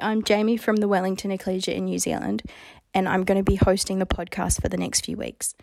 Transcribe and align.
I'm 0.00 0.22
Jaime 0.26 0.56
from 0.56 0.76
the 0.76 0.88
Wellington 0.88 1.30
Ecclesia 1.30 1.74
in 1.74 1.84
New 1.84 1.98
Zealand, 1.98 2.42
and 2.92 3.08
I'm 3.08 3.24
going 3.24 3.38
to 3.38 3.48
be 3.48 3.56
hosting 3.56 3.98
the 3.98 4.06
podcast 4.06 4.60
for 4.60 4.68
the 4.68 4.76
next 4.76 5.04
few 5.04 5.16
weeks. 5.16 5.54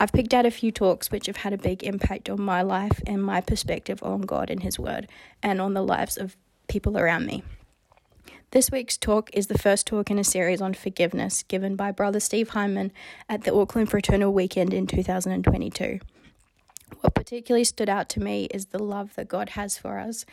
I've 0.00 0.12
picked 0.12 0.32
out 0.32 0.46
a 0.46 0.50
few 0.50 0.70
talks 0.70 1.10
which 1.10 1.26
have 1.26 1.38
had 1.38 1.52
a 1.52 1.58
big 1.58 1.82
impact 1.82 2.30
on 2.30 2.40
my 2.40 2.62
life 2.62 3.00
and 3.06 3.22
my 3.22 3.40
perspective 3.40 4.02
on 4.02 4.22
God 4.22 4.50
and 4.50 4.62
His 4.62 4.78
Word, 4.78 5.08
and 5.42 5.60
on 5.60 5.74
the 5.74 5.82
lives 5.82 6.16
of 6.16 6.36
people 6.68 6.96
around 6.96 7.26
me. 7.26 7.42
This 8.50 8.70
week's 8.70 8.96
talk 8.96 9.28
is 9.32 9.48
the 9.48 9.58
first 9.58 9.86
talk 9.86 10.10
in 10.10 10.18
a 10.18 10.24
series 10.24 10.60
on 10.60 10.74
forgiveness 10.74 11.42
given 11.42 11.76
by 11.76 11.90
Brother 11.90 12.20
Steve 12.20 12.50
Hyndman 12.50 12.90
at 13.28 13.44
the 13.44 13.54
Auckland 13.54 13.90
Fraternal 13.90 14.32
Weekend 14.32 14.72
in 14.72 14.86
2022. 14.86 16.00
What 17.00 17.14
particularly 17.14 17.64
stood 17.64 17.88
out 17.88 18.08
to 18.10 18.20
me 18.20 18.46
is 18.46 18.66
the 18.66 18.82
love 18.82 19.14
that 19.16 19.28
God 19.28 19.50
has 19.50 19.76
for 19.76 19.98
us 19.98 20.24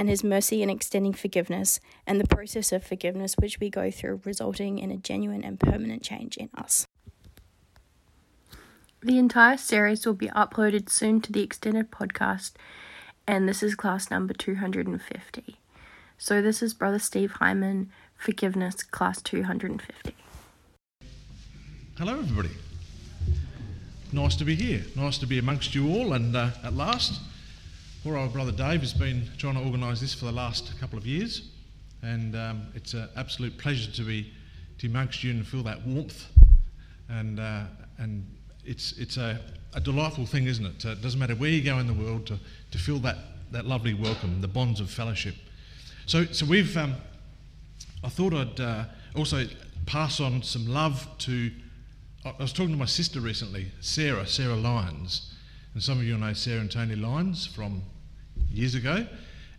and 0.00 0.08
his 0.08 0.24
mercy 0.24 0.62
in 0.62 0.70
extending 0.70 1.12
forgiveness, 1.12 1.78
and 2.06 2.18
the 2.18 2.26
process 2.26 2.72
of 2.72 2.82
forgiveness 2.82 3.34
which 3.36 3.60
we 3.60 3.68
go 3.68 3.90
through, 3.90 4.18
resulting 4.24 4.78
in 4.78 4.90
a 4.90 4.96
genuine 4.96 5.44
and 5.44 5.60
permanent 5.60 6.02
change 6.02 6.38
in 6.38 6.48
us. 6.56 6.86
The 9.02 9.18
entire 9.18 9.58
series 9.58 10.06
will 10.06 10.14
be 10.14 10.28
uploaded 10.28 10.88
soon 10.88 11.20
to 11.20 11.32
the 11.32 11.42
extended 11.42 11.90
podcast, 11.90 12.52
and 13.26 13.46
this 13.46 13.62
is 13.62 13.74
class 13.74 14.10
number 14.10 14.32
250. 14.32 15.58
So, 16.16 16.40
this 16.40 16.62
is 16.62 16.72
Brother 16.72 16.98
Steve 16.98 17.34
Hyndman, 17.34 17.88
Forgiveness, 18.16 18.82
class 18.82 19.20
250. 19.20 20.14
Hello, 21.98 22.20
everybody. 22.20 22.56
Nice 24.14 24.36
to 24.36 24.46
be 24.46 24.54
here. 24.54 24.80
Nice 24.96 25.18
to 25.18 25.26
be 25.26 25.38
amongst 25.38 25.74
you 25.74 25.90
all, 25.90 26.14
and 26.14 26.34
uh, 26.34 26.52
at 26.64 26.72
last. 26.72 27.20
Poor 28.02 28.16
old 28.16 28.32
brother 28.32 28.50
Dave 28.50 28.80
has 28.80 28.94
been 28.94 29.28
trying 29.36 29.56
to 29.56 29.60
organise 29.60 30.00
this 30.00 30.14
for 30.14 30.24
the 30.24 30.32
last 30.32 30.72
couple 30.80 30.96
of 30.96 31.06
years, 31.06 31.50
and 32.00 32.34
um, 32.34 32.66
it's 32.74 32.94
an 32.94 33.06
absolute 33.14 33.58
pleasure 33.58 33.92
to 33.92 34.02
be 34.02 34.32
to 34.78 34.86
amongst 34.86 35.22
you 35.22 35.32
and 35.32 35.46
feel 35.46 35.62
that 35.62 35.86
warmth, 35.86 36.24
and 37.10 37.38
uh, 37.38 37.64
and 37.98 38.26
it's 38.64 38.92
it's 38.92 39.18
a, 39.18 39.38
a 39.74 39.80
delightful 39.80 40.24
thing, 40.24 40.46
isn't 40.46 40.64
it? 40.64 40.82
it 40.82 41.02
doesn't 41.02 41.20
matter 41.20 41.34
where 41.34 41.50
you 41.50 41.62
go 41.62 41.76
in 41.76 41.86
the 41.86 41.92
world 41.92 42.26
to, 42.28 42.38
to 42.70 42.78
feel 42.78 42.98
that 43.00 43.18
that 43.52 43.66
lovely 43.66 43.92
welcome, 43.92 44.40
the 44.40 44.48
bonds 44.48 44.80
of 44.80 44.88
fellowship. 44.88 45.34
So 46.06 46.24
so 46.24 46.46
we've 46.46 46.74
um, 46.78 46.94
I 48.02 48.08
thought 48.08 48.32
I'd 48.32 48.60
uh, 48.60 48.84
also 49.14 49.44
pass 49.84 50.20
on 50.20 50.42
some 50.42 50.66
love 50.66 51.06
to. 51.18 51.50
I 52.24 52.32
was 52.38 52.54
talking 52.54 52.72
to 52.72 52.78
my 52.78 52.86
sister 52.86 53.20
recently, 53.20 53.72
Sarah, 53.82 54.26
Sarah 54.26 54.56
Lyons 54.56 55.29
and 55.74 55.82
some 55.82 55.98
of 55.98 56.04
you 56.04 56.16
know 56.16 56.32
Sarah 56.32 56.60
and 56.60 56.70
Tony 56.70 56.96
Lyons 56.96 57.46
from 57.46 57.82
years 58.50 58.74
ago. 58.74 59.06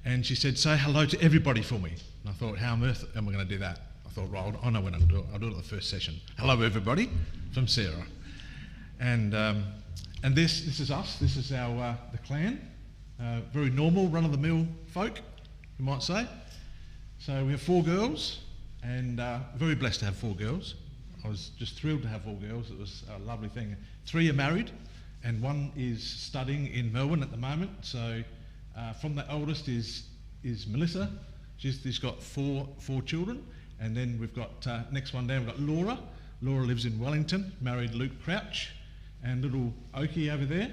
And 0.04 0.26
she 0.26 0.36
said, 0.36 0.58
Say 0.58 0.78
hello 0.78 1.06
to 1.06 1.22
everybody 1.22 1.62
for 1.62 1.76
me. 1.76 1.94
And 2.22 2.30
I 2.30 2.34
thought, 2.34 2.58
How 2.58 2.74
on 2.74 2.84
earth 2.84 3.06
am 3.16 3.30
I 3.30 3.34
going 3.34 3.48
to 3.48 3.54
do 3.54 3.60
that? 3.60 3.80
I 4.06 4.10
thought, 4.10 4.30
Well, 4.30 4.60
I 4.64 4.70
know 4.70 4.82
when 4.82 4.96
I'm 4.96 5.06
doing 5.08 5.24
it. 5.24 5.28
I'll 5.32 5.40
do 5.40 5.48
it 5.48 5.52
at 5.52 5.58
the 5.58 5.64
first 5.64 5.90
session. 5.90 6.20
Hello, 6.38 6.62
everybody, 6.62 7.10
from 7.54 7.68
Sarah. 7.68 8.06
And, 9.00 9.34
um, 9.34 9.64
and 10.24 10.36
this, 10.36 10.62
this 10.62 10.80
is 10.80 10.92
us. 10.92 11.18
This 11.20 11.38
is 11.38 11.52
our 11.52 11.82
uh, 11.82 11.96
the 12.12 12.18
clan. 12.20 12.62
Uh, 13.20 13.42
very 13.54 13.70
normal, 13.70 14.08
run 14.08 14.26
of 14.26 14.32
the 14.32 14.38
mill 14.38 14.66
folk, 14.88 15.20
you 15.78 15.86
might 15.86 16.02
say. 16.02 16.26
So 17.20 17.46
we 17.46 17.52
have 17.52 17.62
four 17.62 17.84
girls, 17.84 18.40
and 18.84 19.20
uh, 19.20 19.40
very 19.56 19.76
blessed 19.76 20.00
to 20.00 20.06
have 20.06 20.16
four 20.16 20.36
girls. 20.36 20.74
I 21.24 21.28
was 21.28 21.52
just 21.60 21.80
thrilled 21.80 22.02
to 22.02 22.08
have 22.08 22.24
four 22.24 22.36
girls. 22.36 22.72
It 22.72 22.80
was 22.80 23.04
a 23.16 23.20
lovely 23.20 23.50
thing. 23.50 23.76
Three 24.08 24.28
are 24.30 24.34
married, 24.34 24.72
and 25.24 25.42
one 25.42 25.72
is 25.76 26.04
studying 26.04 26.68
in 26.68 26.92
Melbourne 26.92 27.24
at 27.24 27.32
the 27.32 27.38
moment. 27.38 27.72
So 27.82 28.24
uh, 28.78 28.94
from 28.94 29.16
the 29.16 29.30
oldest 29.32 29.68
is 29.68 30.08
is 30.44 30.68
Melissa. 30.68 31.10
She's, 31.58 31.80
she's 31.82 32.00
got 32.00 32.22
four 32.22 32.68
four 32.80 33.02
children, 33.02 33.46
and 33.80 33.96
then 33.96 34.18
we've 34.20 34.34
got 34.34 34.66
uh, 34.68 34.82
next 34.92 35.14
one 35.14 35.28
down. 35.28 35.46
We've 35.46 35.56
got 35.56 35.60
Laura. 35.60 36.00
Laura 36.42 36.66
lives 36.66 36.86
in 36.86 37.00
Wellington, 37.00 37.52
married 37.62 37.94
Luke 37.94 38.14
Crouch, 38.24 38.72
and 39.24 39.44
little 39.44 39.72
Oki 39.94 40.32
over 40.32 40.44
there, 40.44 40.72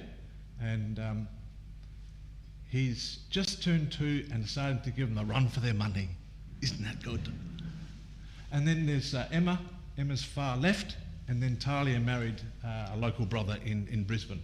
and 0.63 0.99
um, 0.99 1.29
he's 2.71 3.19
just 3.29 3.63
turned 3.63 3.93
two 3.93 4.25
and 4.33 4.43
decided 4.43 4.83
to 4.85 4.91
give 4.91 5.15
them 5.15 5.19
a 5.19 5.31
run 5.31 5.47
for 5.49 5.61
their 5.61 5.75
money. 5.75 6.09
Isn't 6.63 6.83
that 6.85 7.03
good? 7.03 7.33
And 8.51 8.67
then 8.67 8.87
there's 8.87 9.15
uh, 9.15 9.29
Emma. 9.31 9.61
Emma's 9.99 10.25
far 10.25 10.57
left, 10.57 10.97
and 11.28 11.43
then 11.43 11.56
Talia 11.56 12.00
married 12.00 12.41
uh, 12.65 12.91
a 12.94 12.97
local 12.97 13.27
brother 13.27 13.59
in, 13.65 13.87
in 13.91 14.05
Brisbane. 14.05 14.43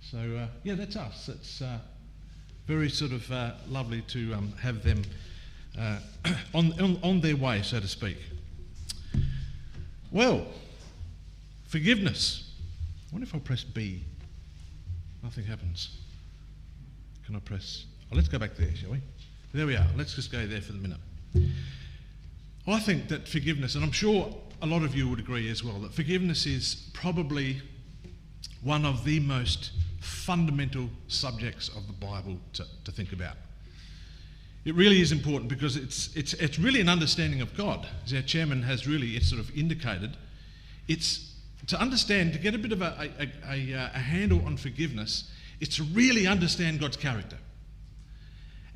So, 0.00 0.18
uh, 0.18 0.46
yeah, 0.64 0.74
that's 0.74 0.96
us. 0.96 1.28
It's 1.28 1.62
uh, 1.62 1.78
very 2.66 2.90
sort 2.90 3.12
of 3.12 3.30
uh, 3.30 3.52
lovely 3.68 4.02
to 4.02 4.34
um, 4.34 4.52
have 4.60 4.82
them 4.82 5.02
uh, 5.78 5.98
on, 6.54 6.78
on, 6.80 6.98
on 7.02 7.20
their 7.20 7.36
way, 7.36 7.62
so 7.62 7.78
to 7.78 7.86
speak. 7.86 8.18
Well, 10.10 10.44
forgiveness. 11.68 12.50
I 13.08 13.14
wonder 13.14 13.26
if 13.26 13.34
I 13.34 13.38
press 13.38 13.62
B. 13.62 14.02
Nothing 15.22 15.44
happens. 15.44 15.96
Can 17.24 17.36
I 17.36 17.38
press? 17.38 17.84
Oh, 18.10 18.16
let's 18.16 18.28
go 18.28 18.38
back 18.38 18.56
there, 18.56 18.74
shall 18.74 18.90
we? 18.90 19.00
There 19.54 19.66
we 19.66 19.76
are. 19.76 19.86
Let's 19.96 20.14
just 20.14 20.32
go 20.32 20.46
there 20.46 20.60
for 20.60 20.72
the 20.72 20.78
minute. 20.78 20.98
I 22.66 22.78
think 22.78 23.08
that 23.08 23.28
forgiveness, 23.28 23.74
and 23.74 23.84
I'm 23.84 23.92
sure 23.92 24.34
a 24.62 24.66
lot 24.66 24.82
of 24.82 24.94
you 24.94 25.08
would 25.08 25.18
agree 25.18 25.50
as 25.50 25.64
well 25.64 25.78
that 25.80 25.92
forgiveness 25.92 26.46
is 26.46 26.88
probably 26.94 27.60
one 28.62 28.86
of 28.86 29.04
the 29.04 29.18
most 29.18 29.72
fundamental 30.00 30.88
subjects 31.08 31.68
of 31.68 31.86
the 31.88 31.92
Bible 31.92 32.38
to, 32.54 32.64
to 32.84 32.92
think 32.92 33.12
about. 33.12 33.36
It 34.64 34.76
really 34.76 35.00
is 35.00 35.10
important 35.10 35.50
because 35.50 35.76
it's, 35.76 36.14
it's, 36.14 36.34
it's 36.34 36.58
really 36.60 36.80
an 36.80 36.88
understanding 36.88 37.40
of 37.40 37.56
God, 37.56 37.88
as 38.04 38.14
our 38.14 38.22
chairman 38.22 38.62
has 38.62 38.86
really 38.86 39.18
sort 39.18 39.40
of 39.40 39.50
indicated. 39.56 40.16
It's 40.86 41.34
to 41.66 41.80
understand, 41.80 42.32
to 42.32 42.38
get 42.38 42.54
a 42.54 42.58
bit 42.58 42.70
of 42.70 42.82
a, 42.82 43.10
a, 43.18 43.52
a, 43.52 43.74
uh, 43.74 43.90
a 43.94 43.98
handle 43.98 44.44
on 44.46 44.56
forgiveness, 44.56 45.30
it's 45.60 45.76
to 45.76 45.82
really 45.84 46.26
understand 46.28 46.80
God's 46.80 46.96
character. 46.96 47.38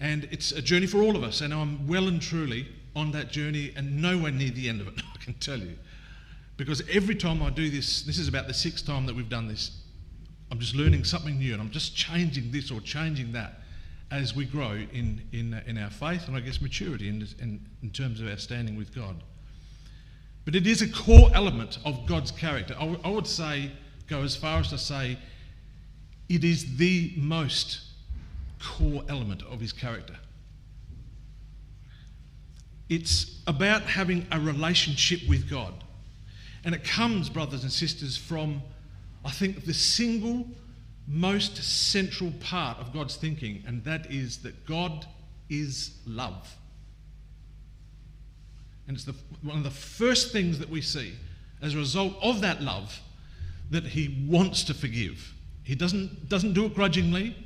And 0.00 0.28
it's 0.32 0.50
a 0.50 0.60
journey 0.60 0.86
for 0.86 1.02
all 1.02 1.16
of 1.16 1.22
us, 1.22 1.40
and 1.40 1.54
I'm 1.54 1.86
well 1.86 2.08
and 2.08 2.20
truly 2.20 2.68
on 2.96 3.12
that 3.12 3.30
journey 3.30 3.72
and 3.76 4.02
nowhere 4.02 4.32
near 4.32 4.50
the 4.50 4.68
end 4.68 4.80
of 4.80 4.88
it, 4.88 4.94
can 5.26 5.34
tell 5.34 5.58
you. 5.58 5.76
Because 6.56 6.82
every 6.88 7.14
time 7.14 7.42
I 7.42 7.50
do 7.50 7.68
this, 7.68 8.02
this 8.02 8.18
is 8.18 8.28
about 8.28 8.46
the 8.46 8.54
sixth 8.54 8.86
time 8.86 9.04
that 9.06 9.14
we've 9.14 9.28
done 9.28 9.48
this, 9.48 9.82
I'm 10.50 10.58
just 10.58 10.74
learning 10.74 11.04
something 11.04 11.38
new 11.38 11.52
and 11.52 11.60
I'm 11.60 11.70
just 11.70 11.94
changing 11.94 12.50
this 12.52 12.70
or 12.70 12.80
changing 12.80 13.32
that 13.32 13.60
as 14.10 14.34
we 14.34 14.44
grow 14.44 14.72
in, 14.92 15.20
in, 15.32 15.52
uh, 15.52 15.62
in 15.66 15.76
our 15.76 15.90
faith 15.90 16.28
and 16.28 16.36
I 16.36 16.40
guess 16.40 16.62
maturity 16.62 17.08
in, 17.08 17.26
in, 17.42 17.60
in 17.82 17.90
terms 17.90 18.20
of 18.20 18.28
our 18.28 18.38
standing 18.38 18.76
with 18.76 18.94
God. 18.94 19.16
But 20.44 20.54
it 20.54 20.66
is 20.66 20.80
a 20.80 20.88
core 20.88 21.28
element 21.34 21.78
of 21.84 22.06
God's 22.06 22.30
character. 22.30 22.74
I, 22.76 22.86
w- 22.86 23.00
I 23.04 23.10
would 23.10 23.26
say, 23.26 23.72
go 24.06 24.22
as 24.22 24.36
far 24.36 24.60
as 24.60 24.68
to 24.68 24.78
say, 24.78 25.18
it 26.28 26.44
is 26.44 26.76
the 26.76 27.12
most 27.16 27.80
core 28.62 29.02
element 29.08 29.42
of 29.42 29.60
his 29.60 29.72
character. 29.72 30.14
It's 32.88 33.40
about 33.46 33.82
having 33.82 34.26
a 34.30 34.38
relationship 34.38 35.20
with 35.28 35.50
God. 35.50 35.74
And 36.64 36.74
it 36.74 36.84
comes, 36.84 37.28
brothers 37.28 37.62
and 37.62 37.72
sisters, 37.72 38.16
from, 38.16 38.62
I 39.24 39.30
think, 39.30 39.64
the 39.64 39.74
single 39.74 40.46
most 41.08 41.56
central 41.56 42.32
part 42.40 42.78
of 42.78 42.92
God's 42.92 43.16
thinking, 43.16 43.62
and 43.66 43.84
that 43.84 44.10
is 44.10 44.38
that 44.38 44.66
God 44.66 45.06
is 45.48 45.98
love. 46.06 46.56
And 48.88 48.96
it's 48.96 49.04
the, 49.04 49.14
one 49.42 49.58
of 49.58 49.64
the 49.64 49.70
first 49.70 50.32
things 50.32 50.58
that 50.58 50.68
we 50.68 50.80
see 50.80 51.12
as 51.62 51.74
a 51.74 51.78
result 51.78 52.14
of 52.22 52.40
that 52.40 52.62
love 52.62 53.00
that 53.70 53.84
He 53.84 54.26
wants 54.28 54.64
to 54.64 54.74
forgive. 54.74 55.34
He 55.62 55.74
doesn't, 55.74 56.28
doesn't 56.28 56.52
do 56.52 56.66
it 56.66 56.74
grudgingly, 56.74 57.36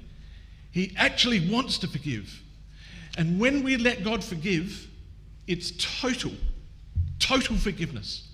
He 0.71 0.95
actually 0.97 1.51
wants 1.51 1.79
to 1.79 1.87
forgive. 1.87 2.43
And 3.19 3.41
when 3.41 3.63
we 3.63 3.77
let 3.77 4.05
God 4.05 4.23
forgive, 4.23 4.87
it's 5.47 5.73
total, 6.01 6.33
total 7.19 7.57
forgiveness. 7.57 8.29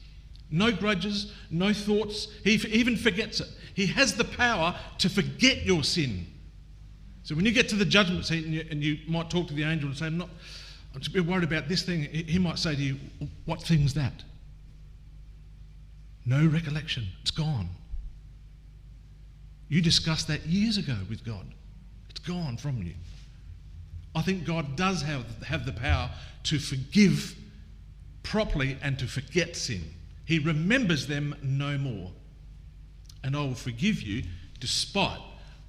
No 0.50 0.70
grudges, 0.70 1.32
no 1.50 1.72
thoughts. 1.72 2.28
He 2.44 2.54
even 2.54 2.96
forgets 2.96 3.40
it. 3.40 3.48
He 3.74 3.86
has 3.88 4.14
the 4.14 4.24
power 4.24 4.74
to 4.98 5.08
forget 5.08 5.64
your 5.64 5.84
sin. 5.84 6.26
So 7.24 7.34
when 7.34 7.44
you 7.44 7.52
get 7.52 7.68
to 7.70 7.76
the 7.76 7.84
judgment 7.84 8.24
seat 8.24 8.44
and 8.44 8.54
you, 8.54 8.64
and 8.70 8.82
you 8.82 8.98
might 9.08 9.28
talk 9.30 9.48
to 9.48 9.54
the 9.54 9.64
angel 9.64 9.88
and 9.88 9.98
say, 9.98 10.06
I'm, 10.06 10.18
not, 10.18 10.28
I'm 10.94 11.00
a 11.04 11.10
bit 11.10 11.26
worried 11.26 11.44
about 11.44 11.68
this 11.68 11.82
thing, 11.82 12.04
he 12.04 12.38
might 12.38 12.58
say 12.58 12.76
to 12.76 12.80
you, 12.80 12.96
What 13.44 13.60
thing's 13.60 13.94
that? 13.94 14.22
No 16.24 16.46
recollection. 16.46 17.06
It's 17.22 17.30
gone. 17.30 17.68
You 19.68 19.82
discussed 19.82 20.28
that 20.28 20.46
years 20.46 20.76
ago 20.76 20.96
with 21.10 21.24
God. 21.24 21.46
It's 22.08 22.20
gone 22.20 22.56
from 22.56 22.82
you. 22.82 22.94
I 24.16 24.22
think 24.22 24.46
God 24.46 24.76
does 24.76 25.02
have, 25.02 25.26
have 25.42 25.66
the 25.66 25.72
power 25.72 26.10
to 26.44 26.58
forgive 26.58 27.36
properly 28.22 28.78
and 28.82 28.98
to 28.98 29.06
forget 29.06 29.54
sin. 29.54 29.82
He 30.24 30.38
remembers 30.38 31.06
them 31.06 31.36
no 31.42 31.76
more. 31.76 32.10
And 33.22 33.36
I 33.36 33.40
will 33.40 33.54
forgive 33.54 34.00
you 34.02 34.22
despite 34.58 35.20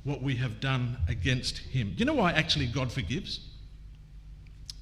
what 0.06 0.22
we 0.22 0.38
have 0.38 0.62
done 0.62 0.98
against 1.10 1.58
him. 1.58 1.94
You 1.98 2.06
know 2.06 2.14
why 2.14 2.32
actually 2.32 2.68
God 2.68 2.90
forgives? 2.90 3.42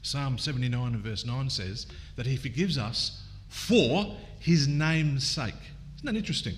Psalm 0.04 0.38
79 0.38 0.94
and 0.94 1.04
verse 1.04 1.26
9 1.26 1.50
says 1.50 1.88
that 2.18 2.28
he 2.28 2.38
forgives 2.38 2.78
us 2.78 3.24
for 3.48 4.16
his 4.40 4.68
name's 4.68 5.28
sake. 5.28 5.56
Isn't 5.96 6.06
that 6.06 6.16
interesting? 6.16 6.54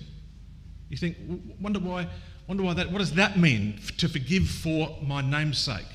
You 0.90 0.98
think, 0.98 1.16
wonder 1.58 1.78
why, 1.78 2.06
wonder 2.46 2.64
why 2.64 2.74
that, 2.74 2.92
what 2.92 2.98
does 2.98 3.14
that 3.14 3.38
mean 3.38 3.80
to 3.96 4.08
forgive 4.10 4.46
for 4.46 4.98
my 5.02 5.22
name's 5.22 5.56
sake? 5.58 5.86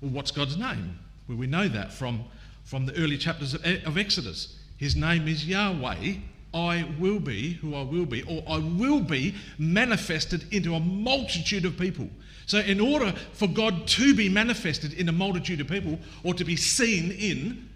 Well, 0.00 0.10
what's 0.10 0.30
God's 0.30 0.56
name? 0.56 0.98
Well, 1.28 1.38
we 1.38 1.46
know 1.46 1.68
that 1.68 1.92
from, 1.92 2.24
from 2.64 2.86
the 2.86 2.94
early 2.96 3.18
chapters 3.18 3.54
of, 3.54 3.64
of 3.64 3.98
Exodus. 3.98 4.58
His 4.76 4.94
name 4.94 5.26
is 5.26 5.46
Yahweh, 5.46 6.14
I 6.54 6.88
will 6.98 7.20
be 7.20 7.54
who 7.54 7.74
I 7.74 7.82
will 7.82 8.06
be, 8.06 8.22
or 8.22 8.42
I 8.48 8.58
will 8.58 9.00
be 9.00 9.34
manifested 9.58 10.46
into 10.52 10.74
a 10.74 10.80
multitude 10.80 11.64
of 11.64 11.78
people. 11.78 12.08
So, 12.46 12.60
in 12.60 12.80
order 12.80 13.12
for 13.32 13.46
God 13.46 13.86
to 13.88 14.14
be 14.14 14.28
manifested 14.28 14.94
in 14.94 15.08
a 15.08 15.12
multitude 15.12 15.60
of 15.60 15.68
people, 15.68 15.98
or 16.22 16.32
to 16.34 16.44
be 16.44 16.56
seen 16.56 17.10
in 17.12 17.68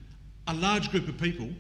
a 0.47 0.55
large 0.55 0.91
group 0.91 1.09
of 1.09 1.19
people, 1.19 1.51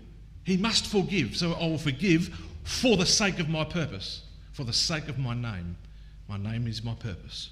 He 0.44 0.56
must 0.56 0.86
forgive. 0.86 1.36
So, 1.36 1.52
I 1.52 1.66
will 1.66 1.78
forgive 1.78 2.34
for 2.64 2.96
the 2.96 3.04
sake 3.04 3.38
of 3.38 3.48
my 3.50 3.64
purpose, 3.64 4.22
for 4.52 4.64
the 4.64 4.72
sake 4.72 5.08
of 5.08 5.18
my 5.18 5.34
name. 5.34 5.76
My 6.28 6.38
name 6.38 6.66
is 6.66 6.82
my 6.82 6.94
purpose. 6.94 7.50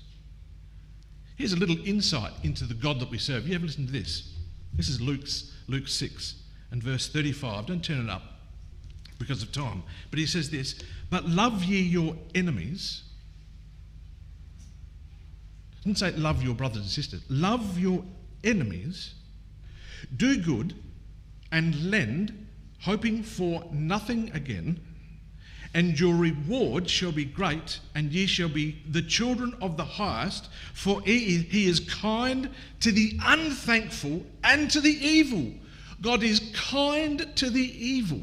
Here's 1.41 1.55
a 1.55 1.57
little 1.57 1.79
insight 1.87 2.35
into 2.43 2.65
the 2.65 2.75
God 2.75 3.01
that 3.01 3.09
we 3.09 3.17
serve. 3.17 3.49
You 3.49 3.55
ever 3.55 3.65
listen 3.65 3.87
to 3.87 3.93
this? 3.93 4.31
This 4.75 4.91
is 4.91 5.01
Luke's, 5.01 5.51
Luke 5.69 5.89
6 5.89 6.35
and 6.71 6.83
verse 6.83 7.09
35. 7.09 7.65
Don't 7.65 7.83
turn 7.83 8.05
it 8.05 8.11
up 8.11 8.21
because 9.19 9.43
of 9.43 9.51
time. 9.51 9.83
But 10.11 10.19
he 10.19 10.27
says 10.27 10.51
this 10.51 10.79
But 11.09 11.25
love 11.25 11.65
ye 11.65 11.81
your 11.81 12.15
enemies. 12.35 13.05
It 15.79 15.95
doesn't 15.95 15.97
say 15.97 16.21
love 16.21 16.43
your 16.43 16.55
brothers 16.55 16.83
and 16.83 16.91
sisters. 16.91 17.23
Love 17.31 17.79
your 17.79 18.05
enemies. 18.45 19.15
Do 20.15 20.37
good 20.43 20.75
and 21.51 21.91
lend, 21.91 22.49
hoping 22.83 23.23
for 23.23 23.65
nothing 23.73 24.31
again. 24.35 24.79
And 25.73 25.99
your 25.99 26.17
reward 26.17 26.91
shall 26.91 27.13
be 27.13 27.25
great, 27.25 27.79
and 27.95 28.11
ye 28.13 28.27
shall 28.27 28.49
be 28.49 28.83
the 28.91 29.03
children 29.03 29.55
of 29.63 29.77
the 29.77 29.85
highest, 29.85 30.49
for 30.75 31.01
he 31.03 31.67
is 31.67 31.79
kind 31.79 32.51
to 32.81 32.91
the 32.91 33.17
unthankful 33.23 34.27
and 34.43 34.69
to 34.71 34.81
the 34.81 34.91
evil. 34.91 35.53
God 36.01 36.25
is 36.25 36.41
kind 36.55 37.25
to 37.37 37.51
the 37.51 37.61
evil. 37.61 38.23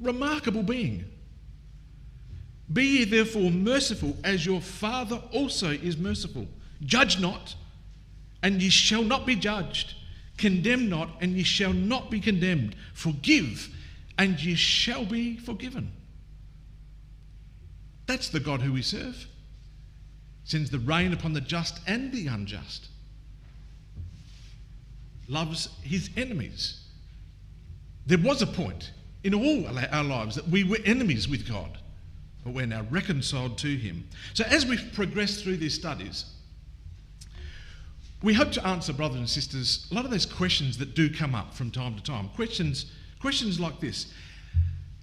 Remarkable 0.00 0.62
being. 0.62 1.04
Be 2.72 2.84
ye 2.84 3.04
therefore 3.04 3.50
merciful, 3.50 4.16
as 4.24 4.46
your 4.46 4.62
Father 4.62 5.20
also 5.32 5.70
is 5.70 5.98
merciful. 5.98 6.48
Judge 6.82 7.20
not, 7.20 7.54
and 8.42 8.62
ye 8.62 8.70
shall 8.70 9.04
not 9.04 9.26
be 9.26 9.36
judged. 9.36 9.94
Condemn 10.38 10.88
not, 10.88 11.10
and 11.20 11.36
ye 11.36 11.42
shall 11.42 11.74
not 11.74 12.10
be 12.10 12.20
condemned. 12.20 12.74
Forgive, 12.94 13.68
and 14.18 14.42
ye 14.42 14.54
shall 14.54 15.04
be 15.04 15.36
forgiven. 15.36 15.92
That's 18.06 18.28
the 18.28 18.40
God 18.40 18.60
who 18.60 18.72
we 18.72 18.82
serve. 18.82 19.26
Sends 20.44 20.70
the 20.70 20.78
rain 20.78 21.12
upon 21.12 21.32
the 21.32 21.40
just 21.40 21.80
and 21.86 22.12
the 22.12 22.26
unjust. 22.26 22.88
Loves 25.26 25.68
his 25.82 26.10
enemies. 26.16 26.80
There 28.06 28.18
was 28.18 28.42
a 28.42 28.46
point 28.46 28.90
in 29.22 29.34
all 29.34 29.66
our 29.90 30.04
lives 30.04 30.36
that 30.36 30.48
we 30.48 30.64
were 30.64 30.78
enemies 30.84 31.26
with 31.26 31.48
God, 31.48 31.78
but 32.44 32.52
we're 32.52 32.66
now 32.66 32.84
reconciled 32.90 33.56
to 33.58 33.74
him. 33.74 34.06
So 34.34 34.44
as 34.44 34.66
we 34.66 34.76
progress 34.76 35.40
through 35.40 35.56
these 35.56 35.74
studies, 35.74 36.26
we 38.22 38.34
hope 38.34 38.52
to 38.52 38.66
answer, 38.66 38.92
brothers 38.92 39.18
and 39.18 39.28
sisters, 39.28 39.86
a 39.90 39.94
lot 39.94 40.04
of 40.04 40.10
those 40.10 40.26
questions 40.26 40.76
that 40.78 40.94
do 40.94 41.08
come 41.08 41.34
up 41.34 41.54
from 41.54 41.70
time 41.70 41.94
to 41.94 42.02
time. 42.02 42.28
Questions, 42.30 42.92
questions 43.24 43.58
like 43.58 43.80
this 43.80 44.12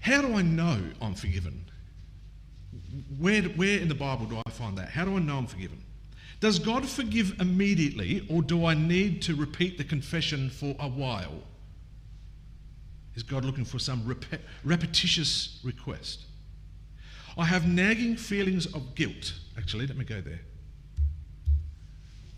How 0.01 0.21
do 0.21 0.35
I 0.35 0.43
know 0.43 0.79
I'm 1.01 1.15
forgiven? 1.15 1.65
Where, 3.17 3.41
where 3.41 3.79
in 3.79 3.87
the 3.87 3.95
Bible 3.95 4.27
do 4.27 4.39
I 4.45 4.49
find 4.51 4.77
that? 4.77 4.89
How 4.89 5.05
do 5.05 5.15
I 5.15 5.19
know 5.19 5.37
I'm 5.39 5.47
forgiven? 5.47 5.81
Does 6.39 6.59
God 6.59 6.87
forgive 6.87 7.39
immediately, 7.39 8.27
or 8.29 8.43
do 8.43 8.67
I 8.67 8.75
need 8.75 9.23
to 9.23 9.35
repeat 9.35 9.79
the 9.79 9.83
confession 9.83 10.51
for 10.51 10.75
a 10.79 10.87
while? 10.87 11.41
Is 13.15 13.23
God 13.23 13.43
looking 13.43 13.65
for 13.65 13.79
some 13.79 14.03
rep- 14.05 14.41
repetitious 14.63 15.59
request? 15.63 16.25
I 17.39 17.45
have 17.45 17.67
nagging 17.67 18.17
feelings 18.17 18.67
of 18.67 18.93
guilt. 18.93 19.33
Actually, 19.57 19.87
let 19.87 19.97
me 19.97 20.05
go 20.05 20.21
there. 20.21 20.41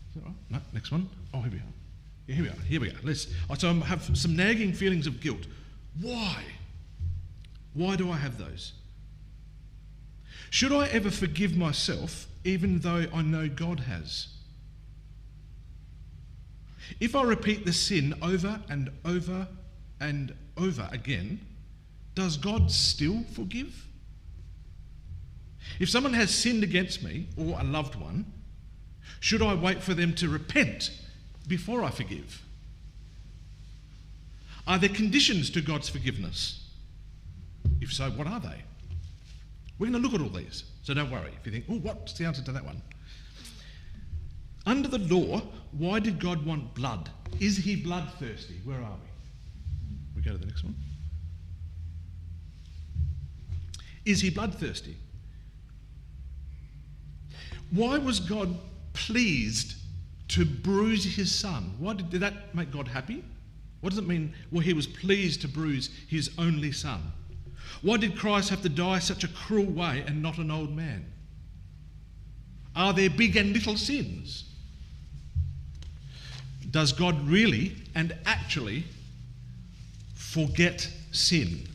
Is 0.09 0.15
that 0.15 0.24
right? 0.24 0.36
No, 0.50 0.59
next 0.71 0.91
one. 0.94 1.09
Oh, 1.33 1.41
here 1.41 1.51
we 1.51 1.57
are. 1.57 1.74
Yeah, 2.27 2.36
here 2.36 2.44
we 2.44 2.50
are. 2.50 2.63
Here 2.69 2.81
we 2.81 2.89
are. 2.89 3.00
Let's. 3.03 3.27
So 3.57 3.69
I 3.69 3.74
have 3.86 4.18
some 4.18 4.36
nagging 4.36 4.71
feelings 4.71 5.07
of 5.07 5.19
guilt. 5.19 5.45
Why? 6.01 6.43
Why 7.73 7.95
do 7.95 8.11
I 8.11 8.17
have 8.17 8.37
those? 8.37 8.73
Should 10.49 10.71
I 10.71 10.87
ever 10.87 11.09
forgive 11.09 11.55
myself 11.55 12.27
even 12.43 12.79
though 12.79 13.05
I 13.13 13.21
know 13.21 13.47
God 13.47 13.81
has? 13.81 14.27
If 17.00 17.15
I 17.15 17.23
repeat 17.23 17.65
the 17.65 17.73
sin 17.73 18.13
over 18.21 18.62
and 18.69 18.91
over 19.05 19.47
and 20.00 20.35
over 20.57 20.88
again, 20.91 21.39
does 22.15 22.38
God 22.38 22.71
still 22.71 23.23
forgive? 23.33 23.88
If 25.79 25.89
someone 25.89 26.13
has 26.13 26.33
sinned 26.33 26.63
against 26.63 27.01
me 27.03 27.27
or 27.38 27.59
a 27.59 27.63
loved 27.63 27.95
one, 27.95 28.31
should 29.19 29.41
I 29.41 29.55
wait 29.55 29.81
for 29.81 29.93
them 29.93 30.13
to 30.15 30.29
repent 30.29 30.91
before 31.47 31.83
I 31.83 31.89
forgive? 31.89 32.41
Are 34.65 34.79
there 34.79 34.89
conditions 34.89 35.50
to 35.51 35.62
God's 35.62 35.89
forgiveness? 35.89 36.70
If 37.82 37.91
so, 37.91 38.10
what 38.12 38.27
are 38.27 38.39
they? 38.39 38.63
We're 39.77 39.89
going 39.89 40.01
to 40.01 40.08
look 40.08 40.13
at 40.13 40.22
all 40.22 40.29
these, 40.29 40.63
so 40.84 40.93
don't 40.93 41.12
worry 41.12 41.32
if 41.39 41.46
you 41.46 41.51
think, 41.51 41.65
oh, 41.70 41.79
what's 41.79 42.13
the 42.13 42.25
answer 42.25 42.43
to 42.43 42.51
that 42.51 42.63
one? 42.63 42.82
Under 44.65 44.88
the 44.88 45.00
law, 45.00 45.41
why 45.72 46.00
did 46.00 46.20
God 46.20 46.46
want 46.46 46.74
blood? 46.74 47.10
Is 47.39 47.58
he 47.58 47.75
bloodthirsty? 47.75 48.62
Where 48.63 48.77
are 48.77 48.98
we? 49.03 50.15
We 50.15 50.22
go 50.22 50.32
to 50.32 50.38
the 50.38 50.46
next 50.46 50.63
one. 50.63 50.75
Is 54.05 54.22
he 54.22 54.29
bloodthirsty? 54.29 54.96
Why 57.72 57.98
was 57.98 58.20
God 58.20 58.55
pleased 58.93 59.75
to 60.29 60.46
bruise 60.46 61.15
his 61.15 61.34
son? 61.34 61.74
Why 61.79 61.93
did, 61.93 62.10
did 62.10 62.22
that 62.22 62.53
make 62.55 62.72
God 62.72 62.88
happy? 62.88 63.24
What 63.83 63.89
does 63.89 63.99
it 63.99 64.07
mean? 64.07 64.33
Well, 64.49 64.61
he 64.61 64.71
was 64.71 64.87
pleased 64.87 65.41
to 65.41 65.49
bruise 65.49 65.89
his 66.07 66.31
only 66.37 66.71
son. 66.71 67.01
Why 67.81 67.97
did 67.97 68.17
Christ 68.17 68.49
have 68.49 68.61
to 68.61 68.69
die 68.69 68.99
such 68.99 69.25
a 69.25 69.27
cruel 69.27 69.65
way 69.65 70.05
and 70.07 70.21
not 70.21 70.37
an 70.37 70.49
old 70.49 70.73
man? 70.73 71.05
Are 72.77 72.93
there 72.93 73.09
big 73.09 73.35
and 73.35 73.51
little 73.51 73.75
sins? 73.75 74.45
Does 76.71 76.93
God 76.93 77.27
really 77.27 77.75
and 77.93 78.15
actually 78.25 78.85
forget 80.15 80.89
sin? 81.11 81.67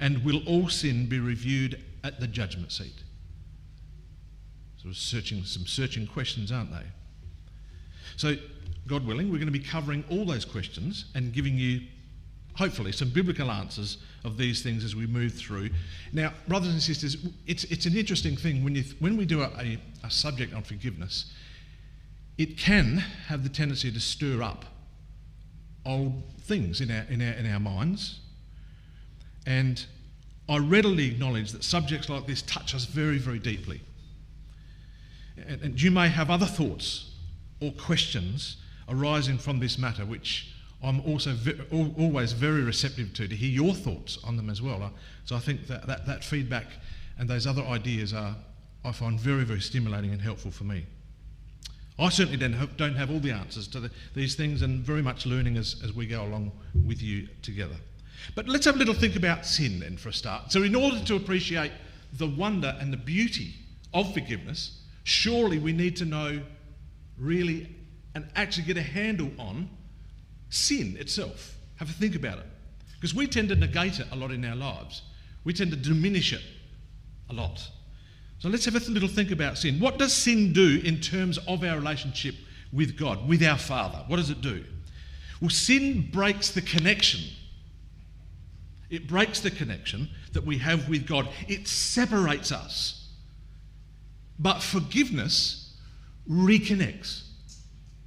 And 0.00 0.24
will 0.24 0.42
all 0.44 0.68
sin 0.68 1.06
be 1.06 1.20
reviewed 1.20 1.80
at 2.02 2.18
the 2.18 2.26
judgment 2.26 2.72
seat? 2.72 3.04
Of 4.84 4.96
searching 4.96 5.44
some 5.44 5.66
searching 5.68 6.08
questions, 6.08 6.50
aren't 6.50 6.72
they? 6.72 6.86
So, 8.16 8.34
God 8.86 9.06
willing, 9.06 9.30
we're 9.30 9.38
going 9.38 9.46
to 9.46 9.52
be 9.52 9.60
covering 9.60 10.04
all 10.10 10.24
those 10.24 10.44
questions 10.44 11.06
and 11.14 11.32
giving 11.32 11.56
you 11.56 11.82
hopefully 12.54 12.92
some 12.92 13.08
biblical 13.10 13.50
answers 13.50 13.98
of 14.24 14.36
these 14.36 14.62
things 14.62 14.84
as 14.84 14.94
we 14.94 15.06
move 15.06 15.34
through. 15.34 15.70
Now, 16.12 16.32
brothers 16.48 16.72
and 16.72 16.82
sisters, 16.82 17.16
it's, 17.46 17.64
it's 17.64 17.86
an 17.86 17.96
interesting 17.96 18.36
thing 18.36 18.62
when, 18.62 18.74
you 18.74 18.84
when 18.98 19.16
we 19.16 19.24
do 19.24 19.42
a, 19.42 19.50
a, 19.58 19.78
a 20.04 20.10
subject 20.10 20.52
on 20.52 20.62
forgiveness, 20.62 21.32
it 22.38 22.58
can 22.58 22.98
have 23.28 23.42
the 23.42 23.48
tendency 23.48 23.90
to 23.92 24.00
stir 24.00 24.42
up 24.42 24.64
old 25.86 26.22
things 26.40 26.80
in 26.80 26.90
our, 26.90 27.04
in 27.08 27.22
our, 27.22 27.32
in 27.34 27.50
our 27.50 27.60
minds. 27.60 28.20
And 29.46 29.84
I 30.48 30.58
readily 30.58 31.06
acknowledge 31.06 31.52
that 31.52 31.64
subjects 31.64 32.08
like 32.08 32.26
this 32.26 32.42
touch 32.42 32.74
us 32.74 32.84
very, 32.84 33.18
very 33.18 33.38
deeply. 33.38 33.80
And, 35.46 35.62
and 35.62 35.82
you 35.82 35.90
may 35.90 36.08
have 36.08 36.30
other 36.30 36.46
thoughts 36.46 37.10
or 37.60 37.72
questions 37.72 38.56
arising 38.92 39.38
from 39.38 39.58
this 39.58 39.78
matter, 39.78 40.04
which 40.04 40.52
I'm 40.82 41.00
also 41.00 41.32
ve- 41.32 41.60
always 41.70 42.32
very 42.32 42.62
receptive 42.62 43.12
to, 43.14 43.28
to 43.28 43.34
hear 43.34 43.50
your 43.50 43.74
thoughts 43.74 44.18
on 44.24 44.36
them 44.36 44.50
as 44.50 44.60
well. 44.60 44.82
Uh, 44.82 44.90
so 45.24 45.36
I 45.36 45.38
think 45.38 45.66
that, 45.68 45.86
that, 45.86 46.06
that 46.06 46.24
feedback 46.24 46.66
and 47.18 47.28
those 47.28 47.46
other 47.46 47.62
ideas 47.62 48.12
are, 48.12 48.34
I 48.84 48.92
find 48.92 49.18
very, 49.18 49.44
very 49.44 49.60
stimulating 49.60 50.12
and 50.12 50.20
helpful 50.20 50.50
for 50.50 50.64
me. 50.64 50.84
I 51.98 52.08
certainly 52.08 52.38
don't 52.38 52.54
have, 52.54 52.76
don't 52.76 52.96
have 52.96 53.10
all 53.10 53.20
the 53.20 53.30
answers 53.30 53.68
to 53.68 53.80
the, 53.80 53.90
these 54.14 54.34
things 54.34 54.62
and 54.62 54.80
very 54.80 55.02
much 55.02 55.24
learning 55.24 55.56
as, 55.56 55.80
as 55.84 55.92
we 55.92 56.06
go 56.06 56.24
along 56.24 56.50
with 56.86 57.00
you 57.00 57.28
together. 57.42 57.76
But 58.34 58.48
let's 58.48 58.66
have 58.66 58.76
a 58.76 58.78
little 58.78 58.94
think 58.94 59.14
about 59.14 59.46
sin 59.46 59.80
then 59.80 59.96
for 59.96 60.08
a 60.08 60.12
start. 60.12 60.52
So, 60.52 60.62
in 60.62 60.74
order 60.74 61.04
to 61.04 61.16
appreciate 61.16 61.72
the 62.14 62.26
wonder 62.26 62.76
and 62.80 62.92
the 62.92 62.96
beauty 62.96 63.54
of 63.92 64.12
forgiveness, 64.14 64.80
surely 65.04 65.58
we 65.58 65.72
need 65.72 65.96
to 65.96 66.04
know 66.04 66.40
really 67.18 67.74
and 68.14 68.28
actually 68.36 68.64
get 68.64 68.76
a 68.76 68.82
handle 68.82 69.30
on 69.38 69.68
sin 70.50 70.96
itself. 70.98 71.56
Have 71.76 71.90
a 71.90 71.92
think 71.92 72.14
about 72.14 72.38
it. 72.38 72.46
Because 72.94 73.14
we 73.14 73.26
tend 73.26 73.48
to 73.48 73.56
negate 73.56 73.98
it 73.98 74.06
a 74.12 74.16
lot 74.16 74.30
in 74.30 74.44
our 74.44 74.54
lives, 74.54 75.02
we 75.44 75.52
tend 75.52 75.70
to 75.70 75.76
diminish 75.76 76.32
it 76.32 76.42
a 77.30 77.32
lot. 77.32 77.68
So 78.38 78.48
let's 78.48 78.64
have 78.64 78.74
a 78.74 78.90
little 78.90 79.08
think 79.08 79.30
about 79.30 79.58
sin. 79.58 79.80
What 79.80 79.98
does 79.98 80.12
sin 80.12 80.52
do 80.52 80.80
in 80.84 81.00
terms 81.00 81.38
of 81.48 81.64
our 81.64 81.76
relationship 81.76 82.34
with 82.72 82.96
God, 82.96 83.28
with 83.28 83.42
our 83.42 83.58
Father? 83.58 84.04
What 84.06 84.16
does 84.16 84.30
it 84.30 84.40
do? 84.40 84.64
Well, 85.40 85.50
sin 85.50 86.08
breaks 86.12 86.50
the 86.50 86.62
connection. 86.62 87.20
It 88.90 89.08
breaks 89.08 89.40
the 89.40 89.50
connection 89.50 90.10
that 90.32 90.44
we 90.44 90.58
have 90.58 90.88
with 90.88 91.06
God. 91.06 91.28
It 91.48 91.66
separates 91.66 92.52
us. 92.52 93.08
But 94.38 94.62
forgiveness 94.62 95.74
reconnects 96.28 97.21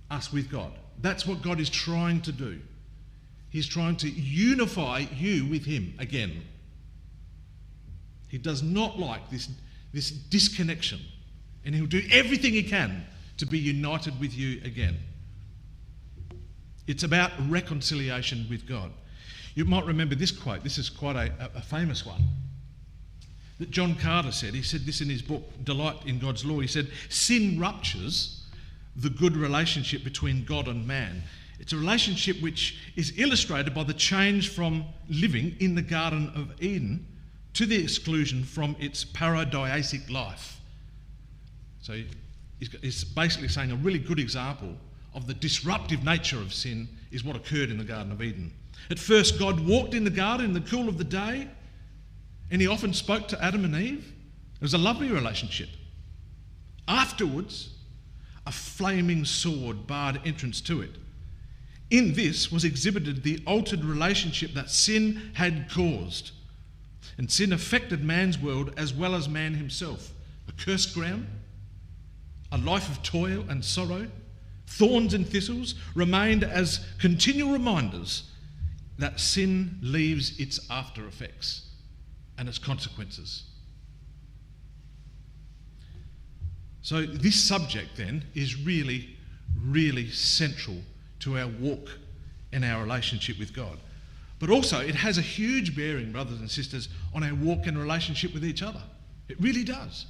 us 0.09 0.31
with 0.31 0.50
God. 0.50 0.71
That's 1.01 1.25
what 1.25 1.41
God 1.41 1.59
is 1.59 1.69
trying 1.69 2.21
to 2.21 2.31
do. 2.31 2.59
He's 3.50 3.67
trying 3.67 3.95
to 3.97 4.09
unify 4.09 5.05
you 5.15 5.45
with 5.45 5.65
Him 5.65 5.93
again. 6.00 6.43
He 8.27 8.38
does 8.38 8.62
not 8.62 9.00
like 9.00 9.29
this, 9.29 9.50
this 9.93 10.12
disconnection, 10.12 11.00
and 11.63 11.74
He'll 11.74 11.85
do 11.85 12.01
everything 12.12 12.53
He 12.53 12.63
can 12.63 13.05
to 13.38 13.45
be 13.45 13.57
united 13.57 14.19
with 14.19 14.33
you 14.33 14.62
again. 14.63 14.97
It's 16.88 17.03
about 17.03 17.31
reconciliation 17.50 18.45
with 18.50 18.67
God. 18.67 18.91
You 19.55 19.65
might 19.65 19.85
remember 19.85 20.15
this 20.15 20.31
quote. 20.31 20.63
This 20.63 20.77
is 20.77 20.89
quite 20.89 21.15
a, 21.15 21.50
a 21.55 21.62
famous 21.62 22.05
one. 22.05 22.21
That 23.59 23.71
John 23.71 23.95
Carter 23.95 24.33
said. 24.33 24.53
He 24.53 24.62
said 24.62 24.81
this 24.81 25.00
in 25.00 25.09
his 25.09 25.21
book, 25.21 25.43
Delight 25.63 26.05
in 26.05 26.19
God's 26.19 26.43
Law. 26.43 26.59
He 26.59 26.67
said, 26.67 26.89
Sin 27.09 27.57
ruptures 27.57 28.34
the 28.95 29.09
good 29.09 29.35
relationship 29.35 30.03
between 30.03 30.45
God 30.45 30.67
and 30.67 30.87
man. 30.87 31.23
It's 31.59 31.73
a 31.73 31.77
relationship 31.77 32.41
which 32.41 32.77
is 32.95 33.13
illustrated 33.17 33.73
by 33.73 33.83
the 33.83 33.93
change 33.93 34.49
from 34.49 34.85
living 35.09 35.55
in 35.59 35.75
the 35.75 35.81
Garden 35.81 36.31
of 36.35 36.61
Eden 36.61 37.05
to 37.53 37.65
the 37.65 37.81
exclusion 37.81 38.43
from 38.43 38.75
its 38.79 39.05
paradisiac 39.05 40.09
life. 40.11 40.59
So 41.81 42.01
he's 42.59 43.03
basically 43.03 43.47
saying 43.47 43.71
a 43.71 43.75
really 43.75 43.99
good 43.99 44.19
example 44.19 44.75
of 45.13 45.27
the 45.27 45.33
disruptive 45.33 46.03
nature 46.03 46.37
of 46.37 46.53
sin 46.53 46.89
is 47.11 47.23
what 47.23 47.35
occurred 47.35 47.69
in 47.69 47.77
the 47.77 47.83
Garden 47.83 48.11
of 48.11 48.21
Eden. 48.21 48.51
At 48.89 48.99
first, 48.99 49.39
God 49.39 49.65
walked 49.65 49.93
in 49.93 50.03
the 50.03 50.09
garden 50.09 50.47
in 50.47 50.53
the 50.53 50.61
cool 50.61 50.89
of 50.89 50.97
the 50.97 51.03
day, 51.03 51.47
and 52.51 52.61
he 52.61 52.67
often 52.67 52.93
spoke 52.93 53.27
to 53.29 53.43
Adam 53.43 53.63
and 53.63 53.75
Eve. 53.75 54.13
It 54.55 54.61
was 54.61 54.73
a 54.73 54.77
lovely 54.77 55.09
relationship. 55.09 55.69
Afterwards, 56.87 57.75
a 58.45 58.51
flaming 58.51 59.25
sword 59.25 59.87
barred 59.87 60.21
entrance 60.25 60.61
to 60.61 60.81
it. 60.81 60.91
In 61.89 62.13
this 62.13 62.51
was 62.51 62.63
exhibited 62.63 63.23
the 63.23 63.41
altered 63.45 63.83
relationship 63.83 64.53
that 64.53 64.69
sin 64.69 65.31
had 65.33 65.69
caused. 65.69 66.31
And 67.17 67.31
sin 67.31 67.53
affected 67.53 68.03
man's 68.03 68.39
world 68.39 68.73
as 68.77 68.93
well 68.93 69.15
as 69.15 69.29
man 69.29 69.53
himself. 69.53 70.11
A 70.47 70.51
cursed 70.51 70.93
ground, 70.93 71.27
a 72.51 72.57
life 72.57 72.89
of 72.89 73.01
toil 73.03 73.45
and 73.49 73.63
sorrow, 73.63 74.07
thorns 74.67 75.13
and 75.13 75.27
thistles 75.27 75.75
remained 75.93 76.43
as 76.43 76.85
continual 76.99 77.51
reminders 77.51 78.31
that 78.97 79.19
sin 79.19 79.77
leaves 79.81 80.39
its 80.39 80.59
after 80.69 81.07
effects 81.07 81.69
and 82.37 82.49
its 82.49 82.57
consequences. 82.57 83.43
So, 86.85 87.03
this 87.03 87.43
subject 87.43 87.97
then 87.97 88.23
is 88.35 88.61
really, 88.63 89.17
really 89.59 90.07
central 90.11 90.77
to 91.21 91.39
our 91.39 91.47
walk 91.47 91.89
and 92.53 92.63
our 92.63 92.83
relationship 92.83 93.39
with 93.39 93.55
God. 93.55 93.79
But 94.37 94.51
also, 94.51 94.81
it 94.81 94.93
has 94.93 95.17
a 95.17 95.23
huge 95.23 95.75
bearing, 95.75 96.11
brothers 96.11 96.39
and 96.39 96.51
sisters, 96.51 96.89
on 97.15 97.23
our 97.23 97.33
walk 97.33 97.65
and 97.65 97.75
relationship 97.75 98.35
with 98.35 98.45
each 98.45 98.61
other. 98.61 98.83
It 99.29 99.41
really 99.41 99.63
does. 99.63 100.05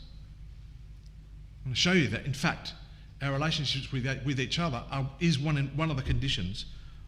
I'm 1.63 1.69
going 1.69 1.75
to 1.75 1.79
show 1.79 1.93
you 1.93 2.09
that. 2.09 2.25
In 2.25 2.33
fact, 2.33 2.73
our 3.21 3.31
relationships 3.31 3.93
with, 3.93 4.05
with 4.25 4.41
each 4.41 4.59
other 4.59 4.83
are, 4.91 5.09
is 5.21 5.39
one, 5.39 5.57
in, 5.57 5.67
one 5.77 5.89
of 5.89 5.95
the 5.95 6.03
conditions 6.03 6.65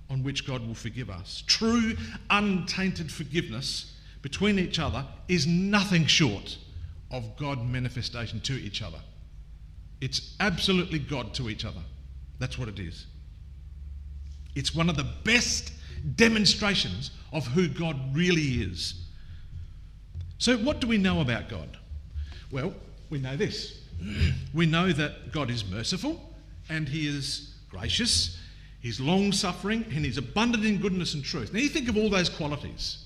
on 0.09 0.23
which 0.23 0.47
God 0.47 0.65
will 0.65 0.75
forgive 0.75 1.09
us. 1.09 1.43
True, 1.45 1.97
untainted 2.29 3.11
forgiveness 3.11 3.97
between 4.21 4.59
each 4.59 4.79
other 4.79 5.05
is 5.27 5.45
nothing 5.45 6.05
short 6.05 6.57
of 7.11 7.35
God 7.35 7.67
manifestation 7.67 8.39
to 8.39 8.53
each 8.53 8.81
other. 8.81 8.99
It's 10.01 10.35
absolutely 10.39 10.99
God 10.99 11.33
to 11.35 11.49
each 11.49 11.65
other. 11.65 11.81
That's 12.39 12.57
what 12.57 12.69
it 12.69 12.79
is. 12.79 13.07
It's 14.55 14.73
one 14.73 14.89
of 14.89 14.95
the 14.95 15.07
best 15.23 15.71
demonstrations 16.15 17.11
of 17.31 17.45
who 17.47 17.67
God 17.67 18.15
really 18.15 18.61
is. 18.63 18.95
So, 20.37 20.57
what 20.57 20.79
do 20.81 20.87
we 20.87 20.97
know 20.97 21.21
about 21.21 21.49
God? 21.49 21.77
Well, 22.51 22.73
we 23.09 23.19
know 23.19 23.35
this. 23.35 23.79
we 24.53 24.65
know 24.65 24.91
that 24.91 25.31
God 25.31 25.49
is 25.49 25.65
merciful 25.65 26.21
and 26.69 26.87
He 26.87 27.07
is 27.07 27.55
gracious, 27.69 28.37
He's 28.79 28.99
long 28.99 29.31
suffering, 29.31 29.83
and 29.95 30.05
He's 30.05 30.17
abundant 30.17 30.63
in 30.65 30.79
goodness 30.79 31.13
and 31.13 31.23
truth. 31.23 31.53
Now, 31.53 31.59
you 31.59 31.69
think 31.69 31.89
of 31.89 31.97
all 31.97 32.09
those 32.09 32.29
qualities, 32.29 33.05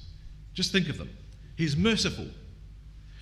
just 0.54 0.72
think 0.72 0.90
of 0.90 0.98
them. 0.98 1.10
He's 1.56 1.78
merciful. 1.78 2.28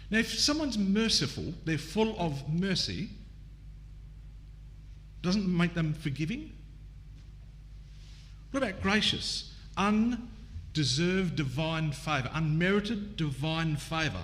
Now, 0.10 0.20
if 0.20 0.38
someone's 0.38 0.78
merciful, 0.78 1.54
they're 1.66 1.78
full 1.78 2.20
of 2.20 2.50
mercy, 2.50 3.10
doesn't 5.22 5.48
make 5.48 5.74
them 5.74 5.94
forgiving? 5.94 6.52
What 8.52 8.64
about 8.64 8.82
gracious? 8.82 9.54
Undeserved 9.78 11.36
divine 11.36 11.92
favour, 11.92 12.30
unmerited 12.34 13.16
divine 13.16 13.76
favour. 13.76 14.24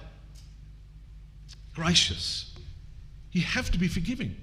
Gracious. 1.73 2.53
You 3.31 3.41
have 3.41 3.69
to 3.71 3.77
be 3.77 3.87
forgiving. 3.87 4.35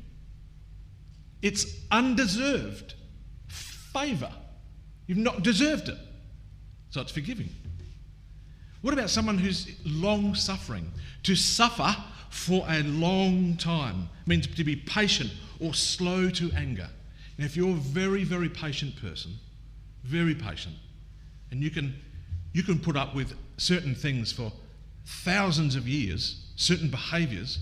It's 1.40 1.66
undeserved 1.90 2.94
favour. 3.48 4.30
You've 5.06 5.18
not 5.18 5.42
deserved 5.42 5.88
it. 5.88 5.98
So 6.90 7.00
it's 7.00 7.10
forgiving. 7.10 7.48
What 8.82 8.94
about 8.94 9.10
someone 9.10 9.38
who's 9.38 9.70
long 9.84 10.34
suffering? 10.34 10.92
To 11.24 11.34
suffer 11.34 11.96
for 12.32 12.64
a 12.66 12.82
long 12.84 13.58
time 13.58 14.08
means 14.26 14.46
to 14.46 14.64
be 14.64 14.74
patient 14.74 15.30
or 15.60 15.74
slow 15.74 16.30
to 16.30 16.50
anger. 16.52 16.88
Now, 17.36 17.44
if 17.44 17.56
you're 17.56 17.72
a 17.72 17.74
very, 17.74 18.24
very 18.24 18.48
patient 18.48 18.96
person, 18.96 19.32
very 20.02 20.34
patient, 20.34 20.74
and 21.50 21.62
you 21.62 21.70
can, 21.70 21.94
you 22.54 22.62
can 22.62 22.78
put 22.78 22.96
up 22.96 23.14
with 23.14 23.34
certain 23.58 23.94
things 23.94 24.32
for 24.32 24.50
thousands 25.04 25.76
of 25.76 25.86
years, 25.86 26.46
certain 26.56 26.88
behaviours, 26.88 27.58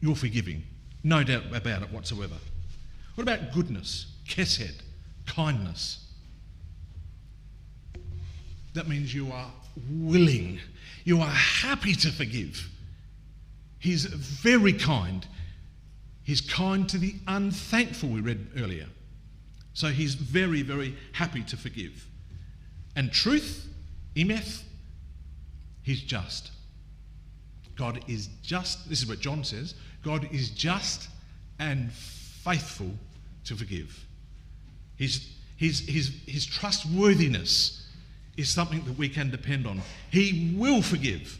you're 0.00 0.16
forgiving. 0.16 0.64
No 1.04 1.22
doubt 1.22 1.44
about 1.54 1.82
it 1.82 1.92
whatsoever. 1.92 2.34
What 3.14 3.22
about 3.22 3.52
goodness, 3.52 4.06
chesed, 4.26 4.80
kindness? 5.24 6.04
That 8.74 8.88
means 8.88 9.14
you 9.14 9.30
are 9.30 9.52
willing, 9.90 10.60
you 11.04 11.20
are 11.20 11.30
happy 11.30 11.94
to 11.94 12.10
forgive. 12.10 12.68
He's 13.78 14.04
very 14.04 14.72
kind. 14.72 15.26
He's 16.24 16.40
kind 16.40 16.88
to 16.88 16.98
the 16.98 17.14
unthankful, 17.28 18.08
we 18.08 18.20
read 18.20 18.48
earlier. 18.56 18.86
So 19.74 19.88
he's 19.88 20.14
very, 20.14 20.62
very 20.62 20.96
happy 21.12 21.42
to 21.44 21.56
forgive. 21.56 22.06
And 22.96 23.12
truth, 23.12 23.68
emeth, 24.16 24.62
he's 25.82 26.00
just. 26.00 26.50
God 27.76 28.00
is 28.08 28.28
just, 28.42 28.88
this 28.88 29.02
is 29.02 29.08
what 29.08 29.20
John 29.20 29.44
says 29.44 29.74
God 30.02 30.28
is 30.32 30.50
just 30.50 31.08
and 31.58 31.92
faithful 31.92 32.90
to 33.44 33.54
forgive. 33.54 34.06
His, 34.96 35.28
his, 35.56 35.80
his, 35.80 36.12
his 36.26 36.46
trustworthiness 36.46 37.85
is 38.36 38.48
something 38.50 38.84
that 38.84 38.98
we 38.98 39.08
can 39.08 39.30
depend 39.30 39.66
on. 39.66 39.80
He 40.10 40.54
will 40.56 40.82
forgive. 40.82 41.38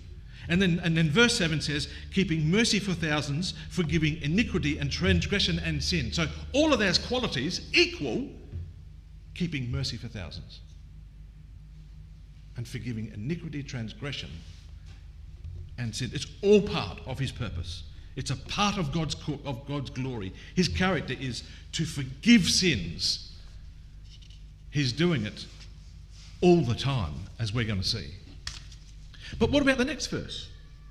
And 0.49 0.63
then, 0.63 0.81
and 0.85 0.97
then 0.97 1.11
verse 1.11 1.37
7 1.37 1.61
says, 1.61 1.89
keeping 2.13 2.51
mercy 2.51 2.79
for 2.79 2.93
thousands, 2.93 3.55
forgiving 3.71 4.21
iniquity 4.23 4.79
and 4.79 4.91
transgression 4.91 5.59
and 5.59 5.83
sin. 5.83 6.13
So 6.13 6.27
all 6.53 6.73
of 6.73 6.79
those 6.79 6.99
qualities 6.99 7.69
equal 7.73 8.29
keeping 9.35 9.71
mercy 9.71 9.97
for 9.97 10.09
thousands 10.09 10.61
and 12.57 12.67
forgiving 12.67 13.13
iniquity, 13.13 13.63
transgression, 13.63 14.31
and 15.79 15.95
sin. 15.95 16.11
It's 16.15 16.27
all 16.43 16.63
part 16.63 17.01
of 17.07 17.19
his 17.19 17.33
purpose. 17.33 17.83
It's 18.15 18.31
a 18.31 18.37
part 18.37 18.79
of 18.79 18.93
God's, 18.93 19.15
of 19.45 19.67
God's 19.67 19.91
glory. 19.91 20.33
His 20.55 20.69
character 20.69 21.15
is 21.21 21.43
to 21.73 21.85
forgive 21.85 22.45
sins. 22.45 23.33
He's 24.71 24.93
doing 24.93 25.27
it 25.27 25.45
all 26.41 26.63
the 26.63 26.75
time, 26.75 27.15
as 27.39 27.53
we're 27.53 27.65
going 27.65 27.81
to 27.81 27.87
see. 27.87 28.11
But 29.39 29.51
what 29.51 29.63
about 29.63 29.79
the 29.79 29.85
next 29.85 30.07
verse? 30.07 30.49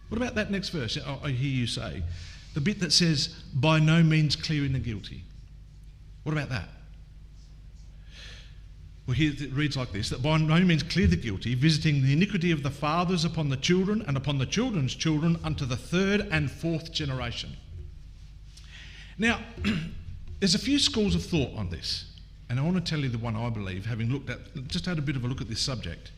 What 0.10 0.18
about 0.18 0.36
that 0.36 0.52
next 0.52 0.70
verse? 0.70 0.98
I 0.98 1.30
hear 1.30 1.52
you 1.52 1.68
say. 1.68 2.04
The 2.54 2.62
bit 2.62 2.80
that 2.80 2.94
says, 2.94 3.28
by 3.54 3.80
no 3.80 4.02
means 4.04 4.36
clearing 4.36 4.74
the 4.74 4.80
guilty. 4.80 5.24
What 6.24 6.34
about 6.34 6.50
that? 6.50 6.70
Well, 9.06 9.14
here 9.14 9.34
it 9.38 9.54
reads 9.54 9.78
like 9.78 9.92
this 9.92 10.10
that 10.10 10.24
by 10.24 10.38
no 10.38 10.60
means 10.62 10.82
clear 10.82 11.06
the 11.06 11.16
guilty, 11.16 11.54
visiting 11.54 12.02
the 12.02 12.14
iniquity 12.14 12.52
of 12.52 12.64
the 12.64 12.72
fathers 12.72 13.24
upon 13.24 13.50
the 13.50 13.58
children 13.58 14.04
and 14.08 14.18
upon 14.18 14.40
the 14.40 14.46
children's 14.48 14.96
children 14.96 15.40
unto 15.44 15.66
the 15.66 15.78
third 15.78 16.28
and 16.32 16.50
fourth 16.50 16.92
generation. 16.92 17.56
Now, 19.18 19.42
there's 20.40 20.56
a 20.56 20.60
few 20.60 20.80
schools 20.80 21.14
of 21.14 21.24
thought 21.24 21.54
on 21.56 21.70
this, 21.70 22.06
and 22.50 22.60
I 22.60 22.64
want 22.64 22.76
to 22.76 22.82
tell 22.82 23.00
you 23.00 23.10
the 23.10 23.18
one 23.18 23.36
I 23.36 23.50
believe, 23.50 23.86
having 23.86 24.12
looked 24.12 24.30
at, 24.30 24.40
just 24.68 24.86
had 24.86 24.98
a 24.98 25.02
bit 25.02 25.16
of 25.16 25.24
a 25.24 25.28
look 25.28 25.42
at 25.42 25.50
this 25.50 25.62
subject. 25.62 26.12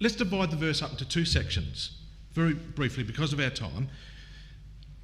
Let's 0.00 0.16
divide 0.16 0.50
the 0.50 0.56
verse 0.56 0.82
up 0.82 0.90
into 0.90 1.08
two 1.08 1.24
sections, 1.24 1.98
very 2.32 2.54
briefly, 2.54 3.04
because 3.04 3.32
of 3.32 3.40
our 3.40 3.50
time. 3.50 3.88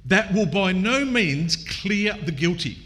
That 0.05 0.33
will 0.33 0.45
by 0.45 0.71
no 0.71 1.05
means 1.05 1.55
clear 1.55 2.13
the 2.13 2.31
guilty. 2.31 2.77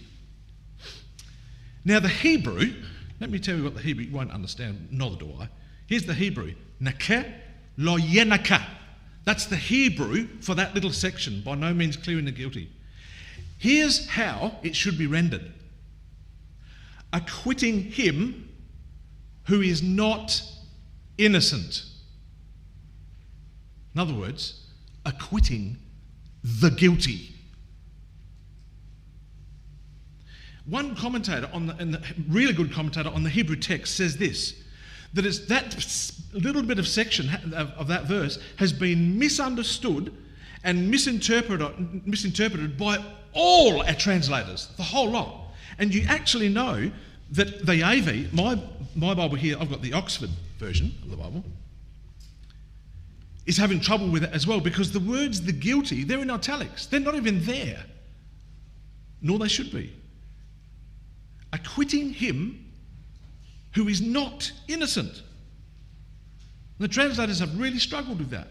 Now, 1.84 2.00
the 2.00 2.10
Hebrew 2.10 2.74
let 3.20 3.30
me 3.30 3.40
tell 3.40 3.56
you 3.56 3.64
what 3.64 3.76
the 3.76 3.82
Hebrew, 3.82 4.06
you 4.06 4.14
won't 4.14 4.32
understand, 4.32 4.90
neither 4.92 5.16
do 5.16 5.34
I. 5.40 5.48
Here's 5.88 6.06
the 6.06 6.14
Hebrew 6.14 6.54
Nakeh 6.82 7.32
lo 7.78 7.98
yenaka. 7.98 8.62
That's 9.24 9.46
the 9.46 9.56
Hebrew 9.56 10.28
for 10.42 10.54
that 10.56 10.76
little 10.76 10.92
section, 10.92 11.42
by 11.42 11.56
no 11.56 11.74
means 11.74 11.98
clearing 11.98 12.26
the 12.26 12.32
guilty. 12.32 12.70
Here's 13.58 14.08
how 14.08 14.58
it 14.62 14.76
should 14.76 14.98
be 14.98 15.08
rendered 15.08 15.54
acquitting 17.16 17.82
him 17.82 18.50
who 19.46 19.62
is 19.62 19.82
not 19.82 20.44
innocent. 21.18 21.86
In 23.94 24.02
other 24.02 24.14
words, 24.14 24.68
acquitting 25.06 25.78
the 26.44 26.70
guilty. 26.70 27.34
One 30.66 30.94
commentator, 30.96 31.50
on 31.54 31.68
the, 31.68 31.76
and 31.78 31.98
really 32.28 32.52
good 32.52 32.74
commentator 32.74 33.10
on 33.10 33.24
the 33.24 33.30
Hebrew 33.30 33.56
text, 33.56 33.96
says 33.96 34.18
this 34.18 34.62
that 35.14 35.26
it's 35.26 35.40
that 35.48 35.82
little 36.34 36.64
bit 36.64 36.78
of 36.78 36.86
section 36.86 37.30
of, 37.54 37.70
of 37.72 37.88
that 37.88 38.04
verse 38.04 38.38
has 38.58 38.74
been 38.74 39.18
misunderstood 39.18 40.14
and 40.66 40.92
misinterpreted, 40.92 42.06
misinterpreted 42.06 42.78
by 42.78 43.02
all 43.32 43.82
our 43.84 43.94
translators, 43.94 44.68
the 44.76 44.84
whole 44.84 45.12
lot. 45.12 45.45
And 45.78 45.94
you 45.94 46.06
actually 46.08 46.50
know 46.50 46.92
that 47.32 47.66
the 47.66 47.84
AV, 47.84 48.34
my, 48.34 48.62
my 48.96 49.14
Bible 49.14 49.36
here, 49.36 49.58
I've 49.60 49.70
got 49.70 49.82
the 49.82 49.94
Oxford 49.94 50.30
version 50.58 50.94
of 51.04 51.10
the 51.10 51.18
Bible, 51.18 51.44
is 53.46 53.58
having 53.58 53.80
trouble 53.80 54.10
with 54.10 54.24
it 54.24 54.32
as 54.32 54.48
well 54.48 54.60
because 54.60 54.92
the 54.92 55.00
words 55.00 55.42
the 55.42 55.52
guilty, 55.52 56.04
they're 56.04 56.22
in 56.22 56.32
italics. 56.32 56.88
They're 56.88 57.00
not 57.00 57.16
even 57.16 57.44
there, 57.46 57.84
nor 59.22 59.40
they 59.40 59.48
should 59.48 59.72
be 59.72 59.94
acquitting 61.54 62.10
him 62.10 62.66
who 63.74 63.88
is 63.88 64.02
not 64.02 64.52
innocent. 64.68 65.22
The 66.80 66.88
translators 66.88 67.40
have 67.40 67.58
really 67.58 67.80
struggled 67.80 68.20
with 68.20 68.30
that. 68.32 68.48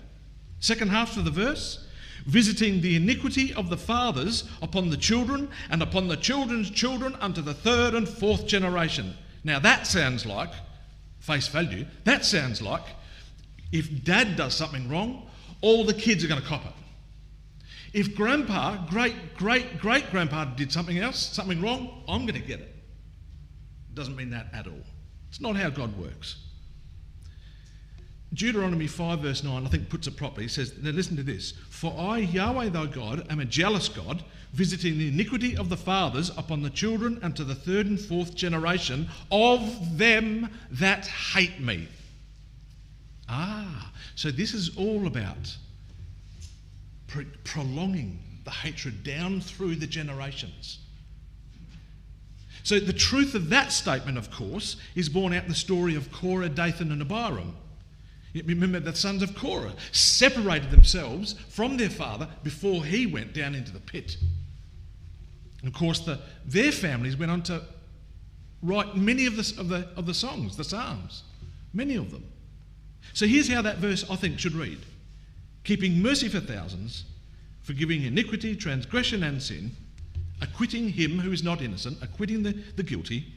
Second 0.60 0.88
half 0.88 1.16
of 1.16 1.24
the 1.24 1.30
verse 1.30 1.83
visiting 2.26 2.80
the 2.80 2.96
iniquity 2.96 3.52
of 3.54 3.68
the 3.68 3.76
fathers 3.76 4.48
upon 4.62 4.90
the 4.90 4.96
children 4.96 5.48
and 5.70 5.82
upon 5.82 6.08
the 6.08 6.16
children's 6.16 6.70
children 6.70 7.14
unto 7.20 7.42
the 7.42 7.54
third 7.54 7.94
and 7.94 8.08
fourth 8.08 8.46
generation. 8.46 9.14
Now 9.44 9.58
that 9.58 9.86
sounds 9.86 10.24
like, 10.24 10.50
face 11.20 11.48
value, 11.48 11.86
that 12.04 12.24
sounds 12.24 12.62
like 12.62 12.84
if 13.72 14.04
dad 14.04 14.36
does 14.36 14.54
something 14.54 14.88
wrong, 14.88 15.28
all 15.60 15.84
the 15.84 15.94
kids 15.94 16.24
are 16.24 16.28
going 16.28 16.40
to 16.40 16.46
cop 16.46 16.64
it. 16.64 16.72
If 17.92 18.14
grandpa, 18.14 18.86
great, 18.86 19.36
great, 19.36 19.78
great 19.78 20.10
grandpa 20.10 20.44
did 20.44 20.72
something 20.72 20.98
else, 20.98 21.18
something 21.18 21.60
wrong, 21.60 22.02
I'm 22.08 22.22
going 22.22 22.40
to 22.40 22.46
get 22.46 22.60
it 22.60 22.74
It 23.88 23.94
doesn't 23.94 24.16
mean 24.16 24.30
that 24.30 24.48
at 24.52 24.66
all. 24.66 24.82
It's 25.28 25.40
not 25.40 25.56
how 25.56 25.70
God 25.70 25.96
works. 25.98 26.36
Deuteronomy 28.34 28.88
5, 28.88 29.20
verse 29.20 29.44
9, 29.44 29.64
I 29.64 29.68
think 29.68 29.88
puts 29.88 30.06
it 30.06 30.16
properly. 30.16 30.44
He 30.44 30.48
says, 30.48 30.74
Now 30.82 30.90
listen 30.90 31.16
to 31.16 31.22
this. 31.22 31.52
For 31.70 31.94
I, 31.96 32.18
Yahweh 32.18 32.70
thy 32.70 32.86
God, 32.86 33.26
am 33.30 33.38
a 33.38 33.44
jealous 33.44 33.88
God, 33.88 34.24
visiting 34.52 34.98
the 34.98 35.08
iniquity 35.08 35.56
of 35.56 35.68
the 35.68 35.76
fathers 35.76 36.30
upon 36.36 36.62
the 36.62 36.70
children 36.70 37.20
unto 37.22 37.44
the 37.44 37.54
third 37.54 37.86
and 37.86 38.00
fourth 38.00 38.34
generation 38.34 39.08
of 39.30 39.96
them 39.96 40.48
that 40.72 41.06
hate 41.06 41.60
me. 41.60 41.88
Ah, 43.28 43.92
so 44.16 44.30
this 44.30 44.52
is 44.52 44.76
all 44.76 45.06
about 45.06 45.56
prolonging 47.44 48.18
the 48.44 48.50
hatred 48.50 49.04
down 49.04 49.40
through 49.40 49.76
the 49.76 49.86
generations. 49.86 50.80
So 52.64 52.80
the 52.80 52.92
truth 52.92 53.34
of 53.34 53.50
that 53.50 53.72
statement, 53.72 54.18
of 54.18 54.30
course, 54.30 54.76
is 54.94 55.08
borne 55.08 55.34
out 55.34 55.44
in 55.44 55.48
the 55.50 55.54
story 55.54 55.94
of 55.94 56.10
Korah, 56.10 56.48
Dathan, 56.48 56.90
and 56.90 57.02
Abiram. 57.02 57.54
Remember, 58.34 58.80
the 58.80 58.94
sons 58.94 59.22
of 59.22 59.36
Korah 59.36 59.74
separated 59.92 60.70
themselves 60.70 61.34
from 61.48 61.76
their 61.76 61.90
father 61.90 62.28
before 62.42 62.84
he 62.84 63.06
went 63.06 63.32
down 63.32 63.54
into 63.54 63.72
the 63.72 63.80
pit. 63.80 64.16
And 65.60 65.68
of 65.68 65.74
course, 65.74 66.00
the, 66.00 66.20
their 66.44 66.72
families 66.72 67.16
went 67.16 67.30
on 67.30 67.42
to 67.44 67.62
write 68.62 68.96
many 68.96 69.26
of 69.26 69.36
the, 69.36 69.60
of, 69.60 69.68
the, 69.68 69.88
of 69.96 70.06
the 70.06 70.14
songs, 70.14 70.56
the 70.56 70.64
Psalms, 70.64 71.22
many 71.72 71.94
of 71.94 72.10
them. 72.10 72.24
So 73.12 73.26
here's 73.26 73.48
how 73.48 73.62
that 73.62 73.78
verse, 73.78 74.04
I 74.10 74.16
think, 74.16 74.38
should 74.38 74.54
read 74.54 74.78
Keeping 75.62 76.02
mercy 76.02 76.28
for 76.28 76.40
thousands, 76.40 77.04
forgiving 77.62 78.02
iniquity, 78.02 78.56
transgression, 78.56 79.22
and 79.22 79.42
sin 79.42 79.76
acquitting 80.40 80.90
him 80.90 81.18
who 81.18 81.32
is 81.32 81.42
not 81.42 81.62
innocent, 81.62 81.98
acquitting 82.02 82.42
the, 82.42 82.52
the 82.76 82.82
guilty, 82.82 83.32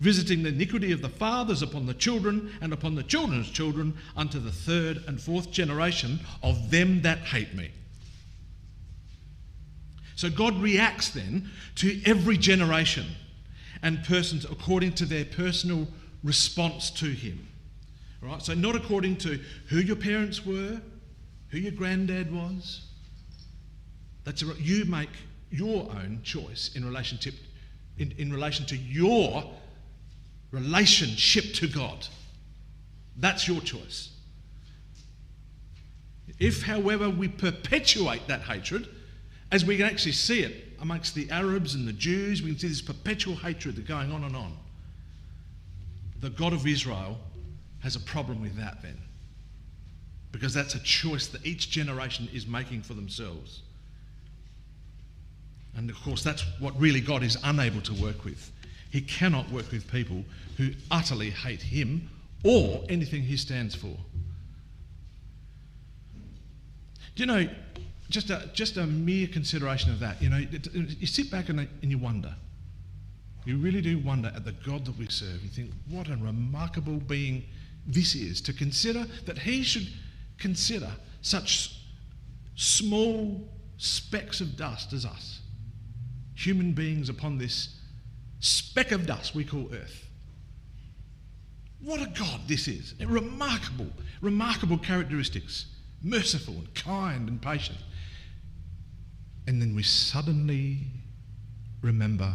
visiting 0.00 0.42
the 0.42 0.48
iniquity 0.48 0.92
of 0.92 1.02
the 1.02 1.08
fathers 1.08 1.62
upon 1.62 1.86
the 1.86 1.94
children 1.94 2.52
and 2.60 2.72
upon 2.72 2.94
the 2.94 3.02
children's 3.02 3.50
children 3.50 3.94
unto 4.16 4.38
the 4.38 4.50
third 4.50 5.02
and 5.06 5.20
fourth 5.20 5.50
generation 5.50 6.20
of 6.42 6.70
them 6.70 7.02
that 7.02 7.18
hate 7.18 7.54
me. 7.54 7.70
So 10.16 10.30
God 10.30 10.60
reacts 10.60 11.10
then 11.10 11.50
to 11.76 12.00
every 12.04 12.36
generation 12.36 13.06
and 13.82 14.02
persons 14.04 14.44
according 14.44 14.92
to 14.94 15.04
their 15.04 15.24
personal 15.24 15.86
response 16.22 16.90
to 16.90 17.06
him. 17.06 17.46
All 18.22 18.30
right? 18.30 18.42
So 18.42 18.54
not 18.54 18.76
according 18.76 19.16
to 19.18 19.40
who 19.68 19.78
your 19.78 19.96
parents 19.96 20.46
were, 20.46 20.80
who 21.48 21.58
your 21.58 21.72
granddad 21.72 22.32
was. 22.32 22.86
That's 24.24 24.42
a, 24.42 24.46
you 24.58 24.86
make 24.86 25.10
your 25.50 25.82
own 25.90 26.20
choice 26.24 26.70
in 26.74 26.84
relationship 26.84 27.34
in, 27.98 28.12
in 28.18 28.32
relation 28.32 28.66
to 28.66 28.76
your 28.76 29.44
relationship 30.54 31.52
to 31.54 31.66
God. 31.66 32.06
That's 33.16 33.46
your 33.48 33.60
choice. 33.60 34.10
If, 36.38 36.62
however, 36.62 37.10
we 37.10 37.28
perpetuate 37.28 38.26
that 38.28 38.42
hatred, 38.42 38.88
as 39.52 39.64
we 39.64 39.76
can 39.76 39.86
actually 39.86 40.12
see 40.12 40.40
it 40.40 40.72
amongst 40.80 41.14
the 41.14 41.30
Arabs 41.30 41.74
and 41.74 41.86
the 41.86 41.92
Jews, 41.92 42.42
we 42.42 42.50
can 42.50 42.58
see 42.58 42.68
this 42.68 42.82
perpetual 42.82 43.36
hatred 43.36 43.86
going 43.86 44.10
on 44.10 44.24
and 44.24 44.34
on. 44.34 44.56
The 46.20 46.30
God 46.30 46.52
of 46.52 46.66
Israel 46.66 47.18
has 47.82 47.96
a 47.96 48.00
problem 48.00 48.40
with 48.40 48.56
that 48.56 48.82
then. 48.82 48.98
Because 50.32 50.52
that's 50.52 50.74
a 50.74 50.80
choice 50.80 51.28
that 51.28 51.46
each 51.46 51.70
generation 51.70 52.28
is 52.32 52.46
making 52.46 52.82
for 52.82 52.94
themselves. 52.94 53.62
And 55.76 55.90
of 55.90 55.96
course, 56.02 56.22
that's 56.22 56.44
what 56.58 56.78
really 56.80 57.00
God 57.00 57.22
is 57.22 57.36
unable 57.44 57.80
to 57.82 57.94
work 57.94 58.24
with. 58.24 58.50
He 58.94 59.00
cannot 59.00 59.50
work 59.50 59.72
with 59.72 59.90
people 59.90 60.24
who 60.56 60.70
utterly 60.88 61.30
hate 61.30 61.60
Him 61.60 62.08
or 62.44 62.84
anything 62.88 63.22
He 63.22 63.36
stands 63.36 63.74
for. 63.74 63.96
Do 67.16 67.24
you 67.24 67.26
know, 67.26 67.48
just 68.08 68.30
a, 68.30 68.48
just 68.54 68.76
a 68.76 68.86
mere 68.86 69.26
consideration 69.26 69.90
of 69.90 69.98
that, 69.98 70.22
you 70.22 70.28
know, 70.28 70.36
you 70.36 71.08
sit 71.08 71.28
back 71.28 71.48
and, 71.48 71.58
and 71.58 71.90
you 71.90 71.98
wonder. 71.98 72.36
You 73.44 73.56
really 73.58 73.80
do 73.80 73.98
wonder 73.98 74.30
at 74.32 74.44
the 74.44 74.52
God 74.52 74.84
that 74.84 74.96
we 74.96 75.08
serve. 75.08 75.42
You 75.42 75.48
think, 75.48 75.72
what 75.88 76.06
a 76.06 76.16
remarkable 76.16 76.98
being 76.98 77.42
this 77.88 78.14
is 78.14 78.40
to 78.42 78.52
consider 78.52 79.06
that 79.26 79.38
he 79.38 79.64
should 79.64 79.88
consider 80.38 80.92
such 81.20 81.80
small 82.54 83.42
specks 83.76 84.40
of 84.40 84.56
dust 84.56 84.92
as 84.92 85.04
us, 85.04 85.40
human 86.36 86.74
beings 86.74 87.08
upon 87.08 87.38
this 87.38 87.80
speck 88.40 88.92
of 88.92 89.06
dust 89.06 89.34
we 89.34 89.44
call 89.44 89.68
earth. 89.72 90.06
What 91.80 92.00
a 92.00 92.06
God 92.06 92.40
this 92.46 92.66
is. 92.66 92.94
Remarkable, 92.98 93.88
remarkable 94.20 94.78
characteristics. 94.78 95.66
Merciful 96.02 96.54
and 96.54 96.74
kind 96.74 97.28
and 97.28 97.40
patient. 97.40 97.78
And 99.46 99.60
then 99.60 99.74
we 99.74 99.82
suddenly 99.82 100.78
remember 101.82 102.34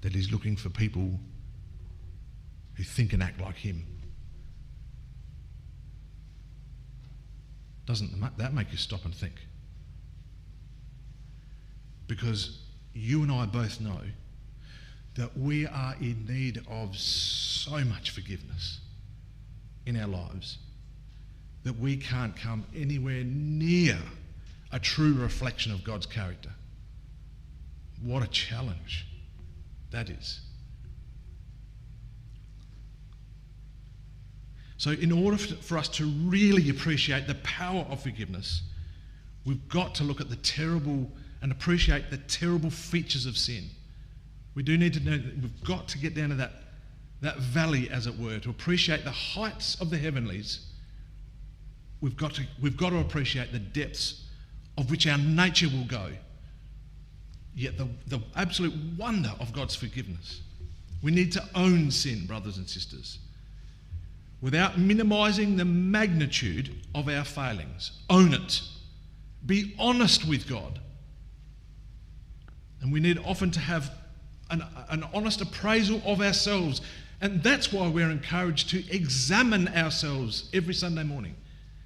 that 0.00 0.14
He's 0.14 0.32
looking 0.32 0.56
for 0.56 0.68
people 0.68 1.20
who 2.74 2.82
think 2.82 3.12
and 3.12 3.22
act 3.22 3.40
like 3.40 3.56
Him. 3.56 3.86
Doesn't 7.86 8.20
that 8.38 8.52
make 8.52 8.72
you 8.72 8.78
stop 8.78 9.04
and 9.04 9.14
think? 9.14 9.34
Because 12.08 12.65
you 12.96 13.22
and 13.22 13.30
I 13.30 13.46
both 13.46 13.80
know 13.80 14.00
that 15.16 15.36
we 15.36 15.66
are 15.66 15.94
in 16.00 16.26
need 16.26 16.62
of 16.68 16.96
so 16.96 17.78
much 17.84 18.10
forgiveness 18.10 18.80
in 19.86 19.96
our 20.00 20.06
lives 20.06 20.58
that 21.64 21.78
we 21.78 21.96
can't 21.96 22.36
come 22.36 22.64
anywhere 22.74 23.24
near 23.24 23.98
a 24.72 24.78
true 24.78 25.14
reflection 25.14 25.72
of 25.72 25.82
God's 25.84 26.06
character. 26.06 26.50
What 28.02 28.22
a 28.22 28.26
challenge 28.28 29.06
that 29.90 30.10
is. 30.10 30.40
So, 34.78 34.90
in 34.90 35.10
order 35.10 35.38
for 35.38 35.78
us 35.78 35.88
to 35.88 36.04
really 36.04 36.68
appreciate 36.68 37.26
the 37.26 37.36
power 37.36 37.86
of 37.88 38.02
forgiveness, 38.02 38.62
we've 39.46 39.66
got 39.68 39.94
to 39.96 40.04
look 40.04 40.20
at 40.20 40.28
the 40.28 40.36
terrible 40.36 41.10
and 41.42 41.52
appreciate 41.52 42.10
the 42.10 42.18
terrible 42.18 42.70
features 42.70 43.26
of 43.26 43.36
sin. 43.36 43.64
We 44.54 44.62
do 44.62 44.76
need 44.76 44.94
to 44.94 45.00
know 45.00 45.18
that 45.18 45.42
we've 45.42 45.64
got 45.64 45.88
to 45.88 45.98
get 45.98 46.14
down 46.14 46.30
to 46.30 46.34
that, 46.36 46.52
that 47.20 47.38
valley, 47.38 47.90
as 47.90 48.06
it 48.06 48.18
were, 48.18 48.38
to 48.38 48.50
appreciate 48.50 49.04
the 49.04 49.10
heights 49.10 49.80
of 49.80 49.90
the 49.90 49.98
heavenlies. 49.98 50.66
We've 52.00 52.16
got, 52.16 52.34
to, 52.34 52.42
we've 52.60 52.76
got 52.76 52.90
to 52.90 52.98
appreciate 52.98 53.52
the 53.52 53.58
depths 53.58 54.24
of 54.78 54.90
which 54.90 55.06
our 55.06 55.18
nature 55.18 55.68
will 55.68 55.86
go. 55.86 56.10
Yet 57.54 57.78
the, 57.78 57.88
the 58.06 58.20
absolute 58.34 58.74
wonder 58.98 59.32
of 59.40 59.52
God's 59.52 59.74
forgiveness. 59.74 60.42
We 61.02 61.10
need 61.10 61.32
to 61.32 61.44
own 61.54 61.90
sin, 61.90 62.26
brothers 62.26 62.58
and 62.58 62.68
sisters 62.68 63.18
without 64.40 64.78
minimizing 64.78 65.56
the 65.56 65.64
magnitude 65.64 66.70
of 66.94 67.08
our 67.08 67.24
failings. 67.24 67.92
Own 68.10 68.34
it. 68.34 68.62
Be 69.44 69.74
honest 69.78 70.26
with 70.26 70.48
God. 70.48 70.80
And 72.80 72.92
we 72.92 73.00
need 73.00 73.18
often 73.24 73.50
to 73.52 73.60
have 73.60 73.90
an, 74.50 74.62
an 74.88 75.04
honest 75.14 75.40
appraisal 75.40 76.02
of 76.04 76.20
ourselves. 76.20 76.80
And 77.20 77.42
that's 77.42 77.72
why 77.72 77.88
we're 77.88 78.10
encouraged 78.10 78.70
to 78.70 78.94
examine 78.94 79.68
ourselves 79.68 80.50
every 80.52 80.74
Sunday 80.74 81.02
morning. 81.02 81.34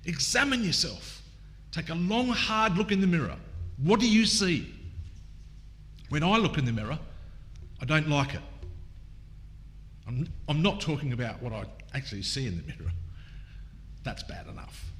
Examine 0.04 0.64
yourself. 0.64 1.22
Take 1.72 1.90
a 1.90 1.94
long, 1.94 2.28
hard 2.28 2.76
look 2.76 2.90
in 2.90 3.00
the 3.00 3.06
mirror. 3.06 3.36
What 3.78 4.00
do 4.00 4.08
you 4.08 4.26
see? 4.26 4.74
When 6.08 6.24
I 6.24 6.36
look 6.36 6.58
in 6.58 6.64
the 6.64 6.72
mirror, 6.72 6.98
I 7.80 7.84
don't 7.84 8.08
like 8.08 8.34
it. 8.34 8.40
I'm, 10.06 10.28
I'm 10.48 10.60
not 10.60 10.80
talking 10.80 11.12
about 11.12 11.40
what 11.40 11.52
I 11.52 11.64
actually 11.94 12.22
see 12.22 12.46
in 12.46 12.56
the 12.56 12.62
mirror. 12.64 12.90
That's 14.02 14.24
bad 14.24 14.48
enough. 14.48 14.90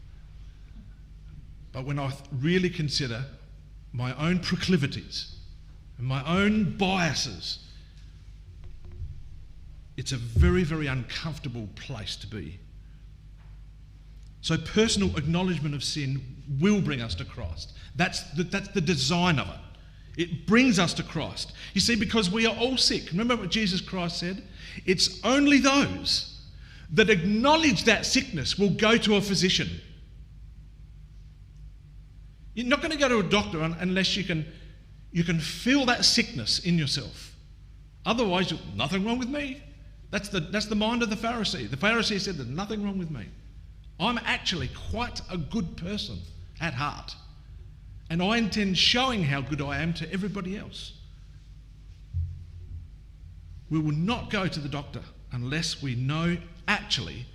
But 1.73 1.85
when 1.85 1.99
I 1.99 2.13
really 2.41 2.71
consider 2.71 3.25
my 3.93 4.15
own 4.15 4.39
proclivities 4.39 5.40
and 6.01 6.09
my 6.09 6.25
own 6.25 6.79
biases, 6.79 7.59
it's 9.99 10.13
a 10.13 10.17
very, 10.17 10.65
very 10.65 10.87
uncomfortable 10.87 11.69
place 11.77 12.17
to 12.17 12.27
be. 12.27 12.59
So, 14.41 14.57
personal 14.57 15.15
acknowledgement 15.19 15.75
of 15.75 15.85
sin 15.85 16.23
will 16.59 16.81
bring 16.81 17.03
us 17.03 17.15
to 17.17 17.25
Christ. 17.27 17.75
That's 17.97 18.23
the, 18.31 18.45
that's 18.45 18.69
the 18.69 18.81
design 18.81 19.39
of 19.39 19.47
it. 19.49 20.23
It 20.23 20.47
brings 20.47 20.79
us 20.79 20.95
to 20.95 21.03
Christ. 21.03 21.53
You 21.75 21.83
see, 21.83 21.97
because 21.97 22.31
we 22.31 22.47
are 22.47 22.57
all 22.57 22.79
sick. 22.79 23.11
Remember 23.11 23.37
what 23.37 23.51
Jesus 23.51 23.83
Christ 23.83 24.19
said? 24.19 24.43
It's 24.87 25.23
only 25.23 25.59
those 25.59 26.41
that 26.93 27.11
acknowledge 27.11 27.85
that 27.85 28.07
sickness 28.07 28.59
will 28.59 28.71
go 28.71 28.97
to 28.97 29.17
a 29.17 29.21
physician. 29.21 29.69
You're 32.55 32.69
not 32.69 32.81
going 32.81 32.93
to 32.93 32.97
go 32.97 33.09
to 33.11 33.19
a 33.19 33.23
doctor 33.23 33.61
unless 33.61 34.17
you 34.17 34.25
can, 34.25 34.47
you 35.13 35.25
can 35.25 35.41
feel 35.41 35.87
that 35.87 36.05
sickness 36.05 36.61
in 36.61 36.79
yourself. 36.79 37.35
Otherwise, 38.07 38.53
nothing 38.75 39.05
wrong 39.05 39.19
with 39.19 39.29
me. 39.29 39.63
That's 40.11 40.29
the, 40.29 40.41
that's 40.41 40.67
the 40.67 40.75
mind 40.75 41.03
of 41.03 41.11
the 41.11 41.17
Pharisee. 41.17 41.69
The 41.71 41.77
Pharisee 41.77 42.21
said, 42.21 42.37
There's 42.37 42.49
nothing 42.49 42.85
wrong 42.85 42.99
with 42.99 43.11
me. 43.11 43.27
I'm 43.99 44.19
actually 44.25 44.71
quite 44.91 45.21
a 45.31 45.37
good 45.37 45.77
person 45.77 46.19
at 46.61 46.75
heart. 46.75 47.15
And 48.09 48.23
I 48.23 48.39
intend 48.39 48.77
showing 48.77 49.23
how 49.23 49.41
good 49.41 49.61
I 49.61 49.79
am 49.79 49.93
to 49.95 50.13
everybody 50.13 50.57
else. 50.57 50.95
We 53.69 53.79
will 53.79 53.93
not 53.93 54.31
go 54.31 54.49
to 54.49 54.61
the 54.61 54.69
doctor 54.69 55.03
unless 55.31 55.81
we 55.81 55.95
know 55.95 56.37
actually 56.67 57.27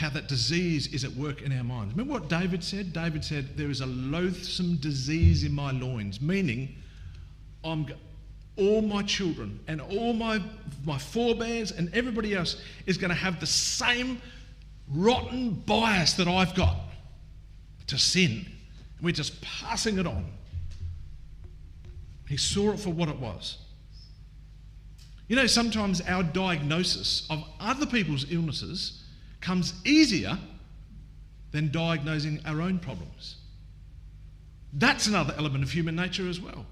how 0.00 0.08
that 0.08 0.28
disease 0.28 0.86
is 0.94 1.04
at 1.04 1.12
work 1.12 1.42
in 1.42 1.52
our 1.52 1.62
minds. 1.62 1.92
Remember 1.92 2.14
what 2.14 2.30
David 2.30 2.64
said? 2.64 2.94
David 2.94 3.22
said, 3.22 3.54
There 3.56 3.68
is 3.68 3.82
a 3.82 3.86
loathsome 3.86 4.76
disease 4.76 5.44
in 5.44 5.52
my 5.52 5.72
loins, 5.72 6.22
meaning 6.22 6.74
I'm, 7.62 7.86
all 8.56 8.80
my 8.80 9.02
children 9.02 9.60
and 9.68 9.78
all 9.78 10.14
my, 10.14 10.42
my 10.86 10.96
forebears 10.96 11.72
and 11.72 11.94
everybody 11.94 12.34
else 12.34 12.62
is 12.86 12.96
going 12.96 13.10
to 13.10 13.14
have 13.14 13.40
the 13.40 13.46
same 13.46 14.22
rotten 14.88 15.50
bias 15.50 16.14
that 16.14 16.26
I've 16.26 16.54
got 16.54 16.76
to 17.88 17.98
sin. 17.98 18.46
We're 19.02 19.12
just 19.12 19.38
passing 19.42 19.98
it 19.98 20.06
on. 20.06 20.24
He 22.26 22.38
saw 22.38 22.72
it 22.72 22.80
for 22.80 22.90
what 22.90 23.10
it 23.10 23.18
was. 23.18 23.58
You 25.28 25.36
know, 25.36 25.46
sometimes 25.46 26.00
our 26.00 26.22
diagnosis 26.22 27.26
of 27.28 27.44
other 27.60 27.84
people's 27.84 28.24
illnesses 28.32 28.99
comes 29.40 29.74
easier 29.84 30.38
than 31.52 31.70
diagnosing 31.70 32.40
our 32.46 32.60
own 32.60 32.78
problems. 32.78 33.36
That's 34.72 35.06
another 35.06 35.34
element 35.36 35.64
of 35.64 35.70
human 35.70 35.96
nature 35.96 36.28
as 36.28 36.40
well. 36.40 36.64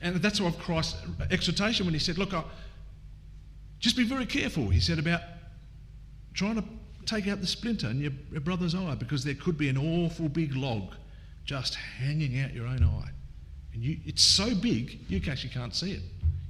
And 0.00 0.16
that's 0.16 0.40
why 0.40 0.50
Christ's 0.50 0.96
exhortation 1.30 1.86
when 1.86 1.94
he 1.94 2.00
said, 2.00 2.18
Look, 2.18 2.34
I, 2.34 2.42
just 3.78 3.96
be 3.96 4.04
very 4.04 4.26
careful, 4.26 4.68
he 4.68 4.80
said, 4.80 4.98
about 4.98 5.20
trying 6.34 6.56
to 6.56 6.64
take 7.06 7.28
out 7.28 7.40
the 7.40 7.46
splinter 7.46 7.88
in 7.88 8.00
your, 8.00 8.12
your 8.30 8.40
brother's 8.40 8.74
eye 8.74 8.94
because 8.94 9.24
there 9.24 9.34
could 9.34 9.58
be 9.58 9.68
an 9.68 9.76
awful 9.76 10.28
big 10.28 10.54
log 10.54 10.94
just 11.44 11.74
hanging 11.74 12.38
out 12.40 12.52
your 12.52 12.66
own 12.66 12.82
eye. 12.82 13.10
And 13.74 13.82
you, 13.82 13.98
it's 14.04 14.22
so 14.22 14.54
big, 14.54 15.00
you 15.08 15.20
actually 15.30 15.50
can't 15.50 15.74
see 15.74 15.92
it. 15.92 16.02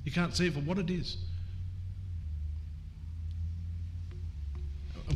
You 0.04 0.12
can't 0.12 0.34
see 0.36 0.48
it 0.48 0.54
for 0.54 0.60
what 0.60 0.78
it 0.78 0.90
is. 0.90 1.16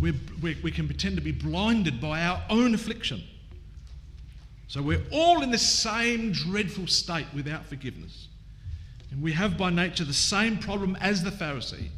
We 0.01 0.13
we 0.63 0.71
can 0.71 0.87
pretend 0.87 1.17
to 1.17 1.23
be 1.23 1.33
blinded 1.33 2.01
by 2.01 2.23
our 2.23 2.43
own 2.51 2.75
affliction. 2.75 3.23
So 4.69 4.83
we're 4.83 5.05
all 5.13 5.43
in 5.43 5.51
the 5.51 5.59
same 5.59 6.33
dreadful 6.33 6.87
state 6.87 7.27
without 7.35 7.67
forgiveness. 7.67 8.29
And 9.11 9.23
we 9.23 9.33
have 9.33 9.57
by 9.57 9.71
nature 9.71 10.05
the 10.05 10.13
same 10.13 10.59
problem 10.59 10.97
as 11.01 11.23
the 11.23 11.31
Pharisee. 11.31 11.89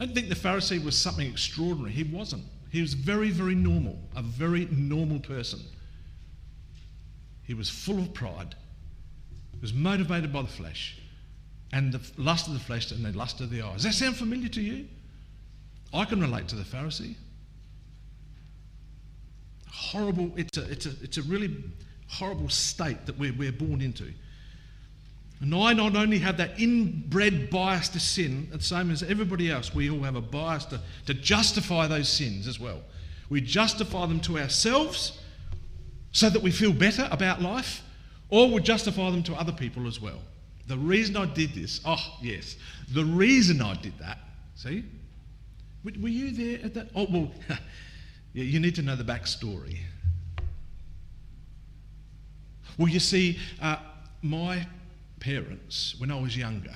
I 0.00 0.06
don't 0.06 0.14
think 0.14 0.28
the 0.28 0.34
Pharisee 0.34 0.82
was 0.84 0.98
something 0.98 1.30
extraordinary. 1.30 1.92
He 1.92 2.02
wasn't. 2.02 2.42
He 2.70 2.80
was 2.80 2.94
very, 2.94 3.30
very 3.30 3.54
normal, 3.54 3.96
a 4.16 4.22
very 4.22 4.66
normal 4.72 5.20
person. 5.20 5.60
He 7.44 7.54
was 7.54 7.70
full 7.70 7.98
of 7.98 8.12
pride 8.12 8.56
he 9.62 9.64
was 9.64 9.72
motivated 9.72 10.32
by 10.32 10.42
the 10.42 10.48
flesh 10.48 10.98
and 11.72 11.92
the 11.92 12.00
lust 12.20 12.48
of 12.48 12.54
the 12.54 12.58
flesh 12.58 12.90
and 12.90 13.04
the 13.04 13.16
lust 13.16 13.40
of 13.40 13.48
the 13.48 13.62
eyes. 13.62 13.74
Does 13.74 13.84
that 13.84 13.92
sound 13.92 14.16
familiar 14.16 14.48
to 14.48 14.60
you? 14.60 14.88
I 15.92 16.04
can 16.04 16.20
relate 16.20 16.48
to 16.48 16.56
the 16.56 16.62
Pharisee. 16.62 17.14
Horrible, 19.68 20.32
it's 20.36 20.56
a, 20.56 20.70
it's 20.70 20.86
a, 20.86 20.90
it's 21.02 21.16
a 21.18 21.22
really 21.22 21.54
horrible 22.08 22.48
state 22.48 23.06
that 23.06 23.18
we're, 23.18 23.32
we're 23.32 23.52
born 23.52 23.80
into. 23.80 24.12
And 25.40 25.54
I 25.54 25.72
not 25.72 25.96
only 25.96 26.18
have 26.18 26.36
that 26.36 26.60
inbred 26.60 27.50
bias 27.50 27.88
to 27.90 28.00
sin, 28.00 28.48
the 28.52 28.62
same 28.62 28.92
as 28.92 29.02
everybody 29.02 29.50
else, 29.50 29.74
we 29.74 29.90
all 29.90 30.02
have 30.02 30.14
a 30.14 30.20
bias 30.20 30.64
to, 30.66 30.80
to 31.06 31.14
justify 31.14 31.88
those 31.88 32.08
sins 32.08 32.46
as 32.46 32.60
well. 32.60 32.80
We 33.28 33.40
justify 33.40 34.06
them 34.06 34.20
to 34.20 34.38
ourselves 34.38 35.20
so 36.12 36.30
that 36.30 36.42
we 36.42 36.52
feel 36.52 36.72
better 36.72 37.08
about 37.10 37.42
life, 37.42 37.82
or 38.28 38.50
we 38.50 38.60
justify 38.60 39.10
them 39.10 39.22
to 39.24 39.34
other 39.34 39.52
people 39.52 39.88
as 39.88 40.00
well. 40.00 40.20
The 40.68 40.76
reason 40.76 41.16
I 41.16 41.26
did 41.26 41.54
this, 41.54 41.80
oh, 41.84 42.18
yes, 42.22 42.56
the 42.92 43.04
reason 43.04 43.60
I 43.60 43.74
did 43.74 43.98
that, 43.98 44.18
see? 44.54 44.84
Were 45.84 46.08
you 46.08 46.30
there 46.30 46.64
at 46.64 46.74
that? 46.74 46.88
Oh, 46.94 47.06
well, 47.10 47.32
yeah, 48.32 48.44
you 48.44 48.60
need 48.60 48.74
to 48.76 48.82
know 48.82 48.94
the 48.94 49.04
backstory. 49.04 49.78
Well, 52.78 52.88
you 52.88 53.00
see, 53.00 53.38
uh, 53.60 53.76
my 54.22 54.66
parents, 55.20 55.96
when 55.98 56.10
I 56.10 56.20
was 56.20 56.36
younger, 56.36 56.74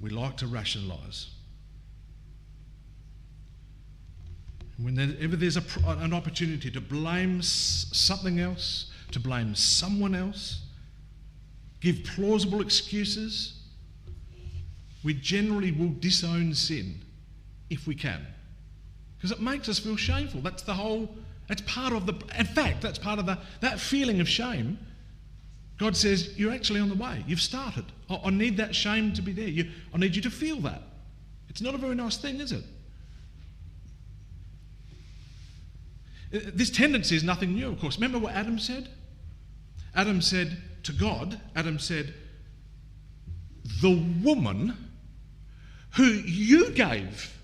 we 0.00 0.10
like 0.10 0.36
to 0.38 0.46
rationalise. 0.46 1.30
Whenever 4.78 5.36
there's 5.36 5.56
a, 5.56 5.62
an 5.86 6.12
opportunity 6.12 6.70
to 6.70 6.80
blame 6.80 7.40
something 7.42 8.40
else, 8.40 8.90
to 9.12 9.20
blame 9.20 9.54
someone 9.54 10.14
else, 10.14 10.62
give 11.80 12.04
plausible 12.04 12.60
excuses, 12.60 13.55
we 15.06 15.14
generally 15.14 15.70
will 15.70 15.94
disown 16.00 16.52
sin 16.52 17.00
if 17.70 17.86
we 17.86 17.94
can. 17.94 18.26
Because 19.16 19.30
it 19.30 19.40
makes 19.40 19.68
us 19.68 19.78
feel 19.78 19.94
shameful. 19.94 20.40
That's 20.40 20.64
the 20.64 20.74
whole, 20.74 21.08
that's 21.46 21.60
part 21.62 21.92
of 21.92 22.06
the, 22.06 22.14
in 22.36 22.44
fact, 22.44 22.82
that's 22.82 22.98
part 22.98 23.20
of 23.20 23.24
the, 23.24 23.38
that 23.60 23.78
feeling 23.78 24.20
of 24.20 24.28
shame. 24.28 24.76
God 25.78 25.96
says, 25.96 26.36
You're 26.36 26.52
actually 26.52 26.80
on 26.80 26.88
the 26.88 26.96
way. 26.96 27.22
You've 27.24 27.40
started. 27.40 27.84
I, 28.10 28.20
I 28.24 28.30
need 28.30 28.56
that 28.56 28.74
shame 28.74 29.12
to 29.12 29.22
be 29.22 29.32
there. 29.32 29.46
You, 29.46 29.70
I 29.94 29.98
need 29.98 30.16
you 30.16 30.22
to 30.22 30.30
feel 30.30 30.56
that. 30.62 30.82
It's 31.48 31.62
not 31.62 31.76
a 31.76 31.78
very 31.78 31.94
nice 31.94 32.16
thing, 32.16 32.40
is 32.40 32.50
it? 32.50 32.64
Uh, 36.34 36.50
This 36.52 36.70
tendency 36.70 37.14
is 37.14 37.22
nothing 37.22 37.54
new, 37.54 37.68
of 37.68 37.78
course. 37.78 37.96
Remember 37.96 38.18
what 38.18 38.34
Adam 38.34 38.58
said? 38.58 38.88
Adam 39.94 40.20
said 40.20 40.60
to 40.82 40.92
God, 40.92 41.40
Adam 41.54 41.78
said, 41.78 42.12
The 43.80 44.04
woman 44.24 44.85
who 45.96 46.04
you 46.04 46.70
gave 46.70 47.34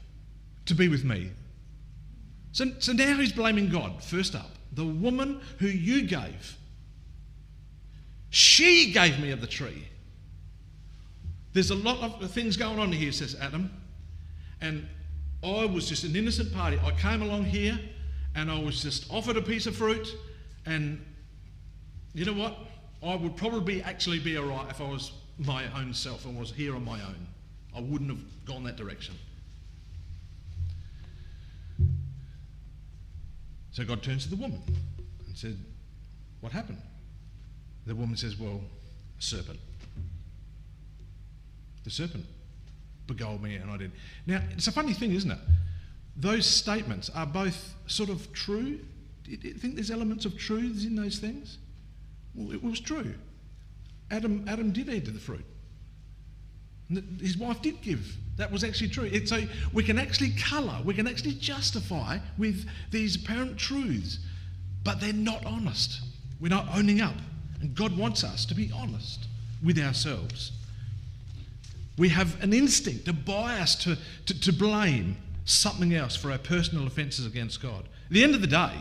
to 0.67 0.75
be 0.75 0.89
with 0.89 1.05
me. 1.05 1.31
So, 2.53 2.67
so 2.79 2.93
now 2.93 3.17
he's 3.17 3.33
blaming 3.33 3.71
God, 3.71 4.03
first 4.03 4.35
up. 4.35 4.51
The 4.73 4.85
woman 4.85 5.41
who 5.59 5.67
you 5.67 6.03
gave. 6.03 6.57
She 8.29 8.93
gave 8.93 9.19
me 9.19 9.31
of 9.31 9.41
the 9.41 9.47
tree. 9.47 9.89
There's 11.55 11.71
a 11.71 11.75
lot 11.75 12.23
of 12.23 12.31
things 12.31 12.57
going 12.57 12.79
on 12.79 12.93
here, 12.93 13.13
says 13.13 13.37
Adam. 13.41 13.71
And 14.61 14.87
I 15.43 15.65
was 15.65 15.89
just 15.89 16.05
an 16.05 16.15
innocent 16.15 16.53
party. 16.53 16.79
I 16.85 16.91
came 16.93 17.23
along 17.23 17.45
here 17.45 17.79
and 18.35 18.51
I 18.51 18.59
was 18.59 18.83
just 18.83 19.11
offered 19.11 19.37
a 19.37 19.43
piece 19.43 19.67
of 19.67 19.75
fruit. 19.75 20.15
And 20.67 21.05
you 22.15 22.25
know 22.27 22.35
what? 22.35 22.59
I 23.03 23.17
would 23.17 23.37
probably 23.37 23.83
actually 23.83 24.19
be 24.19 24.37
all 24.37 24.45
right 24.45 24.67
if 24.71 24.81
I 24.81 24.89
was 24.89 25.13
my 25.39 25.65
own 25.79 25.93
self 25.93 26.27
and 26.27 26.39
was 26.39 26.53
here 26.53 26.75
on 26.77 26.85
my 26.85 27.01
own. 27.01 27.27
I 27.75 27.81
wouldn't 27.81 28.11
have 28.11 28.21
gone 28.45 28.65
that 28.65 28.77
direction. 28.77 29.15
So 33.73 33.85
God 33.85 34.03
turns 34.03 34.25
to 34.25 34.31
the 34.31 34.37
woman 34.37 34.63
and 35.27 35.37
said, 35.37 35.57
What 36.41 36.53
happened? 36.53 36.81
The 37.87 37.95
woman 37.95 38.17
says, 38.17 38.39
Well, 38.39 38.61
a 39.19 39.23
serpent. 39.23 39.59
The 41.85 41.91
serpent 41.91 42.27
beguiled 43.07 43.43
me 43.43 43.57
and 43.57 43.71
I 43.71 43.77
did. 43.77 43.93
Now, 44.27 44.43
it's 44.51 44.67
a 44.67 44.73
funny 44.73 44.93
thing, 44.93 45.13
isn't 45.13 45.31
it? 45.31 45.39
Those 46.17 46.47
statements 46.47 47.11
are 47.15 47.27
both 47.27 47.75
sort 47.87 48.11
of 48.11 48.33
true. 48.33 48.79
Do 49.25 49.31
you 49.31 49.55
think 49.55 49.75
there's 49.75 49.91
elements 49.91 50.25
of 50.27 50.37
truths 50.37 50.85
in 50.85 50.95
those 50.95 51.19
things? 51.19 51.59
Well, 52.35 52.53
it 52.53 52.63
was 52.63 52.79
true. 52.79 53.15
Adam, 54.11 54.45
Adam 54.47 54.73
did 54.73 54.89
eat 54.89 55.09
of 55.09 55.15
the 55.15 55.21
fruit. 55.21 55.45
His 57.21 57.37
wife 57.37 57.63
did 57.63 57.81
give. 57.83 58.17
That 58.37 58.51
was 58.51 58.65
actually 58.65 58.89
true. 58.89 59.05
It's 59.05 59.31
so 59.31 59.43
we 59.73 59.83
can 59.83 59.99
actually 59.99 60.31
colour, 60.31 60.79
we 60.85 60.95
can 60.95 61.07
actually 61.07 61.35
justify 61.35 62.19
with 62.39 62.67
these 62.91 63.17
apparent 63.17 63.59
truths, 63.59 64.19
but 64.85 65.01
they're 65.01 65.13
not 65.13 65.45
honest. 65.45 66.01
We're 66.41 66.49
not 66.49 66.67
owning 66.75 67.01
up. 67.01 67.15
And 67.61 67.75
God 67.75 67.97
wants 67.97 68.25
us 68.25 68.45
to 68.47 68.55
be 68.55 68.71
honest 68.75 69.27
with 69.63 69.79
ourselves. 69.79 70.53
We 71.99 72.09
have 72.09 72.43
an 72.43 72.53
instinct, 72.53 73.07
a 73.07 73.13
bias 73.13 73.77
to, 73.77 73.97
to, 74.27 74.41
to 74.41 74.53
blame 74.53 75.17
something 75.45 75.95
else 75.95 76.17
for 76.17 76.31
our 76.33 76.39
personal 76.39 76.87
offences 76.87 77.27
against 77.27 77.63
God. 77.63 77.85
At 78.07 78.13
the 78.13 78.25
end 78.25 78.35
of 78.35 78.41
the 78.41 78.47
day, 78.47 78.73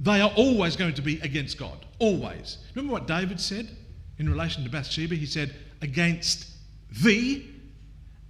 they 0.00 0.20
are 0.20 0.32
always 0.36 0.74
going 0.74 0.94
to 0.94 1.02
be 1.02 1.20
against 1.20 1.58
God. 1.58 1.84
Always. 1.98 2.58
Remember 2.74 2.92
what 2.92 3.06
David 3.06 3.40
said 3.40 3.68
in 4.18 4.28
relation 4.28 4.64
to 4.64 4.70
Bathsheba? 4.70 5.14
He 5.14 5.26
said, 5.26 5.54
Against 5.82 6.48
thee 7.02 7.50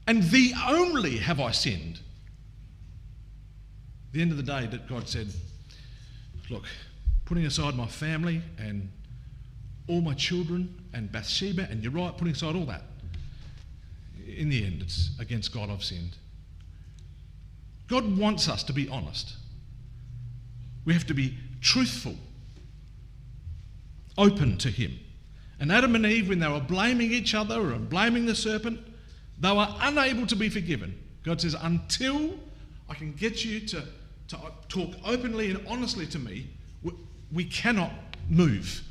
and 0.06 0.22
thee 0.24 0.54
only 0.66 1.18
have 1.18 1.40
I 1.40 1.50
sinned. 1.50 2.00
At 4.08 4.12
the 4.12 4.22
end 4.22 4.30
of 4.30 4.36
the 4.36 4.42
day, 4.42 4.66
that 4.66 4.88
God 4.88 5.08
said, 5.08 5.28
Look, 6.50 6.64
putting 7.24 7.46
aside 7.46 7.74
my 7.74 7.86
family 7.86 8.42
and 8.58 8.90
all 9.88 10.00
my 10.00 10.14
children 10.14 10.82
and 10.92 11.10
Bathsheba 11.10 11.68
and 11.70 11.82
Uriah, 11.82 12.12
putting 12.12 12.34
aside 12.34 12.54
all 12.54 12.66
that, 12.66 12.82
in 14.26 14.48
the 14.48 14.64
end, 14.64 14.82
it's 14.82 15.10
against 15.18 15.52
God 15.52 15.70
I've 15.70 15.84
sinned. 15.84 16.16
God 17.88 18.16
wants 18.16 18.48
us 18.48 18.62
to 18.64 18.72
be 18.72 18.88
honest. 18.88 19.36
We 20.84 20.92
have 20.92 21.06
to 21.06 21.14
be 21.14 21.36
truthful, 21.60 22.16
open 24.18 24.58
to 24.58 24.70
Him. 24.70 24.98
And 25.64 25.72
Adam 25.72 25.94
and 25.94 26.04
Eve, 26.04 26.28
when 26.28 26.40
they 26.40 26.46
were 26.46 26.60
blaming 26.60 27.10
each 27.10 27.34
other 27.34 27.72
and 27.72 27.88
blaming 27.88 28.26
the 28.26 28.34
serpent, 28.34 28.78
they 29.40 29.50
were 29.50 29.66
unable 29.80 30.26
to 30.26 30.36
be 30.36 30.50
forgiven. 30.50 30.94
God 31.22 31.40
says, 31.40 31.56
until 31.58 32.34
I 32.86 32.92
can 32.92 33.14
get 33.14 33.46
you 33.46 33.60
to, 33.68 33.82
to 34.28 34.38
talk 34.68 34.90
openly 35.06 35.52
and 35.52 35.66
honestly 35.66 36.06
to 36.08 36.18
me, 36.18 36.48
we, 36.82 36.92
we 37.32 37.44
cannot 37.46 37.90
move. 38.28 38.82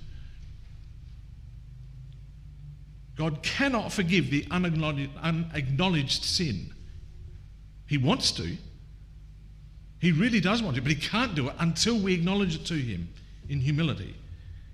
God 3.17 3.43
cannot 3.43 3.93
forgive 3.93 4.31
the 4.31 4.47
unacknowledged, 4.49 5.12
unacknowledged 5.21 6.23
sin. 6.23 6.73
He 7.86 7.99
wants 7.99 8.31
to. 8.31 8.57
He 9.99 10.12
really 10.12 10.39
does 10.39 10.63
want 10.63 10.75
to, 10.77 10.81
but 10.81 10.89
he 10.89 10.97
can't 10.97 11.36
do 11.36 11.49
it 11.49 11.55
until 11.59 11.99
we 11.99 12.15
acknowledge 12.15 12.55
it 12.55 12.65
to 12.65 12.73
him 12.73 13.09
in 13.47 13.59
humility. 13.59 14.15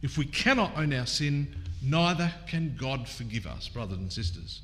If 0.02 0.18
we 0.18 0.24
cannot 0.24 0.78
own 0.78 0.94
our 0.94 1.06
sin, 1.06 1.54
neither 1.82 2.34
can 2.48 2.76
God 2.78 3.08
forgive 3.08 3.46
us, 3.48 3.68
brothers 3.68 3.98
and 3.98 4.12
sisters. 4.12 4.62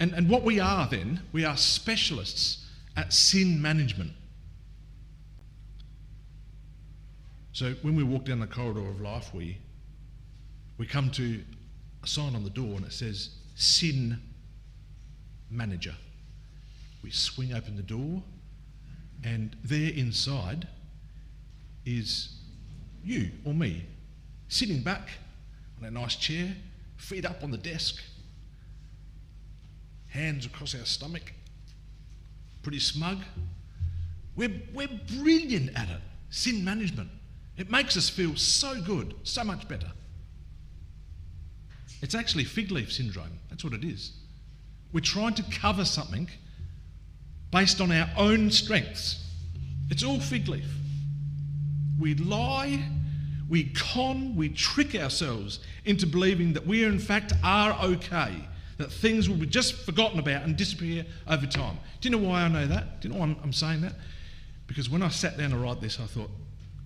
And, 0.00 0.12
and 0.12 0.28
what 0.28 0.42
we 0.42 0.58
are 0.58 0.88
then, 0.88 1.20
we 1.32 1.44
are 1.44 1.56
specialists 1.56 2.66
at 2.96 3.12
sin 3.12 3.62
management. 3.62 4.12
So 7.52 7.74
when 7.82 7.94
we 7.94 8.02
walk 8.02 8.24
down 8.24 8.40
the 8.40 8.46
corridor 8.46 8.88
of 8.88 9.00
life, 9.00 9.32
we, 9.34 9.58
we 10.78 10.86
come 10.86 11.10
to 11.12 11.42
a 12.02 12.06
sign 12.06 12.34
on 12.34 12.44
the 12.44 12.50
door 12.50 12.76
and 12.76 12.84
it 12.84 12.92
says 12.92 13.30
Sin 13.54 14.18
Manager. 15.50 15.94
We 17.02 17.10
swing 17.10 17.52
open 17.52 17.76
the 17.76 17.82
door, 17.82 18.22
and 19.24 19.54
there 19.62 19.92
inside 19.92 20.66
is 21.84 22.36
you 23.04 23.30
or 23.44 23.52
me 23.52 23.84
sitting 24.52 24.82
back 24.82 25.08
on 25.80 25.86
a 25.86 25.90
nice 25.90 26.14
chair, 26.14 26.54
feet 26.98 27.24
up 27.24 27.42
on 27.42 27.50
the 27.50 27.56
desk, 27.56 28.02
hands 30.08 30.44
across 30.44 30.74
our 30.74 30.84
stomach, 30.84 31.32
pretty 32.62 32.78
smug. 32.78 33.22
We're, 34.36 34.52
we're 34.74 34.90
brilliant 35.18 35.70
at 35.74 35.88
it, 35.88 36.02
sin 36.28 36.62
management. 36.62 37.08
It 37.56 37.70
makes 37.70 37.96
us 37.96 38.10
feel 38.10 38.36
so 38.36 38.78
good, 38.82 39.14
so 39.22 39.42
much 39.42 39.66
better. 39.68 39.90
It's 42.02 42.14
actually 42.14 42.44
fig 42.44 42.70
leaf 42.70 42.92
syndrome. 42.92 43.38
That's 43.48 43.64
what 43.64 43.72
it 43.72 43.84
is. 43.84 44.12
We're 44.92 45.00
trying 45.00 45.32
to 45.34 45.44
cover 45.44 45.86
something 45.86 46.28
based 47.50 47.80
on 47.80 47.90
our 47.90 48.10
own 48.18 48.50
strengths. 48.50 49.24
It's 49.88 50.04
all 50.04 50.20
fig 50.20 50.46
leaf. 50.46 50.70
We 51.98 52.14
lie, 52.16 52.82
we 53.52 53.64
con, 53.64 54.34
we 54.34 54.48
trick 54.48 54.94
ourselves 54.94 55.60
into 55.84 56.06
believing 56.06 56.54
that 56.54 56.66
we, 56.66 56.84
in 56.84 56.98
fact, 56.98 57.34
are 57.44 57.78
okay, 57.84 58.34
that 58.78 58.90
things 58.90 59.28
will 59.28 59.36
be 59.36 59.44
just 59.44 59.74
forgotten 59.84 60.18
about 60.18 60.44
and 60.44 60.56
disappear 60.56 61.04
over 61.28 61.44
time. 61.44 61.76
Do 62.00 62.08
you 62.08 62.16
know 62.16 62.26
why 62.26 62.44
I 62.44 62.48
know 62.48 62.66
that? 62.66 63.02
Do 63.02 63.08
you 63.08 63.12
know 63.12 63.20
why 63.20 63.26
I'm, 63.26 63.36
I'm 63.44 63.52
saying 63.52 63.82
that? 63.82 63.92
Because 64.66 64.88
when 64.88 65.02
I 65.02 65.10
sat 65.10 65.36
down 65.36 65.50
to 65.50 65.58
write 65.58 65.82
this, 65.82 66.00
I 66.00 66.06
thought, 66.06 66.30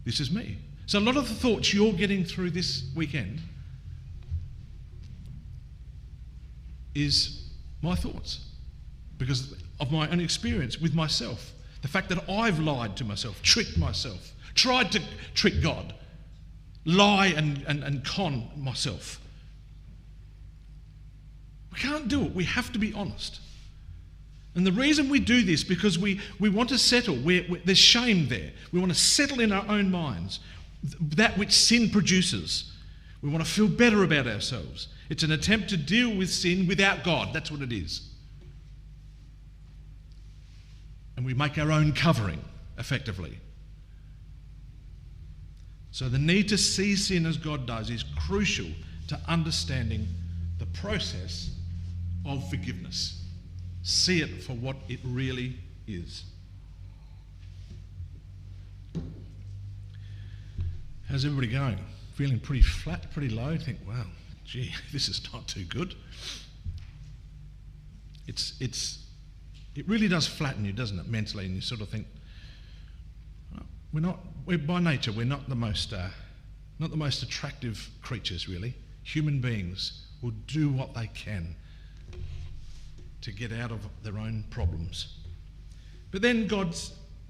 this 0.05 0.18
is 0.18 0.33
me. 0.33 0.59
So 0.87 0.98
a 0.98 1.00
lot 1.00 1.16
of 1.16 1.29
the 1.29 1.37
thoughts 1.37 1.72
you're 1.72 1.92
getting 1.92 2.24
through 2.24 2.50
this 2.50 2.87
weekend 2.96 3.38
is 6.96 7.48
my 7.81 7.94
thoughts 7.94 8.40
because 9.18 9.55
of 9.79 9.92
my 9.92 10.11
own 10.11 10.18
experience 10.18 10.81
with 10.81 10.96
myself. 10.96 11.52
The 11.83 11.88
fact 11.88 12.09
that 12.09 12.29
I've 12.29 12.59
lied 12.59 12.96
to 12.96 13.05
myself, 13.05 13.40
tricked 13.42 13.79
myself, 13.79 14.33
tried 14.57 14.90
to 14.90 15.02
trick 15.33 15.62
God, 15.62 15.94
lie 16.87 17.27
and, 17.27 17.62
and, 17.68 17.85
and 17.85 18.03
con 18.05 18.49
myself. 18.57 19.20
We 21.72 21.79
can't 21.79 22.09
do 22.09 22.22
it. 22.22 22.35
We 22.35 22.44
have 22.44 22.72
to 22.72 22.79
be 22.79 22.94
honest. 22.94 23.40
And 24.55 24.66
the 24.66 24.72
reason 24.72 25.11
we 25.11 25.20
do 25.20 25.42
this 25.42 25.62
because 25.62 25.99
we, 25.99 26.20
we 26.40 26.49
want 26.49 26.70
to 26.70 26.79
settle. 26.79 27.14
We're, 27.16 27.44
we 27.51 27.59
there's 27.59 27.77
shame 27.77 28.29
there. 28.29 28.53
We 28.72 28.81
want 28.81 28.90
to 28.90 28.99
settle 28.99 29.40
in 29.40 29.53
our 29.53 29.66
own 29.68 29.90
minds 29.90 30.40
that 31.01 31.37
which 31.37 31.53
sin 31.53 31.90
produces. 31.90 32.72
We 33.20 33.29
want 33.29 33.44
to 33.44 33.51
feel 33.51 33.68
better 33.68 34.03
about 34.03 34.27
ourselves. 34.27 34.88
It's 35.11 35.22
an 35.22 35.33
attempt 35.33 35.68
to 35.70 35.77
deal 35.77 36.14
with 36.16 36.31
sin 36.31 36.66
without 36.66 37.05
God. 37.05 37.35
That's 37.35 37.51
what 37.51 37.61
it 37.61 37.72
is. 37.72 38.09
And 41.16 41.27
we 41.27 41.35
make 41.35 41.59
our 41.59 41.72
own 41.72 41.92
covering, 41.92 42.42
effectively. 42.79 43.38
So 45.96 46.11
the 46.11 46.18
need 46.18 46.50
to 46.50 46.59
see 46.59 46.94
sin 46.94 47.24
as 47.24 47.38
God 47.38 47.66
does 47.66 47.88
is 47.88 48.04
crucial 48.26 48.66
to 49.09 49.18
understanding 49.26 50.06
the 50.59 50.66
process 50.66 51.48
of 52.26 52.46
forgiveness. 52.50 53.24
See 53.82 54.20
it 54.20 54.42
for 54.42 54.52
what 54.52 54.76
it 54.90 55.00
really 55.02 55.56
is. 55.87 56.24
How's 61.09 61.24
everybody 61.24 61.46
going? 61.46 61.78
Feeling 62.12 62.40
pretty 62.40 62.61
flat, 62.61 63.11
pretty 63.12 63.30
low? 63.30 63.56
Think, 63.56 63.78
wow, 63.88 64.04
gee, 64.44 64.74
this 64.92 65.09
is 65.09 65.26
not 65.32 65.48
too 65.48 65.64
good. 65.64 65.94
It's, 68.26 68.52
it's, 68.61 69.02
it 69.74 69.88
really 69.88 70.09
does 70.09 70.26
flatten 70.26 70.62
you, 70.66 70.72
doesn't 70.72 70.98
it, 70.98 71.09
mentally? 71.09 71.46
And 71.46 71.54
you 71.54 71.62
sort 71.62 71.80
of 71.80 71.88
think, 71.88 72.06
we're 73.96 74.02
not, 74.02 74.18
we're 74.44 74.59
by 74.59 74.78
nature, 74.78 75.11
we're 75.11 75.24
not 75.24 75.48
the 75.48 75.54
most, 75.54 75.90
uh, 75.94 76.09
not 76.78 76.90
the 76.90 76.98
most 76.98 77.22
attractive 77.22 77.88
creatures, 78.02 78.46
really. 78.46 78.74
Human 79.04 79.40
beings 79.40 80.04
will 80.20 80.35
do 80.46 80.68
what 80.68 80.92
they 80.92 81.06
can 81.14 81.56
to 83.22 83.32
get 83.32 83.54
out 83.54 83.70
of 83.72 83.80
their 84.02 84.18
own 84.18 84.44
problems. 84.50 85.16
But 86.11 86.20
then 86.20 86.46
God 86.46 86.76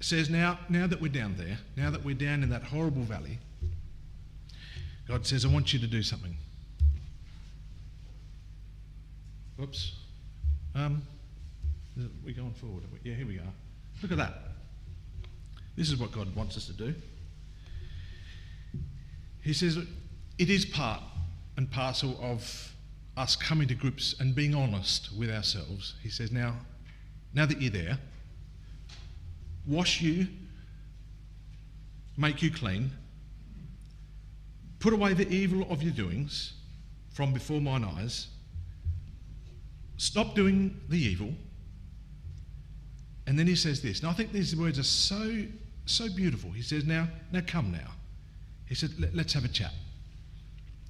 says, 0.01 0.29
now, 0.29 0.59
now 0.67 0.87
that 0.87 0.99
we're 0.99 1.07
down 1.09 1.35
there, 1.37 1.57
now 1.77 1.89
that 1.89 2.03
we're 2.03 2.15
down 2.15 2.43
in 2.43 2.49
that 2.49 2.63
horrible 2.63 3.03
valley, 3.03 3.39
God 5.07 5.25
says, 5.25 5.45
I 5.45 5.47
want 5.47 5.71
you 5.71 5.79
to 5.79 5.87
do 5.87 6.03
something. 6.03 6.35
Whoops. 9.55 9.93
Um, 10.75 11.01
we're 12.25 12.35
going 12.35 12.51
forward. 12.55 12.83
Yeah, 13.05 13.13
here 13.13 13.25
we 13.25 13.37
are. 13.37 13.53
Look 14.01 14.11
at 14.11 14.17
that. 14.17 14.46
This 15.77 15.91
is 15.91 15.97
what 15.97 16.11
God 16.11 16.35
wants 16.35 16.57
us 16.57 16.65
to 16.65 16.73
do. 16.73 16.95
He 19.43 19.53
says, 19.53 19.77
it 20.37 20.49
is 20.49 20.65
part 20.65 21.01
and 21.55 21.69
parcel 21.71 22.19
of 22.21 22.73
us 23.15 23.35
coming 23.35 23.67
to 23.67 23.75
groups 23.75 24.15
and 24.19 24.35
being 24.35 24.53
honest 24.55 25.15
with 25.17 25.29
ourselves. 25.29 25.95
He 26.01 26.09
says, 26.09 26.31
now, 26.31 26.55
now 27.33 27.45
that 27.45 27.61
you're 27.61 27.71
there, 27.71 27.99
wash 29.67 30.01
you, 30.01 30.27
make 32.17 32.41
you 32.41 32.51
clean, 32.51 32.91
put 34.79 34.93
away 34.93 35.13
the 35.13 35.29
evil 35.29 35.65
of 35.71 35.83
your 35.83 35.93
doings 35.93 36.53
from 37.13 37.33
before 37.33 37.61
mine 37.61 37.83
eyes, 37.83 38.27
stop 39.97 40.35
doing 40.35 40.79
the 40.89 40.97
evil. 40.97 41.33
And 43.27 43.37
then 43.37 43.45
he 43.45 43.55
says 43.55 43.81
this. 43.81 44.01
Now 44.01 44.09
I 44.09 44.13
think 44.13 44.31
these 44.31 44.55
words 44.55 44.79
are 44.79 44.83
so 44.83 45.43
so 45.91 46.09
beautiful. 46.09 46.51
He 46.51 46.61
says, 46.61 46.85
Now, 46.85 47.07
now 47.31 47.41
come 47.45 47.71
now. 47.71 47.91
He 48.67 48.75
said, 48.75 48.91
Let's 49.13 49.33
have 49.33 49.45
a 49.45 49.49
chat. 49.49 49.73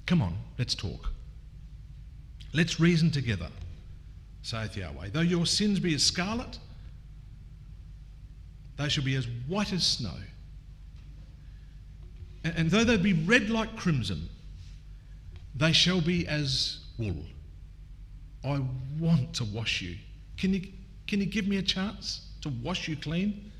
Come 0.06 0.22
on, 0.22 0.36
let's 0.58 0.74
talk. 0.74 1.10
Let's 2.54 2.80
reason 2.80 3.10
together, 3.10 3.48
saith 4.42 4.76
Yahweh. 4.76 5.10
Though 5.12 5.20
your 5.20 5.46
sins 5.46 5.78
be 5.80 5.94
as 5.94 6.02
scarlet, 6.02 6.58
they 8.78 8.88
shall 8.88 9.04
be 9.04 9.16
as 9.16 9.26
white 9.46 9.72
as 9.72 9.86
snow. 9.86 10.14
And, 12.44 12.54
and 12.56 12.70
though 12.70 12.84
they 12.84 12.96
be 12.96 13.12
red 13.12 13.50
like 13.50 13.76
crimson, 13.76 14.28
they 15.54 15.72
shall 15.72 16.00
be 16.00 16.26
as 16.26 16.78
wool. 16.98 17.24
I 18.44 18.62
want 18.98 19.34
to 19.34 19.44
wash 19.44 19.82
you. 19.82 19.96
Can 20.38 20.54
you, 20.54 20.62
can 21.06 21.20
you 21.20 21.26
give 21.26 21.46
me 21.46 21.58
a 21.58 21.62
chance 21.62 22.28
to 22.42 22.48
wash 22.62 22.88
you 22.88 22.96
clean? 22.96 23.50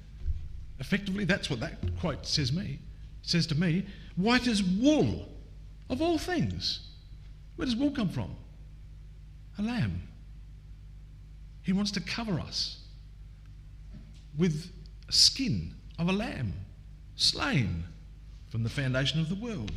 Effectively, 0.81 1.25
that's 1.25 1.51
what 1.51 1.61
that 1.61 1.79
quote 1.99 2.27
says 2.27 2.53
me. 2.53 2.79
Says 3.23 3.47
to 3.49 3.55
me, 3.55 3.85
white 4.17 4.47
as 4.47 4.63
wool, 4.63 5.29
of 5.91 6.01
all 6.01 6.19
things. 6.19 6.81
Where 7.57 7.67
does 7.67 7.77
wool 7.77 7.91
come 7.91 8.09
from? 8.09 8.35
A 9.59 9.63
lamb. 9.63 10.03
He 11.63 11.73
wants 11.73 11.91
to 11.93 12.01
cover 12.01 12.39
us 12.39 12.79
with 14.37 14.71
skin 15.11 15.75
of 15.99 16.09
a 16.09 16.13
lamb, 16.13 16.55
slain 17.17 17.85
from 18.51 18.63
the 18.63 18.71
foundation 18.71 19.21
of 19.21 19.29
the 19.29 19.35
world. 19.35 19.73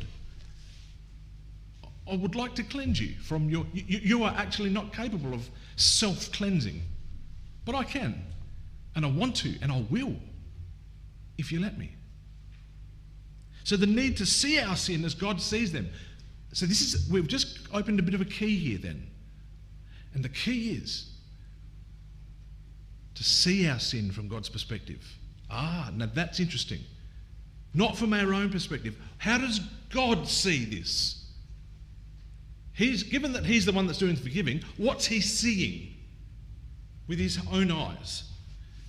I 2.10 2.16
would 2.16 2.34
like 2.34 2.54
to 2.56 2.62
cleanse 2.62 3.00
you 3.00 3.14
from 3.20 3.50
your. 3.50 3.66
You, 3.72 3.98
you 3.98 4.24
are 4.24 4.34
actually 4.36 4.70
not 4.70 4.92
capable 4.92 5.34
of 5.34 5.48
self 5.76 6.30
cleansing, 6.32 6.82
but 7.64 7.74
I 7.74 7.84
can, 7.84 8.24
and 8.94 9.04
I 9.04 9.10
want 9.10 9.36
to, 9.36 9.54
and 9.60 9.70
I 9.72 9.84
will 9.90 10.16
if 11.38 11.52
you 11.52 11.60
let 11.60 11.78
me. 11.78 11.96
So 13.64 13.76
the 13.76 13.86
need 13.86 14.16
to 14.18 14.26
see 14.26 14.58
our 14.58 14.76
sin 14.76 15.04
as 15.04 15.14
God 15.14 15.40
sees 15.40 15.72
them. 15.72 15.88
So 16.52 16.66
this 16.66 16.80
is 16.82 17.10
we've 17.10 17.28
just 17.28 17.60
opened 17.72 17.98
a 17.98 18.02
bit 18.02 18.14
of 18.14 18.20
a 18.20 18.26
key 18.26 18.58
here 18.58 18.78
then. 18.78 19.06
And 20.14 20.24
the 20.24 20.28
key 20.28 20.72
is 20.72 21.10
to 23.14 23.24
see 23.24 23.68
our 23.68 23.78
sin 23.78 24.10
from 24.10 24.28
God's 24.28 24.48
perspective. 24.48 25.06
Ah, 25.50 25.90
now 25.94 26.08
that's 26.12 26.40
interesting. 26.40 26.80
Not 27.74 27.96
from 27.96 28.12
our 28.12 28.34
own 28.34 28.50
perspective. 28.50 28.96
How 29.18 29.38
does 29.38 29.60
God 29.90 30.28
see 30.28 30.64
this? 30.64 31.24
He's 32.74 33.02
given 33.02 33.32
that 33.32 33.44
he's 33.44 33.64
the 33.64 33.72
one 33.72 33.86
that's 33.86 33.98
doing 33.98 34.14
the 34.14 34.20
forgiving, 34.20 34.62
what's 34.76 35.06
he 35.06 35.20
seeing 35.20 35.94
with 37.06 37.18
his 37.18 37.38
own 37.50 37.70
eyes? 37.70 38.24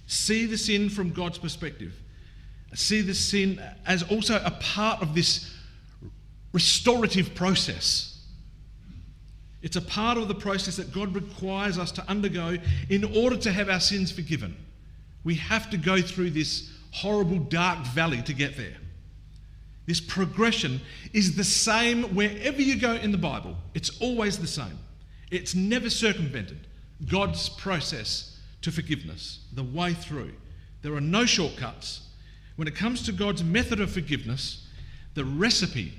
See 0.07 0.45
the 0.45 0.57
sin 0.57 0.89
from 0.89 1.11
God's 1.11 1.37
perspective 1.37 1.93
see 2.73 3.01
the 3.01 3.13
sin 3.13 3.61
as 3.85 4.03
also 4.03 4.41
a 4.43 4.51
part 4.51 5.01
of 5.01 5.15
this 5.15 5.53
restorative 6.51 7.35
process. 7.35 8.21
It's 9.61 9.75
a 9.75 9.81
part 9.81 10.17
of 10.17 10.27
the 10.27 10.35
process 10.35 10.75
that 10.75 10.93
God 10.93 11.15
requires 11.15 11.77
us 11.77 11.91
to 11.93 12.09
undergo 12.09 12.57
in 12.89 13.03
order 13.15 13.37
to 13.37 13.51
have 13.51 13.69
our 13.69 13.79
sins 13.79 14.11
forgiven. 14.11 14.55
We 15.23 15.35
have 15.35 15.69
to 15.69 15.77
go 15.77 16.01
through 16.01 16.31
this 16.31 16.71
horrible 16.91 17.39
dark 17.39 17.79
valley 17.87 18.21
to 18.23 18.33
get 18.33 18.57
there. 18.57 18.75
This 19.85 19.99
progression 19.99 20.81
is 21.13 21.35
the 21.35 21.43
same 21.43 22.03
wherever 22.15 22.61
you 22.61 22.77
go 22.79 22.93
in 22.93 23.11
the 23.11 23.17
Bible. 23.17 23.55
It's 23.73 24.01
always 24.01 24.37
the 24.37 24.47
same. 24.47 24.77
It's 25.31 25.55
never 25.55 25.89
circumvented. 25.89 26.67
God's 27.07 27.49
process 27.49 28.37
to 28.61 28.71
forgiveness, 28.71 29.39
the 29.53 29.63
way 29.63 29.93
through. 29.93 30.33
There 30.81 30.93
are 30.93 31.01
no 31.01 31.25
shortcuts. 31.25 32.01
When 32.55 32.67
it 32.67 32.75
comes 32.75 33.03
to 33.03 33.11
God's 33.11 33.43
method 33.43 33.79
of 33.79 33.91
forgiveness, 33.91 34.67
the 35.15 35.25
recipe 35.25 35.93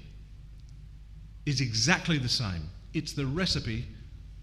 is 1.46 1.60
exactly 1.60 2.18
the 2.18 2.28
same. 2.28 2.68
It's 2.92 3.12
the 3.12 3.26
recipe 3.26 3.86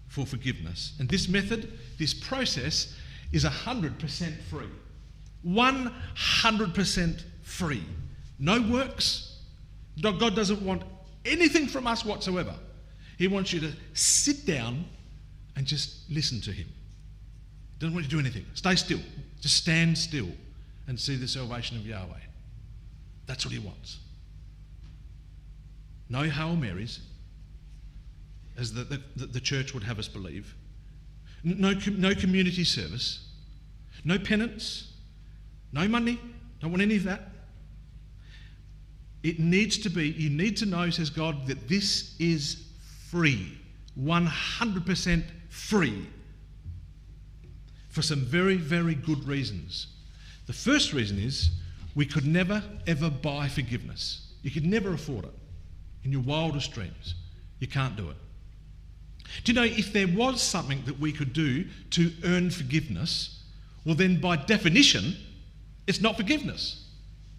for 0.08 0.26
forgiveness. 0.26 0.94
And 0.98 1.08
this 1.08 1.28
method, 1.28 1.72
this 1.98 2.12
process, 2.12 2.94
is 3.32 3.44
100% 3.44 4.42
free. 4.50 4.66
100% 5.46 7.22
free. 7.42 7.84
No 8.38 8.60
works. 8.60 9.40
God 10.00 10.36
doesn't 10.36 10.62
want 10.62 10.82
anything 11.24 11.66
from 11.66 11.86
us 11.86 12.04
whatsoever. 12.04 12.54
He 13.16 13.28
wants 13.28 13.52
you 13.52 13.60
to 13.60 13.72
sit 13.94 14.46
down 14.46 14.84
and 15.56 15.66
just 15.66 16.10
listen 16.10 16.40
to 16.42 16.52
Him. 16.52 16.66
Doesn't 17.78 17.94
want 17.94 18.04
you 18.04 18.10
to 18.10 18.16
do 18.16 18.20
anything. 18.20 18.46
Stay 18.54 18.74
still. 18.76 19.00
Just 19.40 19.56
stand 19.56 19.96
still 19.96 20.28
and 20.86 20.98
see 20.98 21.16
the 21.16 21.28
salvation 21.28 21.76
of 21.76 21.86
Yahweh. 21.86 22.18
That's 23.26 23.44
what 23.44 23.52
he 23.52 23.58
wants. 23.58 23.98
No 26.08 26.22
Hail 26.24 26.56
Marys, 26.56 27.00
as 28.58 28.72
the, 28.72 28.84
the, 29.16 29.26
the 29.26 29.40
church 29.40 29.72
would 29.72 29.82
have 29.84 29.98
us 29.98 30.08
believe. 30.08 30.54
No, 31.44 31.72
no 31.72 32.14
community 32.14 32.64
service. 32.64 33.26
No 34.04 34.18
penance. 34.18 34.92
No 35.72 35.88
money. 35.88 36.20
Don't 36.60 36.70
want 36.70 36.82
any 36.82 36.96
of 36.96 37.04
that. 37.04 37.28
It 39.22 39.38
needs 39.38 39.78
to 39.78 39.88
be, 39.88 40.08
you 40.08 40.30
need 40.30 40.56
to 40.58 40.66
know, 40.66 40.90
says 40.90 41.08
God, 41.10 41.46
that 41.46 41.68
this 41.68 42.14
is 42.18 42.64
free. 43.08 43.58
100% 43.98 45.24
free. 45.48 46.06
For 47.88 48.02
some 48.02 48.20
very, 48.20 48.56
very 48.56 48.94
good 48.94 49.26
reasons. 49.26 49.88
The 50.46 50.52
first 50.52 50.92
reason 50.92 51.18
is 51.18 51.50
we 51.94 52.06
could 52.06 52.26
never, 52.26 52.62
ever 52.86 53.10
buy 53.10 53.48
forgiveness. 53.48 54.32
You 54.42 54.50
could 54.50 54.66
never 54.66 54.92
afford 54.92 55.24
it 55.24 55.34
in 56.04 56.12
your 56.12 56.22
wildest 56.22 56.72
dreams. 56.72 57.14
You 57.60 57.68
can't 57.68 57.96
do 57.96 58.10
it. 58.10 58.16
Do 59.44 59.52
you 59.52 59.56
know 59.56 59.64
if 59.64 59.92
there 59.92 60.08
was 60.08 60.42
something 60.42 60.82
that 60.86 60.98
we 60.98 61.12
could 61.12 61.32
do 61.32 61.64
to 61.90 62.12
earn 62.24 62.50
forgiveness, 62.50 63.44
well, 63.84 63.94
then 63.94 64.20
by 64.20 64.36
definition, 64.36 65.16
it's 65.86 66.00
not 66.00 66.16
forgiveness 66.16 66.88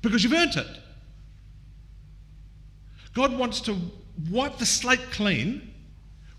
because 0.01 0.23
you've 0.23 0.33
earned 0.33 0.55
it. 0.55 0.79
God 3.13 3.37
wants 3.37 3.61
to 3.61 3.77
wipe 4.29 4.57
the 4.57 4.65
slate 4.65 5.11
clean 5.11 5.73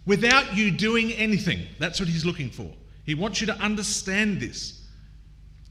without 0.07 0.57
you 0.57 0.71
doing 0.71 1.13
anything. 1.13 1.61
That's 1.79 2.01
what 2.01 2.09
He's 2.09 2.27
looking 2.27 2.51
for. 2.51 2.71
He 3.05 3.15
wants 3.15 3.41
you 3.41 3.47
to 3.47 3.57
understand 3.59 4.41
this. 4.41 4.84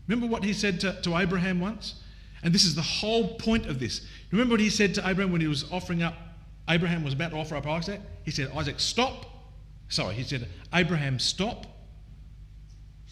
Remember 0.08 0.32
what 0.32 0.44
He 0.44 0.54
said 0.54 0.80
to, 0.82 1.02
to 1.02 1.18
Abraham 1.18 1.60
once? 1.60 1.96
And 2.44 2.54
this 2.54 2.66
is 2.66 2.76
the 2.76 2.82
whole 2.82 3.36
point 3.36 3.66
of 3.68 3.80
this. 3.80 4.06
Remember 4.32 4.54
what 4.54 4.60
He 4.60 4.70
said 4.70 4.94
to 4.96 5.08
Abraham 5.08 5.32
when 5.32 5.42
he 5.42 5.48
was 5.48 5.72
offering 5.72 6.04
up, 6.04 6.16
Abraham 6.70 7.04
was 7.04 7.14
about 7.14 7.32
to 7.32 7.38
offer 7.38 7.56
up 7.56 7.68
Isaac? 7.68 8.02
He 8.24 8.32
said, 8.32 8.52
Isaac, 8.56 8.80
stop. 8.80 9.26
Sorry, 9.90 10.16
he 10.16 10.24
said, 10.24 10.48
Abraham, 10.74 11.20
stop. 11.20 11.66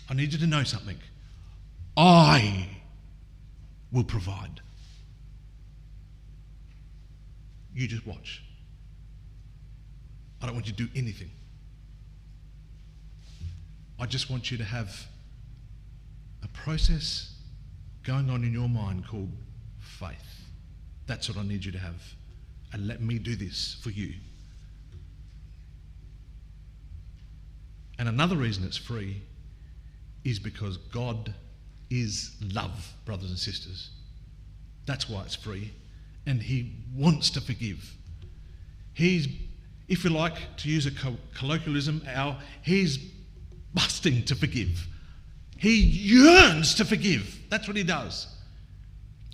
I 0.09 0.13
need 0.13 0.33
you 0.33 0.39
to 0.39 0.47
know 0.47 0.63
something. 0.63 0.97
I 1.95 2.67
will 3.91 4.03
provide. 4.03 4.61
You 7.73 7.87
just 7.87 8.05
watch. 8.05 8.43
I 10.41 10.45
don't 10.45 10.55
want 10.55 10.67
you 10.67 10.73
to 10.73 10.83
do 10.83 10.89
anything. 10.95 11.31
I 13.99 14.05
just 14.05 14.29
want 14.29 14.49
you 14.49 14.57
to 14.57 14.63
have 14.63 15.07
process 16.53 17.33
going 18.03 18.29
on 18.29 18.43
in 18.43 18.53
your 18.53 18.69
mind 18.69 19.07
called 19.07 19.31
faith. 19.79 20.45
That's 21.07 21.29
what 21.29 21.37
I 21.37 21.43
need 21.43 21.65
you 21.65 21.71
to 21.71 21.79
have. 21.79 22.01
And 22.73 22.87
let 22.87 23.01
me 23.01 23.19
do 23.19 23.35
this 23.35 23.77
for 23.81 23.89
you. 23.89 24.13
And 27.99 28.09
another 28.09 28.35
reason 28.35 28.63
it's 28.63 28.77
free 28.77 29.21
is 30.23 30.39
because 30.39 30.77
God 30.77 31.33
is 31.89 32.35
love, 32.53 32.93
brothers 33.05 33.29
and 33.29 33.37
sisters. 33.37 33.91
That's 34.85 35.09
why 35.09 35.23
it's 35.23 35.35
free. 35.35 35.73
And 36.25 36.41
He 36.41 36.73
wants 36.95 37.29
to 37.31 37.41
forgive. 37.41 37.95
He's, 38.93 39.27
if 39.87 40.03
you 40.03 40.09
like 40.09 40.57
to 40.57 40.69
use 40.69 40.85
a 40.85 40.91
colloquialism, 41.35 42.01
our, 42.07 42.37
He's 42.63 42.97
busting 43.73 44.23
to 44.25 44.35
forgive. 44.35 44.87
He 45.61 45.75
yearns 45.75 46.73
to 46.75 46.85
forgive. 46.85 47.37
That's 47.49 47.67
what 47.67 47.77
He 47.77 47.83
does. 47.83 48.25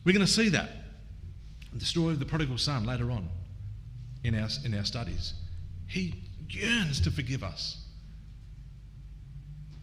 We're 0.04 0.12
going 0.12 0.26
to 0.26 0.32
see 0.32 0.50
that. 0.50 0.70
In 1.72 1.80
the 1.80 1.86
story 1.86 2.12
of 2.12 2.20
the 2.20 2.26
prodigal 2.26 2.58
son 2.58 2.84
later 2.84 3.12
on 3.12 3.30
in 4.26 4.36
our, 4.36 4.50
in 4.66 4.74
our 4.74 4.84
studies. 4.84 5.36
He 5.88 6.16
yearns 6.50 7.00
to 7.02 7.12
forgive 7.12 7.46
us. 7.46 7.82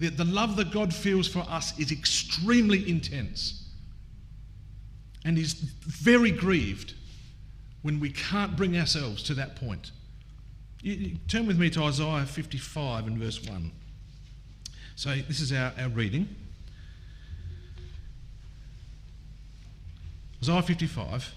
The, 0.01 0.11
the 0.11 0.27
love 0.27 0.57
that 0.57 0.71
God 0.71 0.95
feels 0.95 1.27
for 1.27 1.47
us 1.49 1.79
is 1.79 1.91
extremely 1.91 2.91
intense. 2.91 3.67
And 5.25 5.39
He's 5.39 5.55
very 5.55 6.31
grieved 6.31 6.93
when 7.81 8.01
we 8.01 8.11
can't 8.11 8.55
bring 8.55 8.77
ourselves 8.77 9.23
to 9.23 9.35
that 9.35 9.57
point. 9.57 9.93
You, 10.83 10.93
you, 10.93 11.17
turn 11.27 11.47
with 11.47 11.59
me 11.59 11.71
to 11.71 11.85
Isaiah 11.85 12.27
55 12.27 13.07
and 13.07 13.17
verse 13.17 13.43
1. 13.49 13.73
So, 14.97 15.15
this 15.29 15.41
is 15.41 15.53
our, 15.53 15.73
our 15.79 15.89
reading. 15.89 16.29
Isaiah 20.41 20.63
55. 20.63 21.35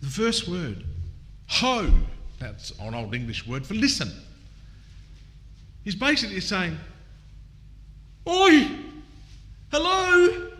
The 0.00 0.06
first 0.06 0.48
word, 0.48 0.84
ho, 1.46 1.90
that's 2.38 2.72
an 2.80 2.94
old 2.94 3.14
English 3.14 3.46
word 3.46 3.66
for 3.66 3.74
listen. 3.74 4.10
He's 5.84 5.94
basically 5.94 6.40
saying, 6.40 6.76
Oi! 8.28 8.68
Hello! 9.70 10.50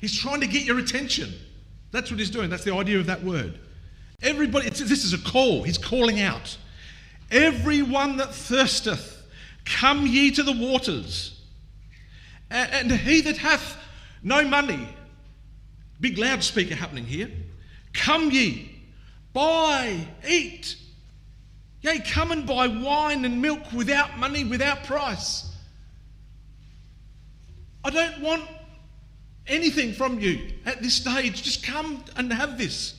He's 0.00 0.16
trying 0.16 0.40
to 0.40 0.46
get 0.46 0.64
your 0.64 0.78
attention. 0.78 1.32
That's 1.90 2.10
what 2.10 2.18
he's 2.18 2.30
doing. 2.30 2.48
That's 2.48 2.64
the 2.64 2.74
idea 2.74 2.98
of 2.98 3.06
that 3.06 3.22
word. 3.22 3.58
Everybody, 4.22 4.68
this 4.70 5.04
is 5.04 5.12
a 5.12 5.18
call. 5.18 5.62
He's 5.64 5.78
calling 5.78 6.20
out. 6.20 6.56
Everyone 7.30 8.16
that 8.18 8.34
thirsteth, 8.34 9.11
come 9.64 10.06
ye 10.06 10.30
to 10.32 10.42
the 10.42 10.52
waters. 10.52 11.40
And 12.50 12.92
he 12.92 13.22
that 13.22 13.38
hath 13.38 13.76
no 14.22 14.44
money, 14.44 14.88
big 16.00 16.18
loudspeaker 16.18 16.74
happening 16.74 17.04
here, 17.04 17.30
come 17.92 18.30
ye, 18.30 18.70
buy, 19.32 20.06
eat. 20.28 20.76
Yea, 21.80 21.98
come 22.00 22.30
and 22.30 22.46
buy 22.46 22.68
wine 22.68 23.24
and 23.24 23.42
milk 23.42 23.72
without 23.72 24.18
money, 24.18 24.44
without 24.44 24.84
price. 24.84 25.50
I 27.84 27.90
don't 27.90 28.20
want 28.20 28.44
anything 29.46 29.92
from 29.92 30.20
you 30.20 30.52
at 30.64 30.80
this 30.80 30.94
stage. 30.94 31.42
Just 31.42 31.64
come 31.64 32.04
and 32.16 32.32
have 32.32 32.58
this. 32.58 32.94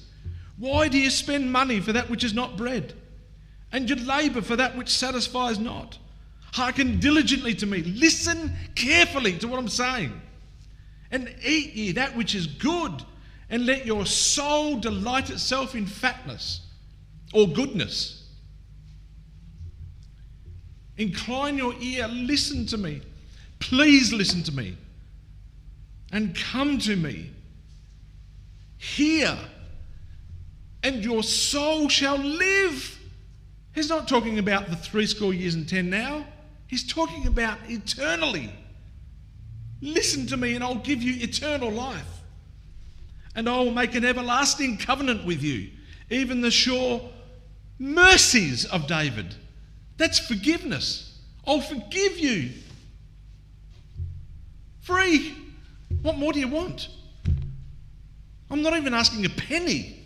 Why 0.58 0.88
do 0.88 1.00
you 1.00 1.10
spend 1.10 1.52
money 1.52 1.80
for 1.80 1.94
that 1.94 2.10
which 2.10 2.24
is 2.24 2.34
not 2.34 2.58
bread? 2.58 2.94
And 3.72 3.90
you 3.90 3.96
labour 3.96 4.42
for 4.42 4.56
that 4.56 4.78
which 4.78 4.90
satisfies 4.90 5.60
not? 5.60 5.98
Hearken 6.54 7.00
diligently 7.00 7.54
to 7.56 7.66
me. 7.66 7.84
Listen 7.84 8.54
carefully 8.76 9.38
to 9.40 9.48
what 9.48 9.60
I'm 9.60 9.68
saying. 9.68 10.14
And 11.12 11.34
eat 11.44 11.74
ye 11.74 11.92
that 11.94 12.16
which 12.16 12.34
is 12.34 12.48
good, 12.48 13.04
and 13.50 13.66
let 13.66 13.86
your 13.86 14.06
soul 14.06 14.78
delight 14.80 15.30
itself 15.30 15.76
in 15.76 15.86
fatness 15.86 16.62
or 17.34 17.48
goodness 17.48 18.24
Incline 20.98 21.58
your 21.58 21.74
ear, 21.80 22.08
listen 22.08 22.66
to 22.68 22.78
me. 22.78 23.02
Please 23.60 24.14
listen 24.14 24.44
to 24.44 24.52
me. 24.52 24.78
And 26.12 26.36
come 26.36 26.78
to 26.80 26.96
me. 26.96 27.32
Hear, 28.78 29.38
and 30.84 31.04
your 31.04 31.24
soul 31.24 31.88
shall 31.88 32.18
live. 32.18 33.00
He's 33.74 33.90
not 33.90 34.08
talking 34.08 34.38
about 34.40 34.70
the 34.70 34.76
three 34.76 35.08
score 35.08 35.34
years 35.34 35.56
and 35.56 35.68
ten 35.68 35.90
now. 35.90 36.26
He's 36.74 36.92
talking 36.92 37.28
about 37.28 37.60
eternally. 37.70 38.50
Listen 39.80 40.26
to 40.26 40.38
me, 40.38 40.56
and 40.56 40.64
I'll 40.64 40.74
give 40.74 41.04
you 41.04 41.24
eternal 41.24 41.70
life. 41.70 42.22
And 43.36 43.48
I 43.48 43.58
will 43.58 43.70
make 43.70 43.94
an 43.94 44.04
everlasting 44.04 44.80
covenant 44.80 45.24
with 45.24 45.44
you, 45.44 45.70
even 46.10 46.42
the 46.42 46.50
sure 46.50 47.00
mercies 47.78 48.66
of 48.66 48.88
David 48.88 49.36
that's 49.98 50.18
forgiveness. 50.18 51.20
I'll 51.46 51.62
forgive 51.62 52.18
you. 52.18 52.50
Free. 54.82 55.36
What 56.02 56.18
more 56.18 56.34
do 56.34 56.40
you 56.40 56.48
want? 56.48 56.90
I'm 58.50 58.64
not 58.64 58.76
even 58.76 58.96
asking 58.96 59.28
a 59.28 59.30
penny. 59.30 60.04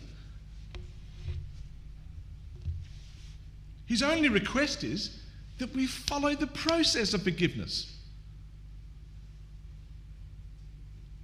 His 3.86 4.02
only 4.02 4.28
request 4.28 4.84
is 4.84 5.17
that 5.58 5.74
we 5.74 5.86
follow 5.86 6.34
the 6.34 6.46
process 6.46 7.14
of 7.14 7.22
forgiveness. 7.22 7.94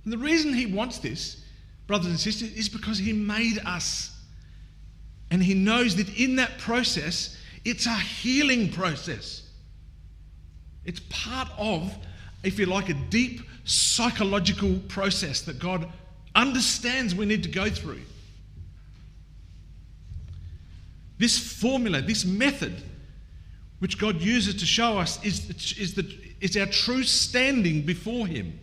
And 0.04 0.12
the 0.12 0.18
reason 0.18 0.52
he 0.52 0.66
wants 0.66 0.98
this, 0.98 1.42
brothers 1.86 2.08
and 2.08 2.20
sisters, 2.20 2.52
is 2.52 2.68
because 2.68 2.98
he 2.98 3.12
made 3.12 3.58
us. 3.64 4.10
And 5.30 5.42
he 5.42 5.54
knows 5.54 5.96
that 5.96 6.08
in 6.18 6.36
that 6.36 6.58
process, 6.58 7.36
it's 7.64 7.86
a 7.86 7.94
healing 7.94 8.70
process. 8.70 9.48
It's 10.84 11.00
part 11.08 11.48
of, 11.56 11.96
if 12.42 12.58
you 12.58 12.66
like, 12.66 12.90
a 12.90 12.94
deep 12.94 13.40
psychological 13.64 14.78
process 14.88 15.40
that 15.42 15.58
God 15.58 15.90
understands 16.34 17.14
we 17.14 17.24
need 17.24 17.42
to 17.44 17.48
go 17.48 17.70
through. 17.70 18.02
This 21.16 21.38
formula, 21.38 22.02
this 22.02 22.24
method, 22.24 22.82
which 23.84 23.98
God 23.98 24.18
uses 24.22 24.54
to 24.54 24.64
show 24.64 24.98
us, 24.98 25.22
is, 25.22 25.76
is, 25.78 25.92
the, 25.92 26.10
is 26.40 26.56
our 26.56 26.64
true 26.64 27.02
standing 27.02 27.82
before 27.82 28.26
Him, 28.26 28.58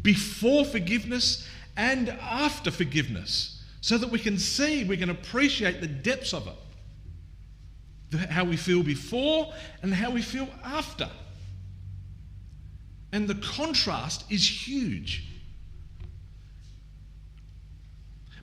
before 0.00 0.64
forgiveness 0.64 1.46
and 1.76 2.08
after 2.08 2.70
forgiveness, 2.70 3.62
so 3.82 3.98
that 3.98 4.08
we 4.08 4.18
can 4.18 4.38
see, 4.38 4.84
we 4.84 4.96
can 4.96 5.10
appreciate 5.10 5.82
the 5.82 5.86
depths 5.86 6.32
of 6.32 6.46
it 6.46 6.54
how 8.30 8.42
we 8.44 8.56
feel 8.56 8.82
before 8.82 9.52
and 9.82 9.92
how 9.92 10.10
we 10.10 10.22
feel 10.22 10.48
after. 10.64 11.10
And 13.12 13.28
the 13.28 13.34
contrast 13.34 14.24
is 14.30 14.66
huge. 14.66 15.26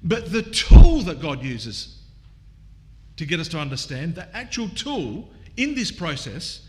But 0.04 0.32
the 0.32 0.44
tool 0.44 1.02
that 1.02 1.20
God 1.20 1.44
uses 1.44 1.98
to 3.18 3.26
get 3.26 3.40
us 3.40 3.48
to 3.48 3.58
understand, 3.58 4.14
the 4.14 4.28
actual 4.38 4.70
tool 4.70 5.30
in 5.60 5.76
this 5.76 5.92
process, 5.92 6.66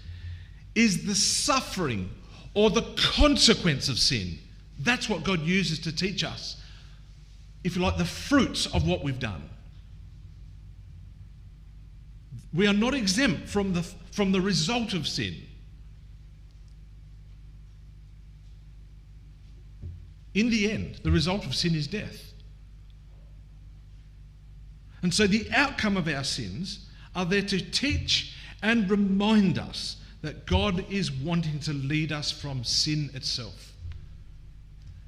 is 0.75 1.07
the 1.07 1.15
suffering 1.15 2.11
or 2.55 2.71
the 2.71 2.83
consequence 2.97 3.89
of 3.89 3.99
sin. 3.99 4.39
That's 4.81 5.09
what 5.09 5.25
God 5.25 5.41
uses 5.43 5.79
to 5.81 5.95
teach 5.95 6.25
us, 6.25 6.61
if 7.63 7.77
you 7.77 7.83
like, 7.83 7.97
the 7.97 8.05
fruits 8.05 8.67
of 8.67 8.87
what 8.87 9.05
we've 9.05 9.19
done. 9.19 9.49
We 12.53 12.67
are 12.67 12.75
not 12.75 12.95
exempt 12.95 13.49
from 13.49 13.73
the, 13.73 13.83
from 14.11 14.33
the 14.33 14.41
result 14.41 14.93
of 14.93 15.07
sin. 15.07 15.37
In 20.35 20.51
the 20.51 20.71
end, 20.71 21.01
the 21.05 21.11
result 21.11 21.47
of 21.47 21.55
sin 21.55 21.75
is 21.75 21.87
death. 21.87 22.33
And 25.03 25.15
so 25.15 25.27
the 25.27 25.49
outcome 25.53 25.97
of 25.97 26.09
our 26.09 26.25
sins 26.25 26.87
are 27.15 27.25
there 27.25 27.43
to 27.43 27.61
teach 27.61 28.37
and 28.63 28.91
remind 28.91 29.59
us 29.59 29.97
that 30.23 30.47
God 30.47 30.85
is 30.91 31.11
wanting 31.11 31.61
to 31.61 31.73
lead 31.73 32.13
us 32.13 32.31
from 32.31 32.63
sin 32.65 33.11
itself. 33.15 33.73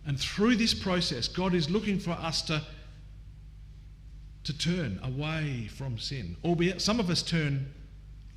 And 0.06 0.18
through 0.18 0.56
this 0.56 0.74
process, 0.74 1.28
God 1.28 1.54
is 1.54 1.70
looking 1.70 1.98
for 1.98 2.12
us 2.12 2.42
to, 2.42 2.62
to 4.44 4.58
turn 4.58 4.98
away 5.02 5.68
from 5.76 5.98
sin. 5.98 6.36
Albeit 6.44 6.80
some 6.80 6.98
of 6.98 7.10
us 7.10 7.22
turn 7.22 7.72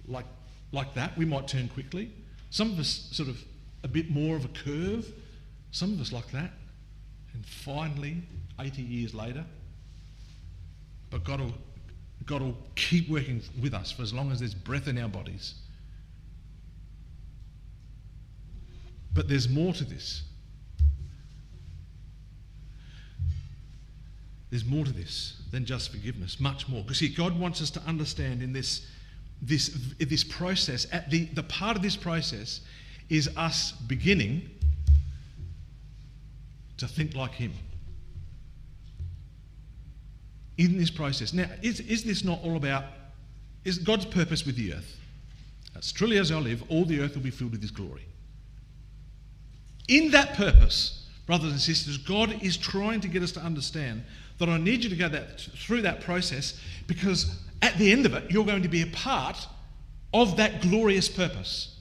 like, 0.07 0.25
like 0.71 0.93
that, 0.93 1.17
we 1.17 1.25
might 1.25 1.47
turn 1.47 1.69
quickly. 1.69 2.11
Some 2.49 2.71
of 2.71 2.79
us 2.79 3.07
sort 3.11 3.29
of 3.29 3.43
a 3.83 3.87
bit 3.87 4.09
more 4.11 4.35
of 4.35 4.45
a 4.45 4.49
curve. 4.49 5.11
Some 5.71 5.93
of 5.93 6.01
us 6.01 6.11
like 6.11 6.29
that. 6.31 6.51
And 7.33 7.45
finally, 7.45 8.21
80 8.59 8.81
years 8.81 9.13
later, 9.13 9.43
but 11.09 11.23
God 11.23 11.41
will, 11.41 11.53
God 12.25 12.41
will 12.41 12.57
keep 12.75 13.09
working 13.09 13.41
with 13.61 13.73
us 13.73 13.91
for 13.91 14.01
as 14.01 14.13
long 14.13 14.31
as 14.31 14.39
there's 14.39 14.55
breath 14.55 14.87
in 14.87 14.97
our 14.97 15.09
bodies. 15.09 15.55
But 19.13 19.29
there's 19.29 19.47
more 19.47 19.73
to 19.73 19.83
this. 19.83 20.23
There's 24.49 24.65
more 24.65 24.85
to 24.85 24.91
this 24.91 25.41
than 25.51 25.65
just 25.65 25.91
forgiveness, 25.91 26.39
much 26.39 26.67
more. 26.67 26.81
Because 26.81 26.99
see, 26.99 27.09
God 27.09 27.37
wants 27.37 27.61
us 27.61 27.69
to 27.71 27.81
understand 27.81 28.41
in 28.41 28.53
this, 28.53 28.87
this, 29.41 29.77
this 29.99 30.23
process, 30.23 30.87
at 30.91 31.09
the, 31.09 31.25
the 31.25 31.43
part 31.43 31.77
of 31.77 31.83
this 31.83 31.95
process 31.95 32.61
is 33.09 33.29
us 33.37 33.71
beginning 33.71 34.49
to 36.77 36.87
think 36.87 37.15
like 37.15 37.33
Him. 37.33 37.53
In 40.57 40.77
this 40.77 40.89
process. 40.89 41.33
Now, 41.33 41.49
is, 41.61 41.79
is 41.81 42.03
this 42.03 42.23
not 42.23 42.39
all 42.43 42.55
about, 42.55 42.85
is 43.65 43.77
God's 43.77 44.05
purpose 44.05 44.45
with 44.45 44.55
the 44.55 44.73
earth? 44.73 44.97
As 45.75 45.91
truly 45.91 46.17
as 46.17 46.31
I 46.31 46.39
live, 46.39 46.63
all 46.69 46.85
the 46.85 47.01
earth 47.01 47.15
will 47.15 47.23
be 47.23 47.31
filled 47.31 47.51
with 47.51 47.61
His 47.61 47.71
glory. 47.71 48.05
In 49.87 50.11
that 50.11 50.33
purpose, 50.33 51.07
brothers 51.25 51.51
and 51.51 51.59
sisters, 51.59 51.97
God 51.97 52.41
is 52.41 52.57
trying 52.57 53.01
to 53.01 53.07
get 53.07 53.21
us 53.21 53.31
to 53.33 53.41
understand 53.41 54.03
that 54.39 54.49
I 54.49 54.57
need 54.57 54.83
you 54.83 54.89
to 54.89 54.95
go 54.95 55.09
that, 55.09 55.41
through 55.41 55.81
that 55.83 56.01
process 56.01 56.59
because 56.87 57.39
at 57.61 57.77
the 57.77 57.91
end 57.91 58.05
of 58.05 58.13
it, 58.13 58.31
you're 58.31 58.45
going 58.45 58.63
to 58.63 58.69
be 58.69 58.81
a 58.81 58.87
part 58.87 59.47
of 60.13 60.37
that 60.37 60.61
glorious 60.61 61.09
purpose. 61.09 61.77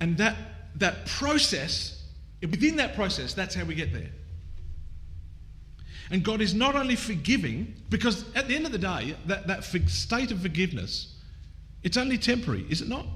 And 0.00 0.16
that, 0.18 0.36
that 0.76 1.06
process, 1.06 2.02
within 2.42 2.76
that 2.76 2.94
process, 2.94 3.34
that's 3.34 3.54
how 3.54 3.64
we 3.64 3.74
get 3.74 3.92
there. 3.92 4.10
And 6.10 6.22
God 6.22 6.40
is 6.40 6.54
not 6.54 6.76
only 6.76 6.96
forgiving, 6.96 7.74
because 7.90 8.24
at 8.34 8.48
the 8.48 8.54
end 8.54 8.66
of 8.66 8.72
the 8.72 8.78
day, 8.78 9.16
that, 9.26 9.46
that 9.46 9.64
state 9.64 10.30
of 10.30 10.40
forgiveness, 10.40 11.14
it's 11.82 11.96
only 11.96 12.18
temporary, 12.18 12.64
is 12.68 12.80
it 12.80 12.88
not? 12.88 13.06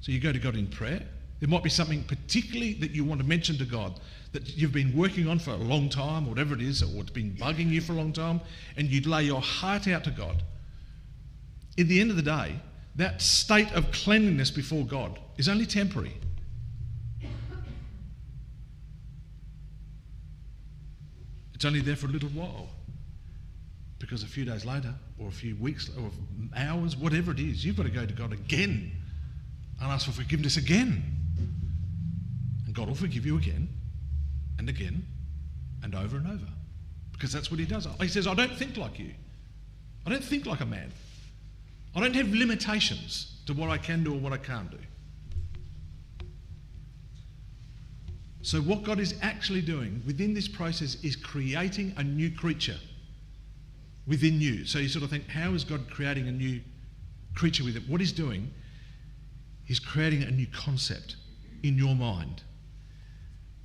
So 0.00 0.12
you 0.12 0.20
go 0.20 0.32
to 0.32 0.38
God 0.38 0.56
in 0.56 0.66
prayer, 0.66 1.02
there 1.40 1.48
might 1.48 1.62
be 1.62 1.70
something 1.70 2.02
particularly 2.04 2.74
that 2.74 2.92
you 2.92 3.04
want 3.04 3.20
to 3.20 3.26
mention 3.26 3.58
to 3.58 3.64
God 3.64 4.00
that 4.32 4.56
you've 4.56 4.72
been 4.72 4.96
working 4.96 5.28
on 5.28 5.38
for 5.38 5.50
a 5.50 5.56
long 5.56 5.88
time, 5.88 6.26
whatever 6.26 6.54
it 6.54 6.62
is, 6.62 6.82
or 6.82 7.00
it's 7.00 7.10
been 7.10 7.32
bugging 7.32 7.70
you 7.70 7.80
for 7.80 7.92
a 7.92 7.96
long 7.96 8.12
time, 8.12 8.40
and 8.76 8.88
you'd 8.88 9.06
lay 9.06 9.24
your 9.24 9.40
heart 9.40 9.86
out 9.88 10.04
to 10.04 10.10
God. 10.10 10.42
At 11.78 11.88
the 11.88 12.00
end 12.00 12.10
of 12.10 12.16
the 12.16 12.22
day, 12.22 12.58
that 12.96 13.20
state 13.20 13.70
of 13.72 13.90
cleanliness 13.92 14.50
before 14.50 14.84
God 14.84 15.18
is 15.36 15.48
only 15.48 15.66
temporary. 15.66 16.14
It's 21.56 21.64
only 21.64 21.80
there 21.80 21.96
for 21.96 22.04
a 22.06 22.10
little 22.10 22.28
while. 22.28 22.68
Because 23.98 24.22
a 24.22 24.26
few 24.26 24.44
days 24.44 24.66
later, 24.66 24.92
or 25.18 25.28
a 25.28 25.32
few 25.32 25.56
weeks, 25.56 25.90
or 25.98 26.10
hours, 26.54 26.98
whatever 26.98 27.32
it 27.32 27.40
is, 27.40 27.64
you've 27.64 27.78
got 27.78 27.84
to 27.84 27.90
go 27.90 28.04
to 28.04 28.12
God 28.12 28.34
again 28.34 28.92
and 29.80 29.90
ask 29.90 30.04
for 30.04 30.12
forgiveness 30.12 30.58
again. 30.58 31.02
And 32.66 32.74
God 32.74 32.88
will 32.88 32.94
forgive 32.94 33.24
you 33.24 33.38
again 33.38 33.70
and 34.58 34.68
again 34.68 35.06
and 35.82 35.94
over 35.94 36.18
and 36.18 36.26
over. 36.26 36.46
Because 37.12 37.32
that's 37.32 37.50
what 37.50 37.58
he 37.58 37.64
does. 37.64 37.88
He 38.02 38.08
says, 38.08 38.26
I 38.26 38.34
don't 38.34 38.54
think 38.54 38.76
like 38.76 38.98
you. 38.98 39.14
I 40.04 40.10
don't 40.10 40.22
think 40.22 40.44
like 40.44 40.60
a 40.60 40.66
man. 40.66 40.92
I 41.94 42.00
don't 42.00 42.14
have 42.14 42.28
limitations 42.34 43.34
to 43.46 43.54
what 43.54 43.70
I 43.70 43.78
can 43.78 44.04
do 44.04 44.12
or 44.12 44.18
what 44.18 44.34
I 44.34 44.36
can't 44.36 44.70
do. 44.70 44.78
So, 48.46 48.60
what 48.60 48.84
God 48.84 49.00
is 49.00 49.16
actually 49.22 49.60
doing 49.60 50.00
within 50.06 50.32
this 50.32 50.46
process 50.46 51.02
is 51.02 51.16
creating 51.16 51.92
a 51.96 52.04
new 52.04 52.30
creature 52.30 52.76
within 54.06 54.40
you. 54.40 54.64
So, 54.64 54.78
you 54.78 54.88
sort 54.88 55.02
of 55.02 55.10
think, 55.10 55.26
how 55.26 55.54
is 55.54 55.64
God 55.64 55.90
creating 55.90 56.28
a 56.28 56.30
new 56.30 56.60
creature 57.34 57.64
with 57.64 57.74
it? 57.74 57.82
What 57.88 58.00
He's 58.00 58.12
doing, 58.12 58.52
is 59.66 59.80
creating 59.80 60.22
a 60.22 60.30
new 60.30 60.46
concept 60.46 61.16
in 61.64 61.76
your 61.76 61.96
mind. 61.96 62.44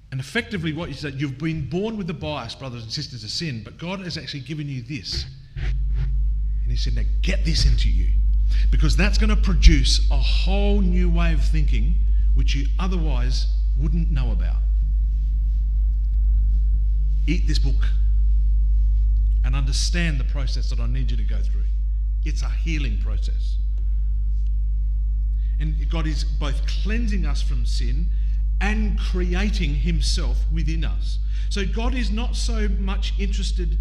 And 0.10 0.20
effectively, 0.20 0.74
what 0.74 0.90
you 0.90 0.96
said, 0.96 1.22
you've 1.22 1.38
been 1.38 1.70
born 1.70 1.96
with 1.96 2.08
the 2.08 2.16
bias, 2.16 2.56
brothers 2.56 2.82
and 2.82 2.92
sisters, 2.92 3.24
of 3.24 3.30
sin, 3.30 3.62
but 3.64 3.78
God 3.78 4.00
has 4.00 4.18
actually 4.18 4.40
given 4.40 4.68
you 4.68 4.82
this. 4.82 5.28
And 6.64 6.72
He 6.72 6.76
said, 6.76 6.96
now 6.96 7.04
get 7.22 7.46
this 7.46 7.68
into 7.68 7.88
you. 7.88 8.08
Because 8.72 8.98
that's 8.98 9.20
going 9.20 9.30
to 9.30 9.36
produce 9.36 10.10
a 10.10 10.18
whole 10.18 10.82
new 10.82 11.08
way 11.08 11.34
of 11.34 11.46
thinking 11.46 11.94
which 12.34 12.56
you 12.56 12.66
otherwise 12.80 13.46
wouldn't 13.78 14.10
know 14.10 14.32
about. 14.32 14.58
Eat 17.28 17.47
this 17.47 17.59
book 17.59 17.88
and 19.43 19.55
understand 19.55 20.19
the 20.19 20.24
process 20.26 20.69
that 20.69 20.80
I 20.80 20.88
need 20.88 21.11
you 21.11 21.17
to 21.17 21.24
go 21.24 21.39
through. 21.39 21.65
It's 22.24 22.41
a 22.41 22.49
healing 22.49 22.99
process. 23.01 23.57
And 25.59 25.76
God 25.89 26.07
is 26.07 26.24
both 26.24 26.65
cleansing 26.65 27.26
us 27.26 27.41
from 27.41 27.65
sin 27.65 28.07
and 28.59 28.99
creating 28.99 29.76
himself 29.76 30.38
within 30.51 30.84
us. 30.84 31.19
So 31.49 31.65
God 31.65 31.93
is 31.95 32.11
not 32.11 32.36
so 32.36 32.67
much 32.80 33.13
interested 33.19 33.78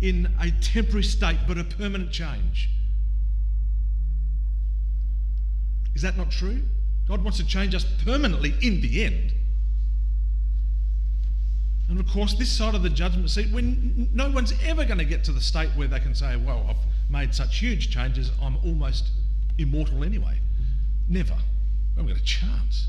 in 0.00 0.34
a 0.40 0.50
temporary 0.50 1.04
state, 1.04 1.38
but 1.46 1.58
a 1.58 1.64
permanent 1.64 2.10
change. 2.10 2.68
Is 5.94 6.02
that 6.02 6.16
not 6.16 6.30
true? 6.30 6.62
God 7.06 7.22
wants 7.22 7.38
to 7.38 7.46
change 7.46 7.74
us 7.74 7.84
permanently 8.04 8.54
in 8.62 8.80
the 8.80 9.04
end. 9.04 9.32
And 11.92 12.00
of 12.00 12.08
course, 12.08 12.32
this 12.32 12.50
side 12.50 12.74
of 12.74 12.82
the 12.82 12.88
judgment 12.88 13.28
seat, 13.28 13.52
when 13.52 14.08
no 14.14 14.30
one's 14.30 14.54
ever 14.64 14.86
going 14.86 14.96
to 14.96 15.04
get 15.04 15.24
to 15.24 15.32
the 15.32 15.42
state 15.42 15.68
where 15.76 15.86
they 15.86 16.00
can 16.00 16.14
say, 16.14 16.36
Well, 16.36 16.64
I've 16.66 17.10
made 17.10 17.34
such 17.34 17.58
huge 17.58 17.90
changes, 17.90 18.30
I'm 18.40 18.56
almost 18.64 19.10
immortal 19.58 20.02
anyway. 20.02 20.40
Never. 21.06 21.36
Haven't 21.94 22.08
got 22.10 22.16
a 22.16 22.24
chance. 22.24 22.88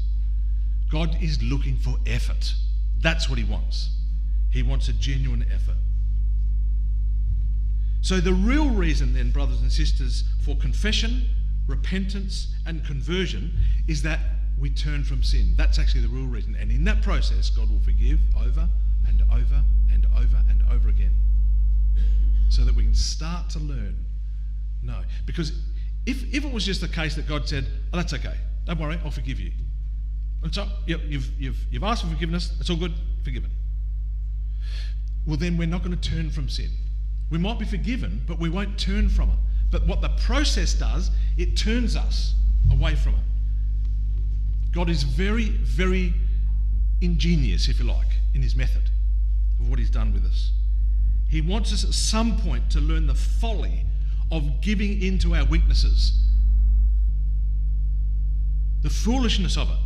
God 0.90 1.22
is 1.22 1.44
looking 1.44 1.76
for 1.76 1.98
effort. 2.08 2.54
That's 3.02 3.28
what 3.28 3.38
He 3.38 3.44
wants. 3.44 3.90
He 4.52 4.64
wants 4.64 4.88
a 4.88 4.94
genuine 4.94 5.46
effort. 5.54 5.76
So, 8.00 8.22
the 8.22 8.32
real 8.32 8.70
reason, 8.70 9.14
then, 9.14 9.32
brothers 9.32 9.60
and 9.60 9.70
sisters, 9.70 10.24
for 10.46 10.56
confession, 10.56 11.28
repentance, 11.68 12.56
and 12.66 12.86
conversion 12.86 13.52
is 13.86 14.02
that 14.04 14.22
we 14.58 14.70
turn 14.70 15.04
from 15.04 15.24
sin. 15.24 15.56
That's 15.58 15.78
actually 15.78 16.04
the 16.04 16.08
real 16.08 16.28
reason. 16.28 16.56
And 16.56 16.72
in 16.72 16.86
that 16.86 17.02
process, 17.02 17.50
God 17.50 17.70
will 17.70 17.82
forgive 17.82 18.22
over 18.40 18.70
and 19.20 19.32
over 19.32 19.64
and 19.92 20.06
over 20.16 20.44
and 20.50 20.64
over 20.72 20.90
again 20.90 21.16
so 22.50 22.64
that 22.64 22.76
we 22.76 22.84
can 22.84 22.94
start 22.94 23.50
to 23.52 23.60
learn. 23.60 23.98
No. 24.82 25.02
Because 25.26 25.52
if, 26.06 26.24
if 26.34 26.44
it 26.44 26.52
was 26.52 26.66
just 26.66 26.82
the 26.82 26.88
case 26.88 27.16
that 27.16 27.28
God 27.28 27.48
said, 27.48 27.66
oh, 27.94 27.98
that's 27.98 28.14
okay, 28.14 28.36
don't 28.66 28.80
worry, 28.80 29.00
I'll 29.04 29.12
forgive 29.12 29.40
you. 29.40 29.52
And 30.44 30.54
so 30.54 30.68
you've, 30.86 31.30
you've, 31.40 31.58
you've 31.72 31.84
asked 31.84 32.04
for 32.04 32.10
forgiveness, 32.10 32.56
it's 32.60 32.70
all 32.70 32.76
good, 32.76 32.94
forgiven. 33.24 33.50
Well, 35.26 35.38
then 35.38 35.58
we're 35.58 35.68
not 35.68 35.84
going 35.84 35.98
to 35.98 36.10
turn 36.10 36.30
from 36.30 36.50
sin. 36.50 36.70
We 37.32 37.38
might 37.38 37.58
be 37.58 37.66
forgiven, 37.66 38.24
but 38.28 38.40
we 38.40 38.50
won't 38.50 38.78
turn 38.78 39.10
from 39.10 39.30
it. 39.30 39.38
But 39.72 39.88
what 39.88 40.02
the 40.02 40.10
process 40.10 40.74
does, 40.74 41.12
it 41.38 41.56
turns 41.56 41.96
us 41.96 42.36
away 42.72 42.96
from 42.96 43.14
it. 43.14 44.72
God 44.72 44.90
is 44.90 45.04
very, 45.04 45.50
very 45.50 46.14
ingenious, 47.02 47.70
if 47.70 47.80
you 47.80 47.86
like, 47.86 48.08
in 48.34 48.42
his 48.42 48.56
method 48.56 48.90
of 49.64 49.70
what 49.70 49.80
he's 49.80 49.90
done 49.90 50.14
with 50.14 50.26
us. 50.26 50.52
He 51.30 51.42
wants 51.42 51.74
us 51.74 51.84
at 51.84 51.94
some 51.94 52.38
point 52.38 52.70
to 52.72 52.80
learn 52.80 53.08
the 53.08 53.16
folly 53.16 53.86
of 54.32 54.62
giving 54.62 55.02
in 55.02 55.18
to 55.20 55.36
our 55.36 55.46
weaknesses, 55.46 56.22
the 58.82 58.90
foolishness 58.90 59.58
of 59.58 59.70
it, 59.70 59.78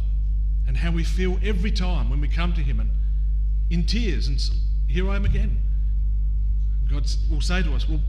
and 0.68 0.76
how 0.76 0.92
we 0.92 1.04
feel 1.04 1.38
every 1.44 1.72
time 1.72 2.10
when 2.10 2.20
we 2.20 2.28
come 2.28 2.54
to 2.54 2.62
Him 2.62 2.80
and 2.80 2.90
in 3.70 3.86
tears, 3.86 4.28
and 4.28 4.42
here 4.88 5.10
I 5.10 5.16
am 5.16 5.26
again. 5.26 5.60
God 6.90 7.06
will 7.30 7.42
say 7.42 7.62
to 7.62 7.74
us, 7.74 7.88
Well, 7.88 8.02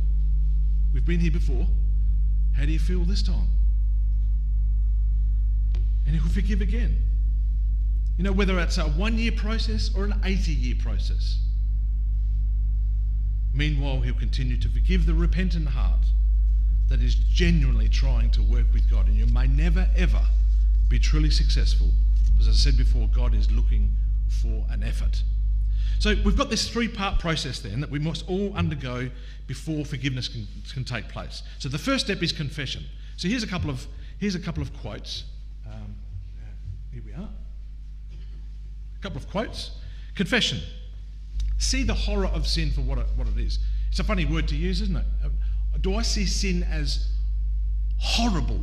we've 0.94 1.04
been 1.04 1.20
here 1.20 1.30
before. 1.30 1.66
How 2.56 2.64
do 2.64 2.72
you 2.72 2.78
feel 2.78 3.04
this 3.04 3.22
time? 3.22 3.48
And 6.06 6.14
He'll 6.14 6.28
forgive 6.32 6.60
again. 6.60 7.02
You 8.16 8.24
know, 8.24 8.32
whether 8.32 8.58
it's 8.58 8.78
a 8.78 8.84
one 8.84 9.18
year 9.18 9.32
process 9.32 9.90
or 9.94 10.04
an 10.04 10.20
80 10.24 10.52
year 10.52 10.76
process. 10.80 11.38
Meanwhile, 13.58 14.02
He'll 14.02 14.14
continue 14.14 14.56
to 14.56 14.68
forgive 14.68 15.04
the 15.04 15.14
repentant 15.14 15.66
heart 15.66 16.06
that 16.88 17.02
is 17.02 17.16
genuinely 17.16 17.88
trying 17.88 18.30
to 18.30 18.42
work 18.42 18.66
with 18.72 18.88
God. 18.88 19.08
And 19.08 19.16
you 19.16 19.26
may 19.26 19.48
never, 19.48 19.88
ever 19.96 20.22
be 20.88 21.00
truly 21.00 21.30
successful. 21.30 21.88
As 22.38 22.46
I 22.46 22.52
said 22.52 22.76
before, 22.76 23.08
God 23.08 23.34
is 23.34 23.50
looking 23.50 23.90
for 24.28 24.64
an 24.70 24.84
effort. 24.84 25.24
So 25.98 26.14
we've 26.24 26.36
got 26.36 26.50
this 26.50 26.68
three 26.68 26.86
part 26.86 27.18
process 27.18 27.58
then 27.58 27.80
that 27.80 27.90
we 27.90 27.98
must 27.98 28.28
all 28.28 28.54
undergo 28.54 29.10
before 29.48 29.84
forgiveness 29.84 30.28
can, 30.28 30.46
can 30.72 30.84
take 30.84 31.08
place. 31.08 31.42
So 31.58 31.68
the 31.68 31.78
first 31.78 32.04
step 32.04 32.22
is 32.22 32.30
confession. 32.30 32.84
So 33.16 33.26
here's 33.26 33.42
a 33.42 33.48
couple 33.48 33.70
of, 33.70 33.84
here's 34.18 34.36
a 34.36 34.40
couple 34.40 34.62
of 34.62 34.72
quotes. 34.78 35.24
Um, 35.66 35.96
here 36.92 37.02
we 37.04 37.12
are. 37.12 37.28
A 38.98 39.02
couple 39.02 39.18
of 39.18 39.28
quotes. 39.28 39.72
Confession. 40.14 40.60
See 41.58 41.82
the 41.82 41.94
horror 41.94 42.26
of 42.26 42.46
sin 42.46 42.70
for 42.70 42.80
what 42.80 42.98
it, 42.98 43.06
what 43.16 43.26
it 43.28 43.36
is. 43.36 43.58
It's 43.90 43.98
a 43.98 44.04
funny 44.04 44.24
word 44.24 44.48
to 44.48 44.56
use, 44.56 44.80
isn't 44.80 44.96
it? 44.96 45.04
Uh, 45.24 45.28
do 45.80 45.94
I 45.96 46.02
see 46.02 46.24
sin 46.24 46.62
as 46.62 47.08
horrible? 47.98 48.60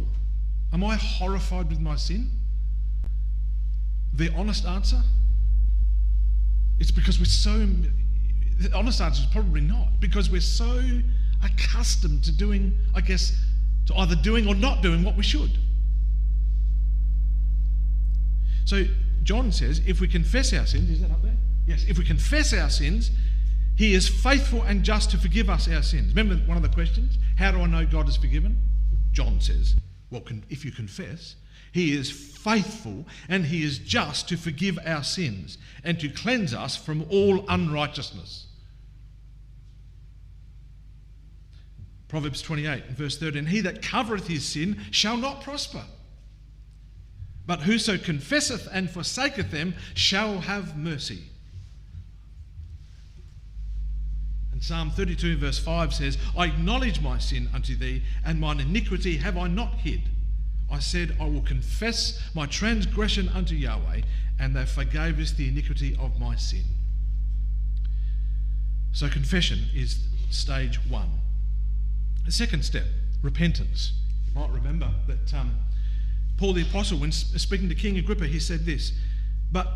Am 0.73 0.83
I 0.83 0.95
horrified 0.95 1.69
with 1.69 1.79
my 1.79 1.95
sin? 1.95 2.31
The 4.13 4.33
honest 4.33 4.65
answer? 4.65 5.01
It's 6.79 6.91
because 6.91 7.19
we're 7.19 7.25
so. 7.25 7.67
The 8.59 8.73
honest 8.73 9.01
answer 9.01 9.21
is 9.21 9.27
probably 9.27 9.61
not, 9.61 9.99
because 9.99 10.29
we're 10.29 10.39
so 10.39 10.81
accustomed 11.43 12.23
to 12.23 12.31
doing, 12.31 12.77
I 12.93 13.01
guess, 13.01 13.37
to 13.87 13.95
either 13.95 14.15
doing 14.15 14.47
or 14.47 14.55
not 14.55 14.81
doing 14.81 15.03
what 15.03 15.17
we 15.17 15.23
should. 15.23 15.51
So 18.63 18.85
John 19.23 19.51
says, 19.51 19.81
if 19.85 19.99
we 19.99 20.07
confess 20.07 20.53
our 20.53 20.65
sins, 20.65 20.89
is 20.89 21.01
that 21.01 21.11
up 21.11 21.21
there? 21.21 21.35
Yes, 21.65 21.85
if 21.87 21.97
we 21.97 22.05
confess 22.05 22.53
our 22.53 22.69
sins, 22.69 23.11
he 23.75 23.93
is 23.93 24.07
faithful 24.07 24.61
and 24.63 24.83
just 24.83 25.11
to 25.11 25.17
forgive 25.17 25.49
us 25.49 25.69
our 25.69 25.81
sins. 25.81 26.15
Remember 26.15 26.35
one 26.45 26.57
of 26.57 26.63
the 26.63 26.69
questions? 26.69 27.17
How 27.37 27.51
do 27.51 27.59
I 27.61 27.65
know 27.65 27.85
God 27.85 28.07
is 28.07 28.17
forgiven? 28.17 28.61
John 29.11 29.39
says, 29.41 29.75
well, 30.09 30.23
if 30.49 30.63
you 30.63 30.71
confess, 30.71 31.35
he 31.71 31.93
is 31.93 32.09
faithful 32.09 33.05
and 33.27 33.45
he 33.45 33.63
is 33.63 33.79
just 33.79 34.29
to 34.29 34.37
forgive 34.37 34.79
our 34.85 35.03
sins 35.03 35.57
and 35.83 35.99
to 35.99 36.09
cleanse 36.09 36.53
us 36.53 36.77
from 36.77 37.05
all 37.09 37.43
unrighteousness. 37.49 38.47
Proverbs 42.07 42.41
28, 42.41 42.85
verse 42.91 43.17
13 43.17 43.47
He 43.47 43.61
that 43.61 43.81
covereth 43.81 44.27
his 44.27 44.45
sin 44.45 44.79
shall 44.91 45.17
not 45.17 45.41
prosper, 45.41 45.83
but 47.45 47.61
whoso 47.61 47.97
confesseth 47.97 48.69
and 48.71 48.89
forsaketh 48.89 49.51
them 49.51 49.75
shall 49.95 50.39
have 50.39 50.77
mercy. 50.77 51.23
And 54.55 54.63
Psalm 54.63 54.89
32, 54.89 55.35
verse 55.35 55.59
5 55.59 55.93
says, 55.93 56.17
I 56.37 56.45
acknowledge 56.45 57.01
my 57.01 57.17
sin 57.17 57.49
unto 57.53 57.75
thee, 57.75 58.01
and 58.23 58.39
mine 58.39 58.61
iniquity 58.61 59.17
have 59.17 59.37
I 59.37 59.47
not 59.47 59.73
hid. 59.73 60.03
I 60.71 60.79
said, 60.79 61.17
I 61.19 61.25
will 61.25 61.41
confess 61.41 62.23
my 62.33 62.45
transgression 62.45 63.27
unto 63.27 63.53
Yahweh, 63.53 64.03
and 64.39 64.55
thou 64.55 64.63
forgavest 64.63 65.35
the 65.35 65.49
iniquity 65.49 65.97
of 65.99 66.17
my 66.21 66.37
sin. 66.37 66.63
So, 68.93 69.09
confession 69.09 69.59
is 69.75 69.99
stage 70.29 70.79
one. 70.89 71.11
The 72.23 72.31
second 72.31 72.63
step, 72.63 72.85
repentance. 73.21 73.91
You 74.25 74.39
might 74.39 74.51
remember 74.51 74.89
that 75.07 75.33
um, 75.33 75.53
Paul 76.37 76.53
the 76.53 76.61
Apostle, 76.61 76.99
when 76.99 77.11
speaking 77.11 77.67
to 77.67 77.75
King 77.75 77.97
Agrippa, 77.97 78.25
he 78.25 78.39
said 78.39 78.65
this, 78.65 78.93
but, 79.51 79.67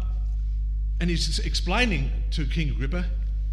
and 1.02 1.10
he's 1.10 1.38
explaining 1.40 2.12
to 2.32 2.46
King 2.46 2.70
Agrippa, 2.70 3.04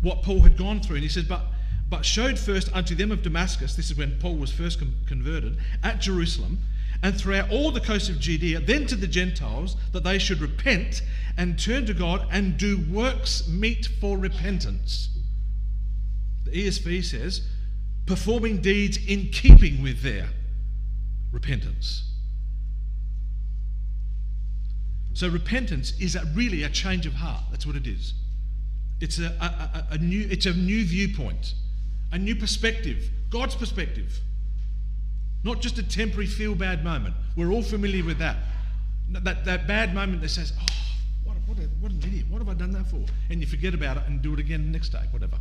what 0.03 0.23
Paul 0.23 0.43
had 0.43 0.57
gone 0.57 0.81
through. 0.81 0.97
And 0.97 1.03
he 1.03 1.09
says, 1.09 1.25
But 1.25 1.43
but 1.89 2.05
showed 2.05 2.39
first 2.39 2.75
unto 2.75 2.95
them 2.95 3.13
of 3.13 3.23
Damascus, 3.23 3.77
this 3.77 3.91
is 3.91 3.97
when 3.97 4.19
Paul 4.19 4.37
was 4.37 4.51
first 4.51 4.81
converted, 5.07 5.57
at 5.85 6.01
Jerusalem, 6.01 6.59
and 7.03 7.17
throughout 7.17 7.51
all 7.51 7.71
the 7.71 7.81
coast 7.81 8.09
of 8.09 8.19
Judea, 8.19 8.61
then 8.61 8.87
to 8.87 8.97
the 8.97 9.07
Gentiles, 9.07 9.77
that 9.93 10.03
they 10.03 10.19
should 10.19 10.41
repent 10.41 11.03
and 11.37 11.59
turn 11.59 11.87
to 11.87 11.95
God 11.95 12.27
and 12.31 12.57
do 12.57 12.85
works 12.91 13.47
meet 13.47 13.87
for 14.01 14.19
repentance. 14.19 15.11
The 16.45 16.67
ESV 16.67 17.05
says, 17.05 17.47
performing 18.07 18.61
deeds 18.61 18.99
in 19.07 19.29
keeping 19.29 19.83
with 19.83 20.03
their 20.03 20.29
repentance. 21.31 22.11
So 25.13 25.29
repentance 25.29 25.93
is 26.01 26.15
a, 26.15 26.25
really 26.35 26.63
a 26.63 26.69
change 26.69 27.07
of 27.07 27.15
heart. 27.15 27.45
That's 27.51 27.67
what 27.67 27.77
it 27.77 27.87
is. 27.87 28.15
It's 29.01 29.19
a, 29.19 29.27
a, 29.27 29.95
a, 29.95 29.99
new, 29.99 30.27
it's 30.31 30.47
a 30.47 30.55
new 30.55 30.85
viewpoint, 30.85 31.55
a 32.13 32.19
new 32.19 32.35
perspective, 32.35 33.11
God's 33.31 33.55
perspective. 33.55 34.21
Not 35.45 35.61
just 35.61 35.79
a 35.79 35.83
temporary 35.83 36.27
feel 36.27 36.55
bad 36.55 36.83
moment. 36.83 37.15
We're 37.37 37.53
all 37.53 37.63
familiar 37.63 38.05
with 38.05 38.19
that. 38.19 38.37
That, 39.11 39.45
that 39.45 39.67
bad 39.69 39.95
moment 39.95 40.23
that 40.23 40.31
says, 40.31 40.53
oh, 40.59 40.67
what, 41.25 41.37
what, 41.47 41.59
a, 41.59 41.69
what 41.81 41.93
an 41.93 41.99
idiot. 41.99 42.27
What 42.29 42.39
have 42.39 42.49
I 42.49 42.55
done 42.55 42.73
that 42.73 42.87
for? 42.87 43.05
And 43.31 43.41
you 43.41 43.47
forget 43.47 43.75
about 43.75 43.99
it 43.99 44.05
and 44.07 44.23
do 44.23 44.33
it 44.33 44.41
again 44.41 44.65
the 44.65 44.71
next 44.73 44.89
day, 44.89 45.03
whatever. 45.11 45.37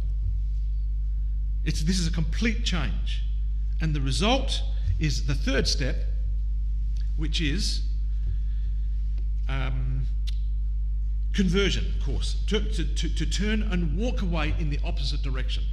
It's, 1.63 1.81
this 1.81 1.97
is 1.97 2.07
a 2.07 2.11
complete 2.11 2.63
change. 2.63 3.23
And 3.81 3.93
the 3.93 4.01
result 4.01 4.61
is 4.99 5.25
the 5.25 5.33
third 5.33 5.67
step, 5.67 5.95
which 7.17 7.41
is 7.41 7.81
um, 9.49 10.05
conversion, 11.35 11.85
of 11.85 12.05
course, 12.05 12.37
to, 12.47 12.61
to, 12.61 13.09
to, 13.09 13.25
turn 13.25 13.61
and 13.63 13.97
walk 13.97 14.21
away 14.21 14.55
in 14.57 14.69
the 14.69 14.79
opposite 14.85 15.21
direction. 15.21 15.63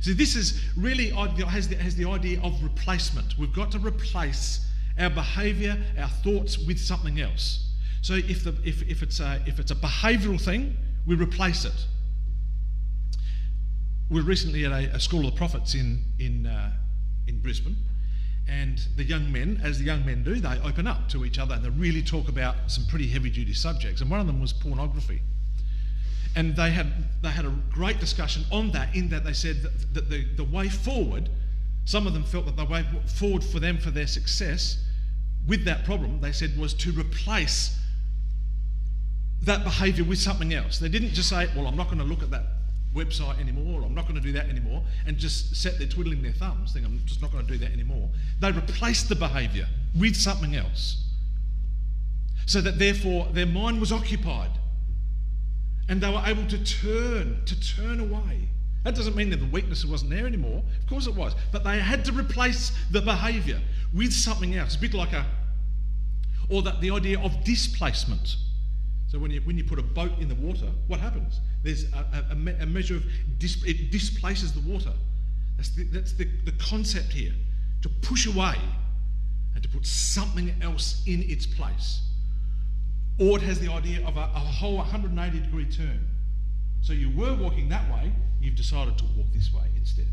So 0.00 0.12
this 0.12 0.34
is 0.34 0.64
really 0.76 1.10
has 1.10 1.68
the, 1.68 1.76
has 1.76 1.94
the 1.94 2.08
idea 2.08 2.40
of 2.42 2.62
replacement. 2.62 3.36
We've 3.38 3.52
got 3.52 3.70
to 3.72 3.78
replace 3.78 4.66
our 4.98 5.10
behaviour, 5.10 5.76
our 5.98 6.08
thoughts 6.08 6.58
with 6.58 6.78
something 6.78 7.20
else. 7.20 7.70
So 8.00 8.14
if, 8.14 8.44
the, 8.44 8.54
if, 8.64 8.82
if, 8.82 9.02
it's 9.02 9.20
a, 9.20 9.42
if 9.46 9.58
it's 9.58 9.70
a 9.70 9.76
behavioural 9.76 10.40
thing, 10.40 10.76
we 11.06 11.14
replace 11.14 11.64
it. 11.64 11.86
We 14.08 14.20
are 14.20 14.24
recently 14.24 14.64
at 14.64 14.72
a, 14.72 14.94
a 14.94 15.00
School 15.00 15.26
of 15.26 15.32
the 15.32 15.36
Prophets 15.36 15.74
in, 15.74 16.02
in, 16.18 16.46
uh, 16.46 16.72
in 17.26 17.40
Brisbane, 17.40 17.76
and 18.48 18.80
the 18.96 19.04
young 19.04 19.30
men, 19.30 19.60
as 19.62 19.78
the 19.78 19.84
young 19.84 20.04
men 20.06 20.24
do, 20.24 20.36
they 20.36 20.58
open 20.64 20.86
up 20.86 21.08
to 21.10 21.24
each 21.24 21.38
other 21.38 21.54
and 21.54 21.64
they 21.64 21.68
really 21.68 22.02
talk 22.02 22.28
about 22.28 22.56
some 22.66 22.86
pretty 22.86 23.06
heavy 23.06 23.30
duty 23.30 23.52
subjects. 23.52 24.00
And 24.00 24.10
one 24.10 24.20
of 24.20 24.26
them 24.26 24.40
was 24.40 24.52
pornography. 24.52 25.20
And 26.34 26.56
they 26.56 26.70
had, 26.70 26.92
they 27.22 27.28
had 27.28 27.44
a 27.44 27.54
great 27.70 28.00
discussion 28.00 28.44
on 28.50 28.70
that, 28.72 28.94
in 28.94 29.08
that 29.10 29.24
they 29.24 29.32
said 29.32 29.62
that, 29.62 29.94
that 29.94 30.10
the, 30.10 30.24
the 30.36 30.44
way 30.44 30.68
forward, 30.68 31.28
some 31.84 32.06
of 32.06 32.14
them 32.14 32.24
felt 32.24 32.46
that 32.46 32.56
the 32.56 32.64
way 32.64 32.84
forward 33.06 33.44
for 33.44 33.60
them 33.60 33.78
for 33.78 33.90
their 33.90 34.06
success 34.06 34.82
with 35.46 35.64
that 35.64 35.84
problem, 35.84 36.20
they 36.20 36.32
said, 36.32 36.56
was 36.58 36.74
to 36.74 36.92
replace 36.92 37.78
that 39.42 39.64
behaviour 39.64 40.04
with 40.04 40.18
something 40.18 40.52
else. 40.54 40.78
They 40.78 40.88
didn't 40.88 41.10
just 41.10 41.28
say, 41.28 41.48
well, 41.54 41.66
I'm 41.66 41.76
not 41.76 41.86
going 41.86 41.98
to 41.98 42.04
look 42.04 42.22
at 42.22 42.30
that 42.30 42.44
website 42.94 43.38
anymore, 43.40 43.80
or 43.80 43.86
I'm 43.86 43.94
not 43.94 44.04
going 44.08 44.16
to 44.16 44.20
do 44.20 44.32
that 44.32 44.48
anymore, 44.48 44.82
and 45.06 45.16
just 45.16 45.54
sat 45.54 45.78
there 45.78 45.88
twiddling 45.88 46.22
their 46.22 46.32
thumbs, 46.32 46.72
thinking, 46.72 46.92
I'm 46.92 47.06
just 47.06 47.22
not 47.22 47.32
going 47.32 47.46
to 47.46 47.52
do 47.52 47.58
that 47.58 47.72
anymore. 47.72 48.08
They 48.40 48.50
replaced 48.50 49.08
the 49.08 49.14
behaviour 49.14 49.68
with 49.98 50.16
something 50.16 50.56
else. 50.56 51.04
So 52.46 52.60
that 52.62 52.78
therefore 52.78 53.28
their 53.32 53.46
mind 53.46 53.80
was 53.80 53.92
occupied. 53.92 54.50
And 55.90 56.00
they 56.00 56.10
were 56.10 56.22
able 56.24 56.46
to 56.46 56.64
turn, 56.64 57.42
to 57.46 57.60
turn 57.76 58.00
away. 58.00 58.48
That 58.84 58.94
doesn't 58.94 59.16
mean 59.16 59.30
that 59.30 59.38
the 59.38 59.46
weakness 59.46 59.84
wasn't 59.84 60.10
there 60.10 60.26
anymore. 60.26 60.62
Of 60.80 60.86
course 60.88 61.06
it 61.06 61.14
was. 61.14 61.34
But 61.52 61.64
they 61.64 61.78
had 61.78 62.04
to 62.06 62.12
replace 62.12 62.72
the 62.90 63.00
behaviour 63.00 63.60
with 63.94 64.12
something 64.12 64.54
else. 64.54 64.76
A 64.76 64.78
bit 64.78 64.94
like 64.94 65.12
a, 65.12 65.26
or 66.48 66.62
that 66.62 66.80
the 66.80 66.90
idea 66.90 67.20
of 67.20 67.44
displacement. 67.44 68.36
So 69.08 69.18
when 69.18 69.30
you, 69.30 69.40
when 69.40 69.56
you 69.56 69.64
put 69.64 69.78
a 69.78 69.82
boat 69.82 70.12
in 70.18 70.28
the 70.28 70.34
water, 70.34 70.66
what 70.86 71.00
happens? 71.00 71.40
There's 71.62 71.90
a, 71.92 72.24
a, 72.30 72.62
a 72.62 72.66
measure 72.66 72.96
of, 72.96 73.04
dis, 73.38 73.62
it 73.64 73.90
displaces 73.90 74.52
the 74.52 74.60
water. 74.70 74.92
That's, 75.56 75.70
the, 75.70 75.84
that's 75.84 76.12
the, 76.12 76.28
the 76.44 76.52
concept 76.52 77.12
here. 77.12 77.32
To 77.82 77.88
push 77.88 78.26
away 78.26 78.56
and 79.54 79.62
to 79.62 79.68
put 79.68 79.86
something 79.86 80.54
else 80.60 81.02
in 81.06 81.22
its 81.22 81.46
place. 81.46 82.02
Or 83.18 83.38
it 83.38 83.42
has 83.42 83.58
the 83.58 83.72
idea 83.72 84.06
of 84.06 84.16
a, 84.16 84.30
a 84.34 84.38
whole 84.38 84.76
180 84.76 85.40
degree 85.40 85.64
turn. 85.64 86.06
So 86.82 86.92
you 86.92 87.10
were 87.10 87.34
walking 87.34 87.68
that 87.70 87.90
way, 87.90 88.12
you've 88.40 88.56
decided 88.56 88.98
to 88.98 89.04
walk 89.16 89.26
this 89.32 89.52
way 89.52 89.66
instead. 89.76 90.06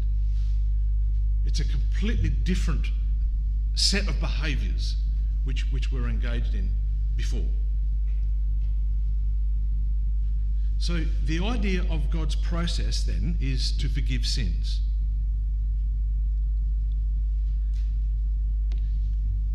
It's 1.46 1.60
a 1.60 1.66
completely 1.66 2.30
different 2.30 2.88
set 3.76 4.08
of 4.08 4.20
behaviours 4.20 4.96
which, 5.44 5.72
which 5.72 5.92
we're 5.92 6.08
engaged 6.08 6.56
in 6.56 6.72
before. 7.16 7.46
So 10.78 11.04
the 11.24 11.44
idea 11.44 11.82
of 11.90 12.10
God's 12.12 12.36
process 12.36 13.04
then 13.04 13.38
is 13.40 13.72
to 13.78 13.90
forgive 13.90 14.26
sins. 14.26 14.82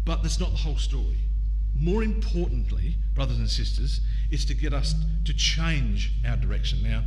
But 0.04 0.22
that's 0.22 0.40
not 0.40 0.50
the 0.50 0.56
whole 0.56 0.76
story. 0.76 1.18
More 1.76 2.02
importantly, 2.02 2.96
brothers 3.14 3.38
and 3.38 3.48
sisters, 3.48 4.00
is 4.30 4.44
to 4.46 4.54
get 4.54 4.72
us 4.72 4.94
to 5.24 5.34
change 5.34 6.12
our 6.26 6.36
direction. 6.36 6.82
Now, 6.82 7.04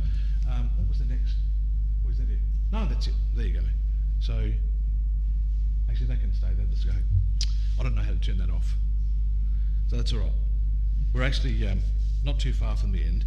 um, 0.50 0.70
what 0.76 0.88
was 0.88 0.98
the 0.98 1.04
next? 1.06 1.34
Was 2.06 2.18
that 2.18 2.30
it? 2.30 2.38
No, 2.72 2.86
that's 2.86 3.06
it. 3.06 3.14
There 3.34 3.46
you 3.46 3.60
go. 3.60 3.66
So, 4.20 4.50
actually, 5.88 6.06
they 6.06 6.16
can 6.16 6.32
stay 6.32 6.48
there. 6.56 6.66
Let's 6.68 6.84
go. 6.84 6.92
I 7.78 7.82
don't 7.82 7.94
know 7.94 8.02
how 8.02 8.12
to 8.12 8.20
turn 8.20 8.38
that 8.38 8.50
off. 8.50 8.74
So 9.88 9.96
that's 9.96 10.12
all 10.12 10.20
right. 10.20 10.32
We're 11.12 11.24
actually 11.24 11.66
um, 11.68 11.80
not 12.24 12.38
too 12.38 12.52
far 12.52 12.76
from 12.76 12.92
the 12.92 13.04
end. 13.04 13.24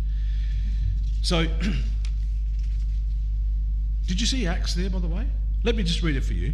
So, 1.28 1.43
did 4.07 4.21
you 4.21 4.25
see 4.25 4.47
Acts 4.47 4.75
there, 4.75 4.89
by 4.89 4.99
the 4.99 5.09
way? 5.09 5.28
Let 5.61 5.75
me 5.75 5.84
just 5.84 6.01
read 6.01 6.15
it 6.15 6.23
for 6.23 6.32
you. 6.32 6.53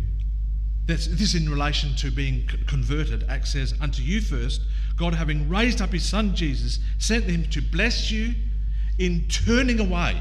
That's, 0.87 1.05
this 1.05 1.35
in 1.35 1.47
relation 1.47 1.95
to 1.97 2.09
being 2.09 2.49
converted. 2.65 3.23
Acts 3.29 3.53
says, 3.53 3.75
Unto 3.79 4.01
you 4.01 4.19
first, 4.19 4.61
God, 4.97 5.13
having 5.13 5.47
raised 5.47 5.79
up 5.79 5.91
his 5.91 6.03
Son 6.03 6.33
Jesus, 6.33 6.79
sent 6.97 7.25
him 7.25 7.47
to 7.51 7.61
bless 7.61 8.09
you 8.09 8.33
in 8.97 9.27
turning 9.27 9.79
away 9.79 10.17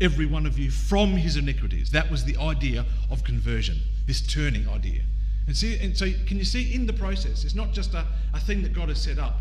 every 0.00 0.26
one 0.26 0.46
of 0.46 0.56
you 0.56 0.70
from 0.70 1.14
his 1.14 1.36
iniquities. 1.36 1.90
That 1.90 2.08
was 2.08 2.24
the 2.24 2.36
idea 2.36 2.86
of 3.10 3.24
conversion, 3.24 3.80
this 4.06 4.24
turning 4.24 4.68
idea. 4.68 5.02
And 5.48 5.56
see, 5.56 5.76
and 5.80 5.98
so 5.98 6.06
can 6.24 6.38
you 6.38 6.44
see 6.44 6.72
in 6.72 6.86
the 6.86 6.92
process, 6.92 7.42
it's 7.42 7.56
not 7.56 7.72
just 7.72 7.94
a, 7.94 8.06
a 8.32 8.38
thing 8.38 8.62
that 8.62 8.72
God 8.72 8.90
has 8.90 9.02
set 9.02 9.18
up. 9.18 9.38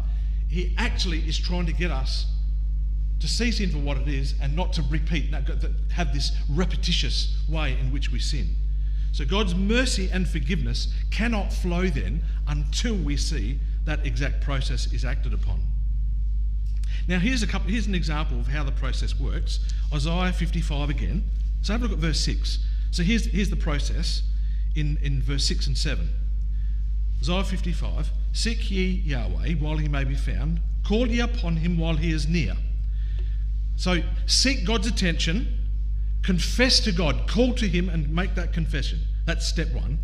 He 0.47 0.73
actually 0.80 1.19
is 1.30 1.38
trying 1.38 1.67
to 1.67 1.73
get 1.73 1.91
us 1.91 2.25
to 3.20 3.28
see 3.28 3.51
sin 3.51 3.70
for 3.70 3.80
what 3.80 3.97
it 3.97 4.07
is 4.07 4.36
and 4.41 4.55
not 4.55 4.74
to 4.74 4.82
repeat, 4.89 5.30
not 5.32 5.43
have 5.91 6.13
this 6.13 6.32
repetitious 6.49 7.38
way 7.49 7.78
in 7.80 7.91
which 7.91 8.11
we 8.11 8.20
sin. 8.20 8.55
So 9.11 9.26
God's 9.26 9.55
mercy 9.55 10.09
and 10.11 10.28
forgiveness 10.28 10.93
cannot 11.11 11.51
flow 11.51 11.88
then 11.88 12.22
until 12.47 12.95
we 12.95 13.17
see 13.17 13.59
that 13.86 14.05
exact 14.05 14.41
process 14.41 14.91
is 14.93 15.03
acted 15.03 15.34
upon. 15.34 15.61
Now 17.07 17.20
here's 17.20 17.41
a 17.41 17.47
couple 17.47 17.72
here's 17.72 17.88
an 17.88 17.95
example 17.95 18.39
of 18.39 18.47
how 18.47 18.63
the 18.63 18.72
process 18.72 19.20
works. 19.20 19.59
Isaiah 19.93 20.32
55 20.32 20.89
again. 20.89 21.24
So 21.61 21.74
have 21.74 21.82
a 21.82 21.86
look 21.86 21.93
at 21.93 21.99
verse 21.99 22.20
6. 22.22 22.59
So 22.91 23.03
here's, 23.03 23.26
here's 23.26 23.49
the 23.49 23.55
process 23.55 24.24
in, 24.76 24.97
in 25.01 25.22
verse 25.22 25.43
6 25.45 25.67
and 25.67 25.78
7. 25.78 26.07
Isaiah 27.22 27.43
55 27.43 28.11
Seek 28.32 28.72
ye 28.72 28.86
Yahweh 28.86 29.53
while 29.55 29.78
he 29.78 29.88
may 29.88 30.03
be 30.03 30.15
found, 30.15 30.61
call 30.86 31.07
ye 31.07 31.20
upon 31.20 31.57
him 31.57 31.78
while 31.78 31.95
he 31.95 32.13
is 32.13 32.28
near. 32.28 32.55
So 33.80 34.01
seek 34.25 34.65
God's 34.65 34.88
attention 34.88 35.59
Confess 36.21 36.80
to 36.82 36.91
God, 36.91 37.27
call 37.27 37.53
to 37.55 37.67
Him 37.67 37.89
and 37.89 38.09
make 38.13 38.36
that 38.36 38.53
confession. 38.53 38.99
That's 39.25 39.47
step 39.47 39.71
one. 39.71 39.99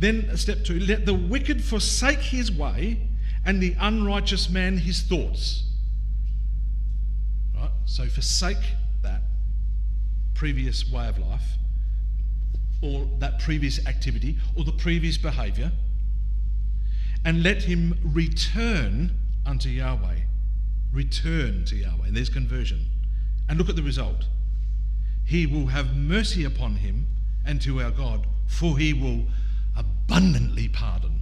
Then, 0.00 0.36
step 0.36 0.64
two, 0.64 0.78
let 0.78 1.04
the 1.04 1.14
wicked 1.14 1.62
forsake 1.62 2.20
his 2.20 2.52
way 2.52 3.08
and 3.44 3.60
the 3.60 3.74
unrighteous 3.80 4.48
man 4.48 4.78
his 4.78 5.02
thoughts. 5.02 5.64
Right? 7.54 7.70
So, 7.86 8.06
forsake 8.06 8.62
that 9.02 9.22
previous 10.34 10.88
way 10.88 11.08
of 11.08 11.18
life 11.18 11.56
or 12.80 13.08
that 13.18 13.40
previous 13.40 13.84
activity 13.86 14.38
or 14.54 14.62
the 14.62 14.72
previous 14.72 15.16
behavior 15.16 15.72
and 17.24 17.42
let 17.42 17.64
him 17.64 17.98
return 18.04 19.10
unto 19.44 19.68
Yahweh. 19.68 20.20
Return 20.92 21.64
to 21.66 21.76
Yahweh. 21.76 22.06
And 22.06 22.16
there's 22.16 22.28
conversion. 22.28 22.86
And 23.48 23.58
look 23.58 23.68
at 23.68 23.76
the 23.76 23.82
result 23.82 24.26
he 25.28 25.44
will 25.44 25.66
have 25.66 25.94
mercy 25.94 26.44
upon 26.44 26.76
him 26.76 27.06
and 27.44 27.60
to 27.60 27.82
our 27.82 27.90
God, 27.90 28.26
for 28.46 28.78
he 28.78 28.94
will 28.94 29.26
abundantly 29.76 30.68
pardon. 30.68 31.20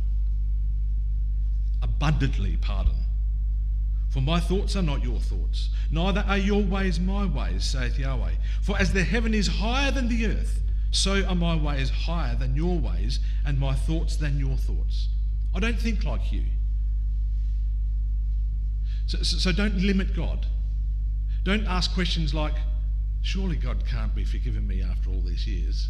Abundantly 1.82 2.56
pardon. 2.56 2.94
For 4.08 4.20
my 4.20 4.38
thoughts 4.38 4.76
are 4.76 4.82
not 4.82 5.02
your 5.02 5.18
thoughts, 5.18 5.70
neither 5.90 6.24
are 6.28 6.38
your 6.38 6.62
ways 6.62 7.00
my 7.00 7.26
ways, 7.26 7.64
saith 7.64 7.98
Yahweh. 7.98 8.34
For 8.62 8.78
as 8.78 8.92
the 8.92 9.02
heaven 9.02 9.34
is 9.34 9.48
higher 9.48 9.90
than 9.90 10.08
the 10.08 10.26
earth, 10.26 10.62
so 10.92 11.24
are 11.24 11.34
my 11.34 11.56
ways 11.56 11.90
higher 11.90 12.36
than 12.36 12.54
your 12.54 12.78
ways, 12.78 13.18
and 13.44 13.58
my 13.58 13.74
thoughts 13.74 14.14
than 14.14 14.38
your 14.38 14.56
thoughts. 14.56 15.08
I 15.52 15.58
don't 15.58 15.80
think 15.80 16.04
like 16.04 16.32
you. 16.32 16.44
So, 19.07 19.18
so, 19.18 19.38
so 19.38 19.52
don't 19.52 19.76
limit 19.78 20.14
God. 20.14 20.46
Don't 21.44 21.66
ask 21.66 21.92
questions 21.94 22.34
like, 22.34 22.54
Surely 23.22 23.57
God 23.57 23.84
can't 23.84 24.14
be 24.14 24.24
forgiven 24.24 24.68
me 24.68 24.82
after 24.82 25.11
all 25.11 25.20
these 25.20 25.48
years. 25.48 25.88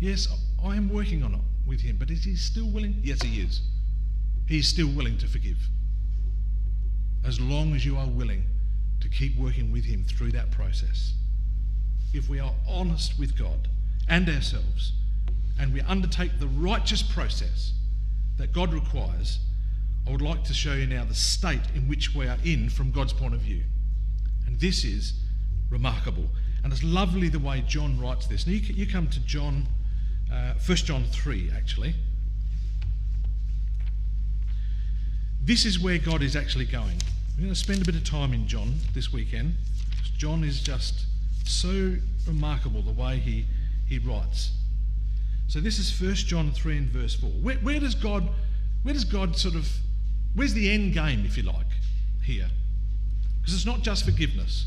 Yes, 0.00 0.26
I 0.64 0.74
am 0.74 0.92
working 0.92 1.22
on 1.22 1.34
it 1.34 1.40
with 1.68 1.80
Him, 1.80 1.96
but 1.98 2.10
is 2.10 2.24
He 2.24 2.34
still 2.34 2.68
willing? 2.68 3.00
Yes, 3.02 3.22
He 3.22 3.40
is. 3.40 3.60
He 4.48 4.58
is 4.58 4.66
still 4.66 4.88
willing 4.88 5.18
to 5.18 5.28
forgive. 5.28 5.58
As 7.24 7.40
long 7.40 7.76
as 7.76 7.86
you 7.86 7.96
are 7.96 8.08
willing 8.08 8.44
to 9.00 9.08
keep 9.08 9.36
working 9.36 9.70
with 9.70 9.84
Him 9.84 10.04
through 10.04 10.32
that 10.32 10.50
process. 10.50 11.14
If 12.12 12.28
we 12.28 12.40
are 12.40 12.52
honest 12.66 13.18
with 13.18 13.38
God 13.38 13.68
and 14.08 14.28
ourselves, 14.28 14.94
and 15.60 15.72
we 15.72 15.80
undertake 15.82 16.38
the 16.38 16.48
righteous 16.48 17.02
process 17.02 17.72
that 18.36 18.52
God 18.52 18.72
requires, 18.72 19.38
I 20.08 20.10
would 20.10 20.22
like 20.22 20.42
to 20.44 20.54
show 20.54 20.72
you 20.72 20.86
now 20.86 21.04
the 21.04 21.14
state 21.14 21.60
in 21.74 21.86
which 21.86 22.14
we 22.14 22.26
are 22.26 22.38
in 22.42 22.70
from 22.70 22.90
God's 22.90 23.12
point 23.12 23.34
of 23.34 23.40
view. 23.40 23.62
And 24.46 24.58
this 24.58 24.82
is 24.82 25.12
remarkable. 25.68 26.30
And 26.64 26.72
it's 26.72 26.82
lovely 26.82 27.28
the 27.28 27.38
way 27.38 27.62
John 27.66 28.00
writes 28.00 28.26
this. 28.26 28.46
Now, 28.46 28.54
you, 28.54 28.86
come 28.86 29.08
to 29.08 29.20
John, 29.20 29.68
uh, 30.32 30.54
1 30.64 30.76
John 30.78 31.04
3, 31.04 31.50
actually. 31.54 31.94
This 35.42 35.66
is 35.66 35.78
where 35.78 35.98
God 35.98 36.22
is 36.22 36.36
actually 36.36 36.64
going. 36.64 36.96
We're 37.36 37.42
going 37.42 37.50
to 37.50 37.54
spend 37.54 37.82
a 37.82 37.84
bit 37.84 37.94
of 37.94 38.04
time 38.04 38.32
in 38.32 38.48
John 38.48 38.76
this 38.94 39.12
weekend. 39.12 39.56
John 40.16 40.42
is 40.42 40.62
just 40.62 41.04
so 41.44 41.96
remarkable 42.26 42.80
the 42.80 42.92
way 42.92 43.18
he, 43.18 43.44
he 43.86 43.98
writes. 43.98 44.52
So 45.48 45.60
this 45.60 45.78
is 45.78 46.00
1 46.00 46.14
John 46.14 46.50
3 46.50 46.78
and 46.78 46.88
verse 46.88 47.14
4. 47.14 47.28
Where, 47.28 47.56
where 47.56 47.78
does 47.78 47.94
God 47.94 48.26
where 48.84 48.94
does 48.94 49.04
God 49.04 49.36
sort 49.36 49.56
of 49.56 49.68
where's 50.34 50.54
the 50.54 50.70
end 50.70 50.94
game, 50.94 51.24
if 51.24 51.36
you 51.36 51.42
like, 51.42 51.66
here? 52.24 52.48
Because 53.40 53.54
it's 53.54 53.66
not 53.66 53.82
just 53.82 54.04
forgiveness. 54.04 54.66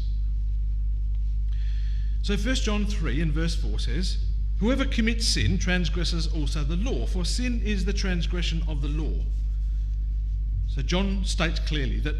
So 2.23 2.35
1 2.35 2.55
John 2.55 2.85
3 2.85 3.21
and 3.21 3.31
verse 3.31 3.55
4 3.55 3.79
says, 3.79 4.17
Whoever 4.59 4.85
commits 4.85 5.27
sin 5.27 5.57
transgresses 5.57 6.27
also 6.27 6.63
the 6.63 6.75
law, 6.75 7.07
for 7.07 7.25
sin 7.25 7.61
is 7.65 7.83
the 7.83 7.93
transgression 7.93 8.63
of 8.67 8.81
the 8.83 8.87
law. 8.87 9.23
So 10.67 10.83
John 10.83 11.25
states 11.25 11.59
clearly 11.59 11.99
that, 12.01 12.15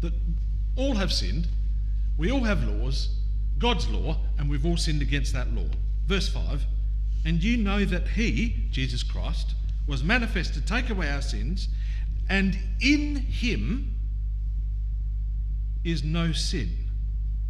that 0.00 0.12
all 0.76 0.96
have 0.96 1.12
sinned, 1.12 1.46
we 2.16 2.32
all 2.32 2.42
have 2.42 2.64
laws, 2.64 3.10
God's 3.58 3.88
law, 3.88 4.16
and 4.38 4.50
we've 4.50 4.66
all 4.66 4.76
sinned 4.76 5.02
against 5.02 5.32
that 5.34 5.52
law. 5.54 5.68
Verse 6.06 6.28
5 6.28 6.64
And 7.24 7.42
you 7.42 7.56
know 7.56 7.84
that 7.84 8.08
He, 8.08 8.56
Jesus 8.70 9.04
Christ, 9.04 9.54
was 9.86 10.02
manifest 10.02 10.54
to 10.54 10.60
take 10.60 10.90
away 10.90 11.08
our 11.10 11.22
sins, 11.22 11.68
and 12.28 12.58
in 12.80 13.16
Him 13.16 13.94
is 15.84 16.04
no 16.04 16.32
sin. 16.32 16.76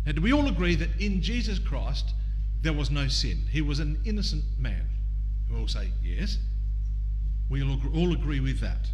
Now, 0.07 0.13
do 0.13 0.21
we 0.21 0.33
all 0.33 0.49
agree 0.49 0.75
that 0.77 0.89
in 0.99 1.21
Jesus 1.21 1.59
Christ 1.59 2.15
there 2.63 2.73
was 2.73 2.91
no 2.91 3.09
sin? 3.09 3.45
He 3.51 3.61
was 3.61 3.81
an 3.81 4.01
innocent 4.05 4.45
man. 4.59 4.89
We 5.51 5.59
all 5.59 5.69
say 5.69 5.93
yes. 6.03 6.39
We 7.51 7.63
all 7.63 8.13
agree 8.13 8.41
with 8.41 8.61
that. 8.61 8.89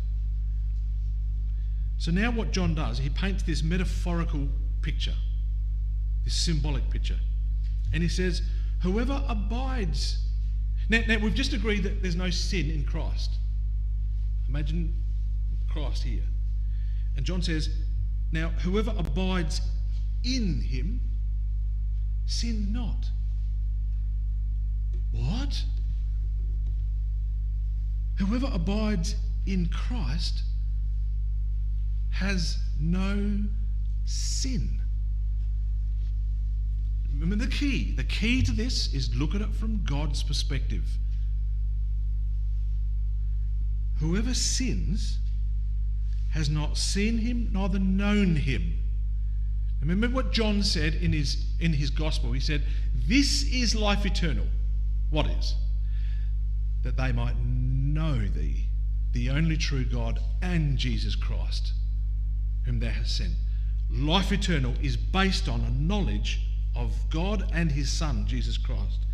So 1.99 2.11
now 2.11 2.31
what 2.31 2.51
John 2.51 2.75
does, 2.75 2.99
he 2.99 3.09
paints 3.09 3.43
this 3.43 3.63
metaphorical 3.63 4.49
picture, 4.83 5.15
this 6.25 6.35
symbolic 6.35 6.89
picture. 6.91 7.19
And 7.93 8.03
he 8.03 8.09
says, 8.09 8.43
whoever 8.83 9.23
abides. 9.29 10.19
Now, 10.89 11.01
now 11.09 11.19
we've 11.19 11.35
just 11.35 11.53
agreed 11.53 11.83
that 11.85 12.03
there's 12.03 12.17
no 12.17 12.31
sin 12.31 12.71
in 12.71 12.85
Christ. 12.85 13.37
Imagine 14.49 14.95
Christ 15.75 16.05
here. 16.05 16.23
And 17.17 17.27
John 17.27 17.43
says, 17.43 17.69
now 18.31 18.51
whoever 18.63 18.95
abides 18.97 19.61
in 20.23 20.61
him, 20.61 21.01
sin 22.27 22.73
not. 22.73 23.07
What? 25.11 25.63
Whoever 28.19 28.49
abides 28.53 29.17
in 29.47 29.67
Christ 29.67 30.43
has 32.13 32.59
no 32.81 33.41
sin. 34.05 34.81
Remember 37.13 37.45
the 37.45 37.51
key. 37.51 37.95
The 37.97 38.05
key 38.05 38.43
to 38.43 38.53
this 38.53 38.95
is 38.95 39.13
look 39.17 39.35
at 39.35 39.41
it 39.41 39.53
from 39.53 39.83
God's 39.83 40.23
perspective. 40.23 40.85
Whoever 43.99 44.35
sins 44.35 45.19
has 46.35 46.51
not 46.51 46.77
seen 46.77 47.19
him, 47.19 47.49
neither 47.53 47.79
known 47.79 48.35
him. 48.35 48.75
Remember 49.81 50.09
what 50.09 50.33
John 50.33 50.65
said 50.65 50.95
in 50.95 51.13
his, 51.13 51.47
in 51.61 51.73
his 51.73 51.91
gospel? 51.91 52.33
He 52.33 52.41
said, 52.41 52.63
This 53.07 53.45
is 53.53 53.75
life 53.77 54.05
eternal. 54.05 54.47
What 55.11 55.27
is? 55.27 55.55
That 56.83 56.97
they 56.97 57.13
might 57.13 57.37
know 57.39 58.19
thee, 58.19 58.67
the 59.13 59.31
only 59.31 59.57
true 59.57 59.85
God, 59.85 60.19
and 60.43 60.77
Jesus 60.77 61.15
Christ, 61.15 61.73
whom 62.65 62.81
thou 62.81 62.89
hast 62.89 63.17
sent. 63.17 63.35
Life 63.89 64.33
eternal 64.33 64.75
is 64.83 64.97
based 64.97 65.49
on 65.49 65.61
a 65.61 65.71
knowledge 65.71 66.41
of 66.75 66.93
God 67.11 67.49
and 67.53 67.71
his 67.71 67.93
Son, 67.93 68.27
Jesus 68.27 68.59
Christ. 68.59 69.07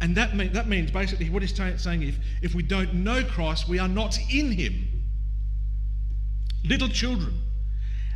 And 0.00 0.16
that, 0.16 0.36
mean, 0.36 0.52
that 0.52 0.68
means 0.68 0.92
basically 0.92 1.28
what 1.28 1.42
he's 1.42 1.54
saying 1.54 2.02
if, 2.02 2.18
if 2.40 2.54
we 2.54 2.62
don't 2.62 2.94
know 2.94 3.24
Christ, 3.24 3.68
we 3.68 3.80
are 3.80 3.88
not 3.88 4.16
in 4.32 4.52
him. 4.52 4.91
Little 6.64 6.88
children, 6.88 7.40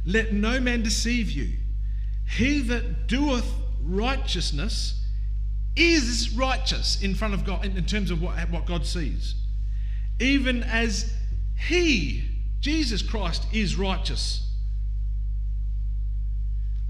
let 0.04 0.32
no 0.32 0.60
man 0.60 0.82
deceive 0.82 1.30
you. 1.30 1.56
He 2.28 2.60
that 2.62 3.06
doeth 3.06 3.50
righteousness 3.82 5.02
is 5.74 6.30
righteous 6.30 7.02
in 7.02 7.14
front 7.14 7.34
of 7.34 7.44
God 7.44 7.64
in, 7.64 7.84
terms 7.84 8.10
of 8.10 8.22
what, 8.22 8.50
what 8.50 8.66
God 8.66 8.86
sees. 8.86 9.34
Even 10.18 10.62
as 10.62 11.12
he, 11.56 12.24
Jesus 12.60 13.02
Christ, 13.02 13.46
is 13.52 13.76
righteous. 13.76 14.48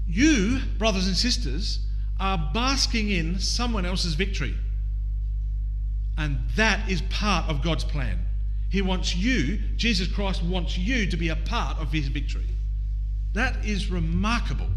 You, 0.07 0.59
brothers 0.77 1.07
and 1.07 1.17
sisters, 1.17 1.79
are 2.19 2.51
basking 2.53 3.09
in 3.09 3.39
someone 3.39 3.85
else's 3.85 4.13
victory. 4.13 4.55
And 6.17 6.39
that 6.55 6.89
is 6.89 7.01
part 7.03 7.49
of 7.49 7.61
God's 7.61 7.83
plan. 7.83 8.19
He 8.69 8.81
wants 8.81 9.15
you, 9.15 9.59
Jesus 9.75 10.07
Christ 10.07 10.43
wants 10.43 10.77
you 10.77 11.07
to 11.07 11.17
be 11.17 11.29
a 11.29 11.35
part 11.35 11.77
of 11.79 11.91
his 11.91 12.07
victory. 12.07 12.57
That 13.33 13.65
is 13.65 13.89
remarkable. 13.89 14.69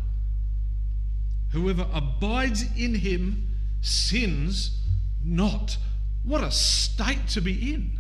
Whoever 1.52 1.86
abides 1.92 2.64
in 2.76 2.94
him 2.94 3.48
sins 3.80 4.78
not. 5.24 5.76
What 6.24 6.44
a 6.44 6.50
state 6.50 7.26
to 7.28 7.40
be 7.40 7.72
in. 7.72 7.98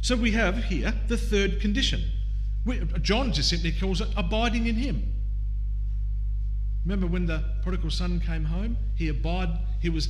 So 0.00 0.16
we 0.16 0.32
have 0.32 0.64
here 0.64 0.94
the 1.08 1.16
third 1.16 1.60
condition. 1.60 2.02
John 3.02 3.32
just 3.32 3.50
simply 3.50 3.72
calls 3.72 4.00
it 4.00 4.08
abiding 4.16 4.66
in 4.66 4.76
him. 4.76 5.12
Remember 6.84 7.06
when 7.06 7.26
the 7.26 7.42
prodigal 7.62 7.90
son 7.90 8.20
came 8.20 8.44
home? 8.44 8.76
He 8.94 9.08
abide, 9.08 9.58
he 9.80 9.90
was 9.90 10.08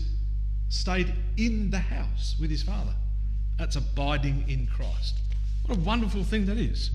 stayed 0.69 1.15
in 1.37 1.71
the 1.71 1.79
house 1.79 2.37
with 2.41 2.51
his 2.51 2.63
father. 2.63 2.95
That's 3.59 3.77
abiding 3.77 4.45
in 4.49 4.67
Christ. 4.67 5.15
What 5.67 5.79
a 5.79 5.81
wonderful 5.81 6.25
thing 6.25 6.47
that 6.47 6.59
is. 6.59 6.91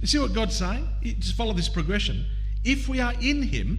You 0.00 0.06
see 0.06 0.18
what 0.18 0.32
God's 0.32 0.56
saying? 0.56 0.88
Just 1.02 1.36
follow 1.36 1.52
this 1.52 1.68
progression. 1.68 2.26
If 2.64 2.88
we 2.88 3.00
are 3.00 3.14
in 3.20 3.42
Him 3.42 3.78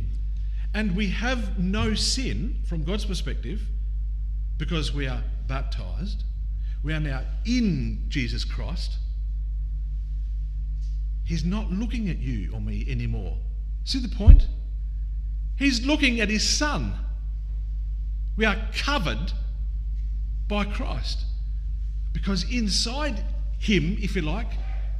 and 0.73 0.95
we 0.95 1.09
have 1.09 1.59
no 1.59 1.93
sin 1.93 2.61
from 2.67 2.83
God's 2.83 3.05
perspective, 3.05 3.61
because 4.57 4.93
we 4.93 5.07
are 5.07 5.21
baptized, 5.47 6.23
we 6.83 6.93
are 6.93 6.99
now 6.99 7.23
in 7.45 8.05
Jesus 8.07 8.45
Christ, 8.45 8.97
He's 11.25 11.43
not 11.45 11.71
looking 11.71 12.09
at 12.09 12.19
you 12.19 12.53
or 12.53 12.61
me 12.61 12.85
anymore. 12.89 13.37
See 13.83 13.99
the 13.99 14.13
point? 14.13 14.47
He's 15.57 15.85
looking 15.85 16.19
at 16.19 16.29
His 16.29 16.47
Son. 16.47 16.93
We 18.35 18.45
are 18.45 18.57
covered 18.75 19.31
by 20.47 20.65
Christ. 20.65 21.25
Because 22.13 22.49
inside 22.49 23.23
Him, 23.59 23.97
if 23.99 24.15
you 24.15 24.21
like, 24.21 24.51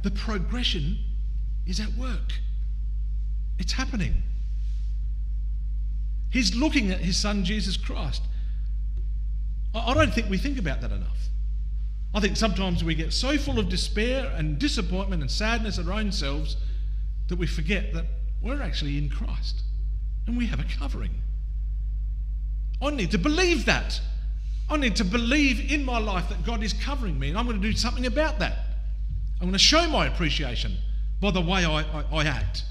the 0.02 0.10
progression 0.10 0.98
is 1.66 1.80
at 1.80 1.92
work. 1.94 2.32
It's 3.58 3.72
happening. 3.72 4.22
He's 6.30 6.54
looking 6.54 6.90
at 6.90 6.98
His 6.98 7.16
Son, 7.16 7.44
Jesus 7.44 7.76
Christ. 7.76 8.22
I 9.74 9.94
don't 9.94 10.12
think 10.12 10.28
we 10.28 10.38
think 10.38 10.58
about 10.58 10.80
that 10.82 10.92
enough. 10.92 11.28
I 12.14 12.20
think 12.20 12.36
sometimes 12.36 12.84
we 12.84 12.94
get 12.94 13.12
so 13.12 13.36
full 13.36 13.58
of 13.58 13.68
despair 13.68 14.32
and 14.36 14.58
disappointment 14.58 15.22
and 15.22 15.30
sadness 15.30 15.78
at 15.78 15.86
our 15.86 15.94
own 15.94 16.12
selves 16.12 16.56
that 17.28 17.36
we 17.36 17.46
forget 17.46 17.92
that 17.92 18.04
we're 18.40 18.62
actually 18.62 18.98
in 18.98 19.08
Christ 19.08 19.62
and 20.26 20.36
we 20.36 20.46
have 20.46 20.60
a 20.60 20.64
covering. 20.78 21.10
I 22.80 22.90
need 22.90 23.10
to 23.12 23.18
believe 23.18 23.64
that. 23.64 24.00
I 24.68 24.76
need 24.76 24.96
to 24.96 25.04
believe 25.04 25.70
in 25.70 25.84
my 25.84 25.98
life 25.98 26.28
that 26.28 26.44
God 26.44 26.62
is 26.62 26.72
covering 26.72 27.18
me 27.18 27.28
and 27.28 27.38
I'm 27.38 27.46
going 27.46 27.60
to 27.60 27.66
do 27.70 27.76
something 27.76 28.06
about 28.06 28.38
that. 28.38 28.58
I'm 29.34 29.46
going 29.46 29.52
to 29.52 29.58
show 29.58 29.88
my 29.88 30.06
appreciation 30.06 30.76
by 31.20 31.30
the 31.30 31.40
way 31.40 31.64
I, 31.64 31.82
I, 31.82 32.04
I 32.12 32.24
act 32.24 32.64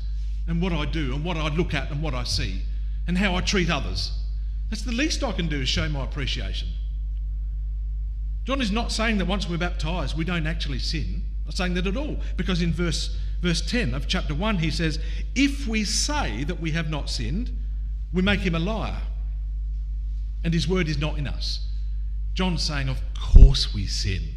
and 0.48 0.62
what 0.62 0.74
I 0.74 0.86
do 0.86 1.14
and 1.14 1.24
what 1.24 1.38
I 1.38 1.50
look 1.50 1.74
at 1.74 1.92
and 1.92 2.02
what 2.02 2.14
I 2.14 2.24
see 2.24 2.62
and 3.08 3.18
how 3.18 3.36
I 3.36 3.42
treat 3.42 3.70
others. 3.70 4.12
That's 4.70 4.82
the 4.82 4.92
least 4.92 5.24
I 5.24 5.32
can 5.34 5.48
do 5.48 5.62
is 5.62 5.70
show 5.70 5.88
my 5.88 6.04
appreciation. 6.04 6.70
John 8.44 8.60
is 8.60 8.72
not 8.72 8.92
saying 8.92 9.20
that 9.20 9.26
once 9.26 9.48
we're 9.48 9.58
baptized, 9.58 10.18
we 10.18 10.26
don't 10.26 10.48
actually 10.48 10.80
sin. 10.80 11.24
Not 11.46 11.56
saying 11.56 11.76
that 11.76 11.88
at 11.88 11.96
all. 11.96 12.18
Because 12.36 12.62
in 12.62 12.74
verse, 12.74 13.16
verse 13.42 13.62
10 13.62 13.94
of 13.94 14.08
chapter 14.08 14.34
1, 14.34 14.58
he 14.58 14.72
says, 14.72 15.00
If 15.36 15.68
we 15.68 15.84
say 15.86 16.44
that 16.46 16.60
we 16.60 16.72
have 16.72 16.90
not 16.90 17.10
sinned, 17.10 17.52
we 18.12 18.22
make 18.22 18.42
him 18.42 18.56
a 18.56 18.60
liar 18.60 19.02
and 20.44 20.54
his 20.54 20.68
word 20.68 20.88
is 20.88 20.98
not 20.98 21.18
in 21.18 21.28
us. 21.28 21.66
John's 22.34 22.64
saying, 22.64 22.90
Of 22.90 23.02
course 23.20 23.74
we 23.74 23.86
sin. 23.86 24.36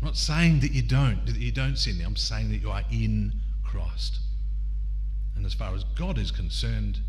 I'm 0.00 0.06
not 0.06 0.16
saying 0.16 0.60
that 0.60 0.72
you 0.72 0.82
don't, 0.82 1.24
that 1.26 1.36
you 1.36 1.52
don't 1.52 1.76
sin. 1.76 2.02
I'm 2.04 2.16
saying 2.16 2.50
that 2.50 2.58
you 2.58 2.70
are 2.70 2.82
in 2.90 3.32
Christ. 3.64 4.18
And 5.36 5.44
as 5.44 5.54
far 5.54 5.74
as 5.74 5.84
God 5.84 6.18
is 6.18 6.30
concerned, 6.30 7.00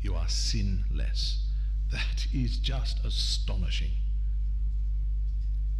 you 0.00 0.14
are 0.14 0.28
sinless. 0.28 1.46
That 1.90 2.26
is 2.32 2.58
just 2.58 3.04
astonishing. 3.04 3.90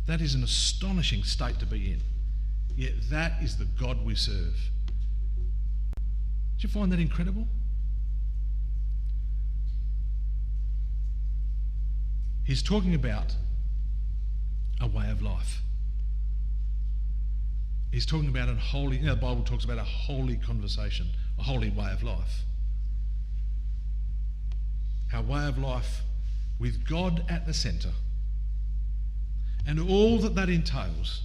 That 0.06 0.20
is 0.20 0.34
an 0.34 0.42
astonishing 0.42 1.22
state 1.22 1.58
to 1.60 1.66
be 1.66 1.92
in. 1.92 2.00
Yet 2.76 2.92
that 3.10 3.42
is 3.42 3.56
the 3.56 3.64
God 3.64 4.04
we 4.04 4.14
serve. 4.14 4.56
Do 5.96 6.68
you 6.68 6.68
find 6.68 6.90
that 6.92 7.00
incredible? 7.00 7.46
He's 12.44 12.62
talking 12.62 12.94
about 12.94 13.34
a 14.80 14.86
way 14.86 15.10
of 15.10 15.22
life. 15.22 15.62
He's 17.92 18.06
talking 18.06 18.28
about 18.28 18.48
a 18.48 18.54
holy, 18.54 18.96
you 18.96 19.04
know, 19.04 19.14
the 19.14 19.20
Bible 19.20 19.42
talks 19.42 19.64
about 19.64 19.78
a 19.78 19.84
holy 19.84 20.36
conversation, 20.36 21.08
a 21.38 21.42
holy 21.42 21.70
way 21.70 21.90
of 21.92 22.02
life. 22.02 22.44
Our 25.12 25.22
way 25.22 25.46
of 25.46 25.58
life 25.58 26.00
with 26.58 26.88
God 26.88 27.24
at 27.28 27.46
the 27.46 27.52
centre. 27.52 27.92
And 29.66 29.78
all 29.78 30.18
that 30.18 30.34
that 30.36 30.48
entails, 30.48 31.22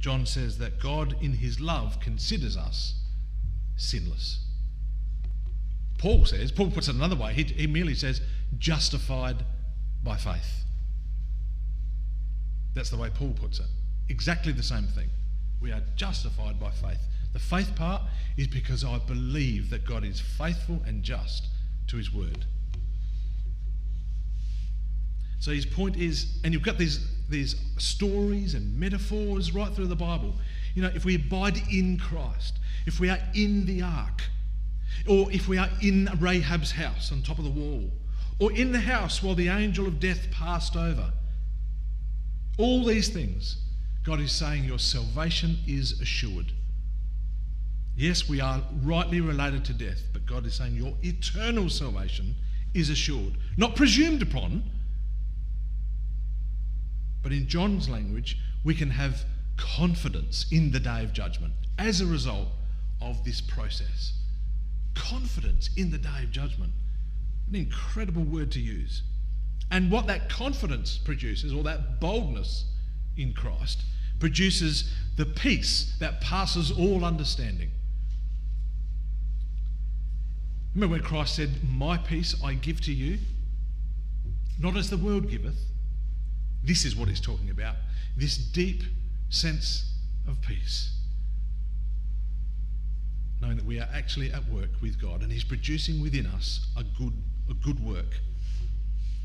John 0.00 0.26
says 0.26 0.58
that 0.58 0.80
God, 0.80 1.16
in 1.22 1.34
his 1.34 1.60
love, 1.60 2.00
considers 2.00 2.56
us 2.56 2.94
sinless. 3.76 4.40
Paul 5.98 6.26
says, 6.26 6.50
Paul 6.50 6.70
puts 6.70 6.88
it 6.88 6.96
another 6.96 7.16
way, 7.16 7.32
he, 7.34 7.44
he 7.44 7.66
merely 7.66 7.94
says, 7.94 8.20
justified 8.58 9.44
by 10.02 10.16
faith. 10.16 10.63
That's 12.74 12.90
the 12.90 12.96
way 12.96 13.10
Paul 13.10 13.34
puts 13.40 13.60
it. 13.60 13.66
Exactly 14.08 14.52
the 14.52 14.62
same 14.62 14.86
thing. 14.86 15.08
We 15.60 15.72
are 15.72 15.82
justified 15.96 16.60
by 16.60 16.70
faith. 16.70 16.98
The 17.32 17.38
faith 17.38 17.74
part 17.74 18.02
is 18.36 18.48
because 18.48 18.84
I 18.84 18.98
believe 18.98 19.70
that 19.70 19.86
God 19.86 20.04
is 20.04 20.20
faithful 20.20 20.82
and 20.86 21.02
just 21.02 21.48
to 21.88 21.96
his 21.96 22.12
word. 22.12 22.44
So 25.40 25.52
his 25.52 25.66
point 25.66 25.96
is, 25.96 26.38
and 26.42 26.52
you've 26.52 26.62
got 26.62 26.78
these, 26.78 27.06
these 27.28 27.56
stories 27.76 28.54
and 28.54 28.78
metaphors 28.78 29.54
right 29.54 29.72
through 29.72 29.88
the 29.88 29.96
Bible. 29.96 30.34
You 30.74 30.82
know, 30.82 30.90
if 30.94 31.04
we 31.04 31.16
abide 31.16 31.60
in 31.70 31.98
Christ, 31.98 32.58
if 32.86 32.98
we 32.98 33.10
are 33.10 33.18
in 33.34 33.66
the 33.66 33.82
ark, 33.82 34.22
or 35.06 35.30
if 35.30 35.48
we 35.48 35.58
are 35.58 35.68
in 35.82 36.08
Rahab's 36.18 36.72
house 36.72 37.12
on 37.12 37.22
top 37.22 37.38
of 37.38 37.44
the 37.44 37.50
wall, 37.50 37.90
or 38.38 38.52
in 38.52 38.72
the 38.72 38.80
house 38.80 39.22
while 39.22 39.34
the 39.34 39.48
angel 39.48 39.86
of 39.86 40.00
death 40.00 40.30
passed 40.30 40.76
over. 40.76 41.12
All 42.56 42.84
these 42.84 43.08
things, 43.08 43.56
God 44.04 44.20
is 44.20 44.32
saying 44.32 44.64
your 44.64 44.78
salvation 44.78 45.58
is 45.66 46.00
assured. 46.00 46.52
Yes, 47.96 48.28
we 48.28 48.40
are 48.40 48.62
rightly 48.82 49.20
related 49.20 49.64
to 49.66 49.72
death, 49.72 50.02
but 50.12 50.26
God 50.26 50.46
is 50.46 50.54
saying 50.54 50.74
your 50.74 50.94
eternal 51.02 51.68
salvation 51.68 52.34
is 52.74 52.90
assured. 52.90 53.34
Not 53.56 53.76
presumed 53.76 54.22
upon, 54.22 54.62
but 57.22 57.32
in 57.32 57.48
John's 57.48 57.88
language, 57.88 58.38
we 58.64 58.74
can 58.74 58.90
have 58.90 59.24
confidence 59.56 60.46
in 60.50 60.72
the 60.72 60.80
day 60.80 61.04
of 61.04 61.12
judgment 61.12 61.54
as 61.78 62.00
a 62.00 62.06
result 62.06 62.48
of 63.00 63.24
this 63.24 63.40
process. 63.40 64.12
Confidence 64.94 65.70
in 65.76 65.90
the 65.90 65.98
day 65.98 66.22
of 66.22 66.30
judgment. 66.30 66.72
An 67.48 67.54
incredible 67.54 68.22
word 68.22 68.50
to 68.52 68.60
use. 68.60 69.02
And 69.70 69.90
what 69.90 70.06
that 70.06 70.28
confidence 70.28 70.98
produces, 70.98 71.52
or 71.52 71.62
that 71.64 72.00
boldness 72.00 72.66
in 73.16 73.32
Christ, 73.32 73.82
produces 74.20 74.92
the 75.16 75.26
peace 75.26 75.96
that 76.00 76.20
passes 76.20 76.70
all 76.70 77.04
understanding. 77.04 77.70
Remember 80.74 80.94
when 80.94 81.02
Christ 81.02 81.36
said, 81.36 81.50
My 81.68 81.96
peace 81.96 82.34
I 82.42 82.54
give 82.54 82.80
to 82.82 82.92
you, 82.92 83.18
not 84.58 84.76
as 84.76 84.90
the 84.90 84.96
world 84.96 85.30
giveth. 85.30 85.58
This 86.62 86.84
is 86.84 86.96
what 86.96 87.08
he's 87.08 87.20
talking 87.20 87.50
about 87.50 87.76
this 88.16 88.36
deep 88.36 88.82
sense 89.28 89.92
of 90.28 90.40
peace. 90.42 90.96
Knowing 93.40 93.56
that 93.56 93.66
we 93.66 93.80
are 93.80 93.88
actually 93.92 94.32
at 94.32 94.48
work 94.48 94.70
with 94.80 95.00
God 95.00 95.22
and 95.22 95.32
he's 95.32 95.44
producing 95.44 96.00
within 96.00 96.26
us 96.26 96.66
a 96.76 96.84
good, 96.84 97.12
a 97.50 97.54
good 97.54 97.84
work. 97.84 98.20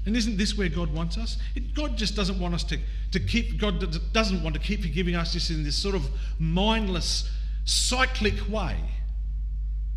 And 0.10 0.18
isn't 0.18 0.38
this 0.38 0.58
where 0.58 0.70
God 0.70 0.92
wants 0.92 1.20
us? 1.20 1.38
God 1.76 1.96
just 1.96 2.16
doesn't 2.16 2.40
want 2.40 2.56
us 2.56 2.64
to, 2.64 2.80
to 3.12 3.20
keep, 3.20 3.60
God 3.60 3.96
doesn't 4.12 4.42
want 4.42 4.56
to 4.56 4.60
keep 4.60 4.82
forgiving 4.82 5.14
us 5.14 5.34
just 5.34 5.52
in 5.52 5.64
this 5.64 5.76
sort 5.76 5.94
of 5.94 6.10
mindless, 6.40 7.30
cyclic 7.64 8.34
way. 8.50 8.76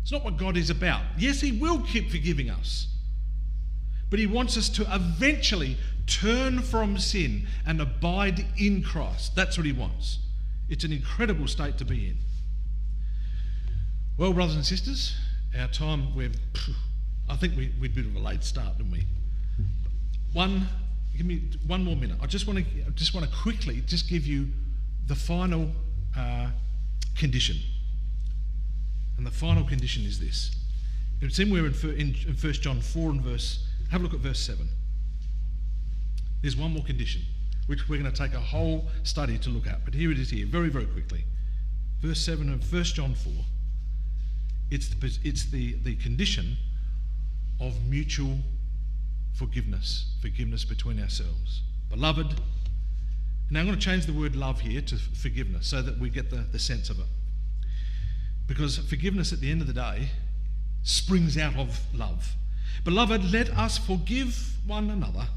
It's 0.03 0.11
not 0.11 0.23
what 0.23 0.37
God 0.37 0.55
is 0.55 0.69
about. 0.69 1.01
Yes, 1.17 1.41
He 1.41 1.51
will 1.51 1.79
keep 1.79 2.11
forgiving 2.11 2.51
us. 2.51 2.89
But 4.11 4.19
He 4.19 4.27
wants 4.27 4.55
us 4.55 4.69
to 4.69 4.85
eventually 4.93 5.77
turn 6.05 6.61
from 6.61 6.99
sin 6.99 7.47
and 7.65 7.81
abide 7.81 8.45
in 8.55 8.83
Christ. 8.83 9.35
That's 9.35 9.57
what 9.57 9.65
He 9.65 9.73
wants. 9.73 10.19
It's 10.69 10.83
an 10.83 10.93
incredible 10.93 11.47
state 11.47 11.79
to 11.79 11.85
be 11.85 12.09
in. 12.09 12.17
Well, 14.19 14.31
brothers 14.31 14.57
and 14.57 14.63
sisters, 14.63 15.15
our 15.59 15.69
time, 15.69 16.15
we're, 16.15 16.29
I 17.27 17.35
think 17.35 17.57
we, 17.57 17.73
we 17.81 17.87
did 17.87 18.05
a 18.05 18.09
bit 18.09 18.15
of 18.15 18.23
a 18.23 18.27
late 18.27 18.43
start, 18.43 18.77
didn't 18.77 18.91
we? 18.91 19.07
One, 20.33 20.67
give 21.15 21.25
me 21.25 21.43
one 21.65 21.83
more 21.83 21.95
minute. 21.95 22.17
I 22.21 22.25
just 22.25 22.47
want 22.47 22.59
to, 22.59 22.91
just 22.91 23.13
want 23.13 23.29
to 23.29 23.35
quickly 23.35 23.81
just 23.85 24.09
give 24.09 24.25
you 24.25 24.49
the 25.07 25.15
final 25.15 25.69
uh, 26.17 26.49
condition. 27.15 27.57
And 29.17 29.25
the 29.25 29.31
final 29.31 29.63
condition 29.63 30.03
is 30.03 30.19
this. 30.19 30.55
It's 31.21 31.39
in 31.39 31.55
in, 31.55 31.65
in, 31.65 32.15
in 32.27 32.35
1 32.35 32.53
John 32.53 32.81
4 32.81 33.11
and 33.11 33.21
verse, 33.21 33.65
have 33.91 34.01
a 34.01 34.03
look 34.03 34.13
at 34.13 34.19
verse 34.19 34.39
7. 34.39 34.67
There's 36.41 36.57
one 36.57 36.73
more 36.73 36.83
condition, 36.83 37.21
which 37.67 37.87
we're 37.87 37.99
going 37.99 38.11
to 38.11 38.17
take 38.17 38.33
a 38.33 38.39
whole 38.39 38.89
study 39.03 39.37
to 39.37 39.49
look 39.49 39.67
at. 39.67 39.85
But 39.85 39.93
here 39.93 40.11
it 40.11 40.19
is 40.19 40.29
here, 40.31 40.45
very, 40.45 40.69
very 40.69 40.85
quickly. 40.85 41.23
Verse 42.01 42.19
7 42.19 42.51
of 42.51 42.73
1 42.73 42.83
John 42.83 43.15
4. 43.15 43.31
It's 44.71 44.89
the, 44.89 45.17
it's 45.23 45.45
the, 45.45 45.75
the 45.83 45.95
condition 45.95 46.57
of 47.61 47.85
mutual 47.85 48.39
forgiveness, 49.33 50.15
forgiveness 50.21 50.63
between 50.63 51.01
ourselves. 51.01 51.61
Beloved, 51.89 52.39
now 53.49 53.59
I'm 53.59 53.65
going 53.65 53.77
to 53.77 53.83
change 53.83 54.05
the 54.05 54.13
word 54.13 54.35
love 54.35 54.61
here 54.61 54.81
to 54.81 54.95
forgiveness 54.97 55.67
so 55.67 55.81
that 55.81 55.99
we 55.99 56.09
get 56.09 56.29
the, 56.29 56.37
the 56.51 56.59
sense 56.59 56.89
of 56.89 56.99
it. 56.99 57.05
Because 58.47 58.77
forgiveness 58.77 59.33
at 59.33 59.39
the 59.39 59.51
end 59.51 59.61
of 59.61 59.67
the 59.67 59.73
day 59.73 60.09
springs 60.83 61.37
out 61.37 61.55
of 61.55 61.79
love. 61.93 62.35
Beloved, 62.83 63.31
let 63.31 63.49
us 63.51 63.77
forgive 63.77 64.57
one 64.65 64.89
another, 64.89 65.27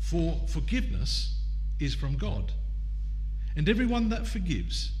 for 0.00 0.40
forgiveness 0.48 1.38
is 1.80 1.94
from 1.94 2.16
God. 2.16 2.52
And 3.56 3.68
everyone 3.68 4.10
that 4.10 4.26
forgives 4.26 4.92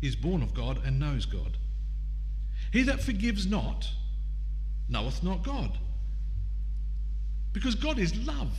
is 0.00 0.16
born 0.16 0.42
of 0.42 0.54
God 0.54 0.80
and 0.84 0.98
knows 0.98 1.26
God. 1.26 1.58
He 2.72 2.82
that 2.82 3.00
forgives 3.00 3.46
not 3.46 3.88
knoweth 4.88 5.22
not 5.22 5.42
God, 5.42 5.78
because 7.54 7.74
God 7.74 7.98
is 7.98 8.14
love. 8.26 8.52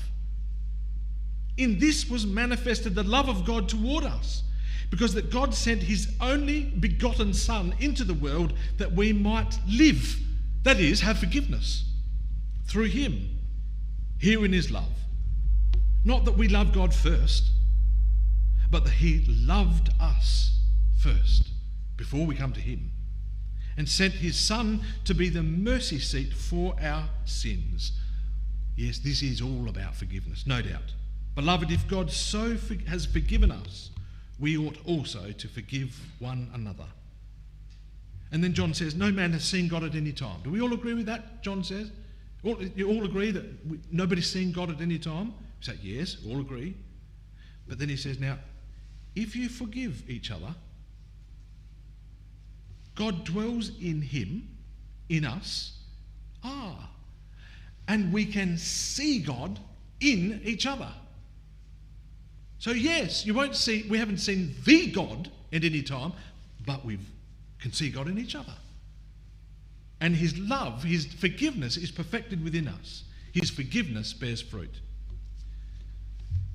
In 1.58 1.78
this 1.78 2.10
was 2.10 2.26
manifested 2.26 2.96
the 2.96 3.04
love 3.04 3.30
of 3.30 3.46
God 3.46 3.70
toward 3.70 4.06
us 4.06 4.42
because 4.90 5.14
that 5.14 5.30
God 5.30 5.54
sent 5.54 5.84
his 5.84 6.12
only 6.20 6.64
begotten 6.64 7.34
Son 7.34 7.76
into 7.80 8.04
the 8.04 8.14
world 8.14 8.54
that 8.78 8.94
we 8.94 9.14
might 9.14 9.60
live, 9.68 10.20
that 10.64 10.80
is, 10.80 11.02
have 11.02 11.20
forgiveness 11.20 11.86
through 12.68 12.86
him. 12.86 13.38
Herein 14.18 14.54
is 14.54 14.72
love. 14.72 14.98
Not 16.04 16.26
that 16.26 16.38
we 16.38 16.48
love 16.48 16.72
God 16.74 16.94
first, 16.94 17.52
but 18.72 18.86
that 18.86 18.94
he 18.94 19.26
loved 19.28 19.90
us 20.00 20.60
first 20.98 21.50
before 21.98 22.26
we 22.26 22.36
come 22.36 22.54
to 22.54 22.62
him 22.62 22.92
and 23.78 23.90
sent 23.90 24.14
his 24.14 24.38
Son 24.38 24.82
to 25.04 25.14
be 25.14 25.28
the 25.28 25.44
mercy 25.44 26.00
seat 26.00 26.32
for 26.34 26.76
our 26.82 27.10
sins. 27.26 27.92
Yes, 28.76 29.00
this 29.00 29.22
is 29.22 29.42
all 29.42 29.70
about 29.70 29.96
forgiveness, 29.96 30.46
no 30.46 30.62
doubt. 30.62 30.94
Beloved, 31.36 31.72
if 31.72 31.88
God 31.88 32.12
so 32.12 32.58
has 32.88 33.06
forgiven 33.06 33.52
us, 33.52 33.92
we 34.40 34.58
ought 34.58 34.78
also 34.86 35.32
to 35.32 35.48
forgive 35.48 35.98
one 36.20 36.50
another. 36.54 36.86
And 38.32 38.44
then 38.44 38.54
John 38.54 38.74
says, 38.74 38.96
No 38.96 39.12
man 39.12 39.32
has 39.34 39.44
seen 39.44 39.68
God 39.68 39.84
at 39.84 39.96
any 39.96 40.12
time. 40.12 40.42
Do 40.44 40.50
we 40.50 40.62
all 40.62 40.74
agree 40.74 40.94
with 40.94 41.06
that? 41.06 41.42
John 41.42 41.64
says. 41.64 41.92
All, 42.44 42.62
you 42.62 42.88
all 42.90 43.06
agree 43.06 43.32
that 43.32 43.44
we, 43.68 43.80
nobody's 43.92 44.30
seen 44.30 44.52
God 44.52 44.70
at 44.70 44.82
any 44.82 45.00
time? 45.00 45.34
We 45.60 45.66
say, 45.66 45.80
Yes, 45.82 46.18
all 46.28 46.40
agree. 46.40 46.76
But 47.68 47.80
then 47.80 47.90
he 47.90 47.96
says, 47.96 48.20
Now, 48.20 48.38
if 49.16 49.36
you 49.36 49.48
forgive 49.48 50.10
each 50.10 50.32
other, 50.32 50.54
God 52.96 53.26
dwells 53.26 53.72
in 53.82 54.02
him, 54.02 54.50
in 55.10 55.26
us. 55.26 55.78
Ah, 56.44 56.90
and 57.88 58.12
we 58.12 58.26
can 58.26 58.58
see 58.58 59.20
God 59.20 59.60
in 60.00 60.42
each 60.44 60.66
other. 60.66 60.90
So, 62.60 62.72
yes, 62.72 63.26
you 63.26 63.34
won't 63.34 63.56
see, 63.56 63.86
we 63.90 63.98
haven't 63.98 64.18
seen 64.18 64.56
the 64.64 64.88
God 64.92 65.30
at 65.54 65.64
any 65.64 65.82
time, 65.82 66.14
but 66.66 66.84
we 66.84 66.98
can 67.60 67.72
see 67.72 67.90
God 67.90 68.08
in 68.08 68.18
each 68.18 68.36
other. 68.36 68.54
And 70.02 70.16
His 70.16 70.38
love, 70.38 70.84
His 70.84 71.06
forgiveness 71.06 71.78
is 71.78 71.92
perfected 71.92 72.44
within 72.44 72.68
us. 72.68 73.04
His 73.34 73.50
forgiveness 73.50 74.14
bears 74.14 74.42
fruit. 74.42 74.74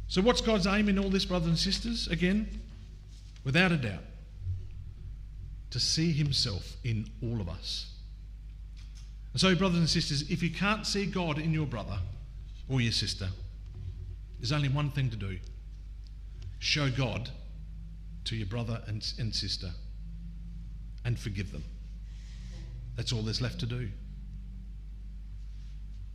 So, 0.08 0.20
what's 0.20 0.40
God's 0.40 0.66
aim 0.66 0.88
in 0.88 0.98
all 0.98 1.10
this, 1.10 1.24
brothers 1.24 1.48
and 1.48 1.58
sisters? 1.58 2.08
Again, 2.08 2.60
without 3.44 3.70
a 3.70 3.76
doubt, 3.76 4.02
to 5.70 5.78
see 5.78 6.12
Himself 6.12 6.76
in 6.82 7.08
all 7.22 7.40
of 7.40 7.48
us. 7.48 7.89
And 9.32 9.40
so, 9.40 9.54
brothers 9.54 9.78
and 9.78 9.88
sisters, 9.88 10.30
if 10.30 10.42
you 10.42 10.50
can't 10.50 10.86
see 10.86 11.06
God 11.06 11.38
in 11.38 11.52
your 11.52 11.66
brother 11.66 11.98
or 12.68 12.80
your 12.80 12.92
sister, 12.92 13.28
there's 14.38 14.52
only 14.52 14.68
one 14.68 14.90
thing 14.90 15.10
to 15.10 15.16
do 15.16 15.38
show 16.58 16.90
God 16.90 17.30
to 18.24 18.36
your 18.36 18.46
brother 18.46 18.82
and, 18.86 19.14
and 19.18 19.34
sister 19.34 19.70
and 21.04 21.18
forgive 21.18 21.52
them. 21.52 21.64
That's 22.96 23.12
all 23.12 23.22
there's 23.22 23.40
left 23.40 23.60
to 23.60 23.66
do. 23.66 23.88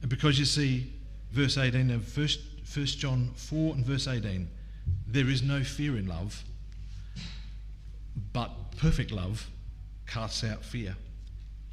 And 0.01 0.09
because 0.09 0.37
you 0.37 0.45
see, 0.45 0.93
verse 1.31 1.57
18 1.57 1.89
of 1.89 2.15
1, 2.15 2.27
1 2.75 2.85
John 2.85 3.31
4 3.35 3.73
and 3.73 3.85
verse 3.85 4.07
18, 4.07 4.47
there 5.07 5.27
is 5.27 5.41
no 5.41 5.63
fear 5.63 5.97
in 5.97 6.07
love, 6.07 6.43
but 8.31 8.51
perfect 8.77 9.11
love 9.11 9.49
casts 10.05 10.43
out 10.43 10.63
fear. 10.63 10.95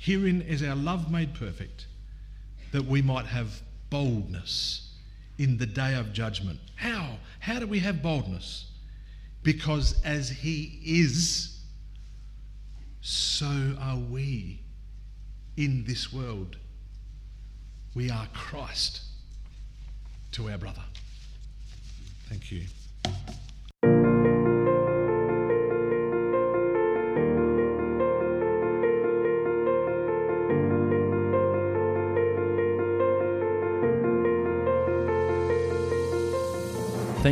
Herein 0.02 0.42
is 0.42 0.64
our 0.64 0.74
love 0.74 1.12
made 1.12 1.32
perfect, 1.32 1.86
that 2.72 2.84
we 2.84 3.02
might 3.02 3.26
have 3.26 3.62
boldness 3.88 4.94
in 5.38 5.58
the 5.58 5.66
day 5.66 5.94
of 5.94 6.12
judgment. 6.12 6.58
How? 6.74 7.18
How 7.38 7.60
do 7.60 7.68
we 7.68 7.78
have 7.78 8.02
boldness? 8.02 8.66
Because 9.44 10.02
as 10.02 10.28
He 10.28 10.80
is, 10.84 11.56
so 13.00 13.76
are 13.80 13.96
we 13.96 14.58
in 15.56 15.84
this 15.84 16.12
world. 16.12 16.56
We 17.94 18.10
are 18.10 18.26
Christ 18.34 19.02
to 20.32 20.50
our 20.50 20.58
brother. 20.58 20.82
Thank 22.28 22.50
you. 22.50 22.62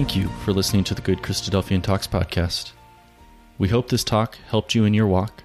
Thank 0.00 0.16
you 0.16 0.28
for 0.46 0.54
listening 0.54 0.82
to 0.84 0.94
the 0.94 1.02
Good 1.02 1.18
Christadelphian 1.18 1.82
Talks 1.82 2.06
podcast. 2.06 2.72
We 3.58 3.68
hope 3.68 3.90
this 3.90 4.02
talk 4.02 4.38
helped 4.48 4.74
you 4.74 4.86
in 4.86 4.94
your 4.94 5.06
walk. 5.06 5.44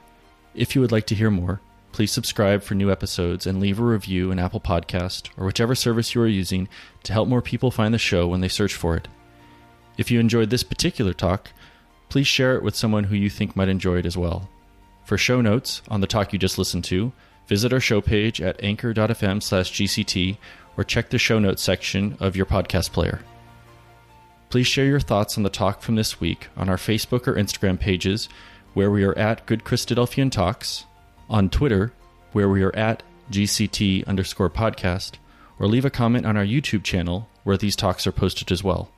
If 0.53 0.74
you 0.74 0.80
would 0.80 0.93
like 0.93 1.06
to 1.08 1.16
hear 1.16 1.30
more, 1.30 1.60
please 1.91 2.14
subscribe 2.14 2.64
for 2.64 2.74
new 2.74 2.89
episodes 2.89 3.45
and 3.45 3.60
leave 3.60 3.82
a 3.82 3.84
review 3.84 4.32
in 4.32 4.39
Apple 4.39 4.62
Podcast 4.62 5.28
or 5.36 5.45
whichever 5.45 5.76
service 5.76 6.16
you 6.16 6.22
are 6.22 6.28
using 6.28 6.70
to 7.03 7.12
help 7.12 7.28
more 7.28 7.41
people 7.41 7.70
find 7.70 7.93
the 7.93 7.97
show 7.97 8.30
when 8.30 8.39
they 8.39 8.47
search 8.47 8.74
for 8.74 8.95
it. 8.95 9.10
If 9.97 10.10
you 10.10 10.22
enjoyed 10.22 10.51
this 10.51 10.64
particular 10.64 11.12
talk, 11.12 11.51
please 12.08 12.26
share 12.26 12.56
it 12.56 12.64
with 12.64 12.78
someone 12.78 13.03
who 13.03 13.18
you 13.18 13.30
think 13.30 13.58
might 13.58 13.68
enjoy 13.68 13.97
it 13.97 14.06
as 14.06 14.16
well. 14.16 14.49
For 15.03 15.18
show 15.18 15.41
notes 15.41 15.82
on 15.89 15.99
the 15.99 16.08
talk 16.08 16.32
you 16.32 16.39
just 16.39 16.58
listened 16.58 16.86
to, 16.86 17.12
visit 17.47 17.74
our 17.74 17.82
show 17.82 17.99
page 17.99 18.39
at 18.39 18.64
anchor.fm 18.64 19.43
slash 19.43 19.74
GCT 19.74 20.38
or 20.78 20.86
check 20.86 21.10
the 21.10 21.18
show 21.18 21.39
notes 21.39 21.62
section 21.62 22.16
of 22.22 22.38
your 22.38 22.45
podcast 22.45 22.93
player. 22.93 23.20
Please 24.56 24.68
share 24.68 24.86
your 24.86 25.01
thoughts 25.01 25.36
on 25.36 25.43
the 25.43 25.49
talk 25.49 25.82
from 25.82 25.95
this 25.95 26.22
week 26.22 26.47
on 26.56 26.70
our 26.70 26.78
Facebook 26.78 27.28
or 27.28 27.34
Instagram 27.34 27.78
pages, 27.78 28.30
where 28.74 28.89
we 28.89 29.03
are 29.03 29.18
at 29.18 29.45
Good 29.45 29.66
Christadelphian 29.66 30.32
Talks, 30.32 30.86
on 31.30 31.49
Twitter, 31.49 31.91
where 32.32 32.47
we 32.47 32.64
are 32.64 32.74
at 32.74 33.03
GCT 33.30 34.08
underscore 34.08 34.49
podcast, 34.49 35.16
or 35.60 35.68
leave 35.68 35.84
a 35.84 35.89
comment 35.89 36.26
on 36.26 36.38
our 36.38 36.45
YouTube 36.45 36.84
channel 36.86 37.28
where 37.43 37.58
these 37.58 37.76
talks 37.76 38.08
are 38.08 38.14
posted 38.14 38.49
as 38.49 38.64
well. 38.64 38.89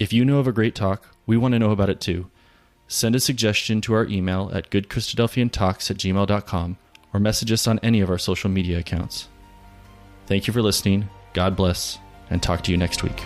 If 0.00 0.12
you 0.12 0.24
know 0.24 0.40
of 0.40 0.48
a 0.48 0.52
great 0.52 0.74
talk, 0.74 1.06
we 1.26 1.36
want 1.36 1.52
to 1.52 1.60
know 1.60 1.70
about 1.70 1.90
it 1.90 2.00
too. 2.00 2.28
Send 2.88 3.14
a 3.14 3.20
suggestion 3.20 3.80
to 3.82 3.94
our 3.94 4.06
email 4.06 4.50
at 4.52 4.68
goodchristadelphiantalks 4.70 5.92
at 5.92 5.96
gmail.com 5.96 6.76
or 7.12 7.20
message 7.20 7.52
us 7.52 7.68
on 7.68 7.78
any 7.84 8.00
of 8.00 8.10
our 8.10 8.18
social 8.18 8.50
media 8.50 8.80
accounts. 8.80 9.28
Thank 10.26 10.48
you 10.48 10.52
for 10.52 10.60
listening. 10.60 11.08
God 11.34 11.54
bless, 11.54 12.00
and 12.30 12.42
talk 12.42 12.62
to 12.62 12.72
you 12.72 12.76
next 12.76 13.04
week. 13.04 13.22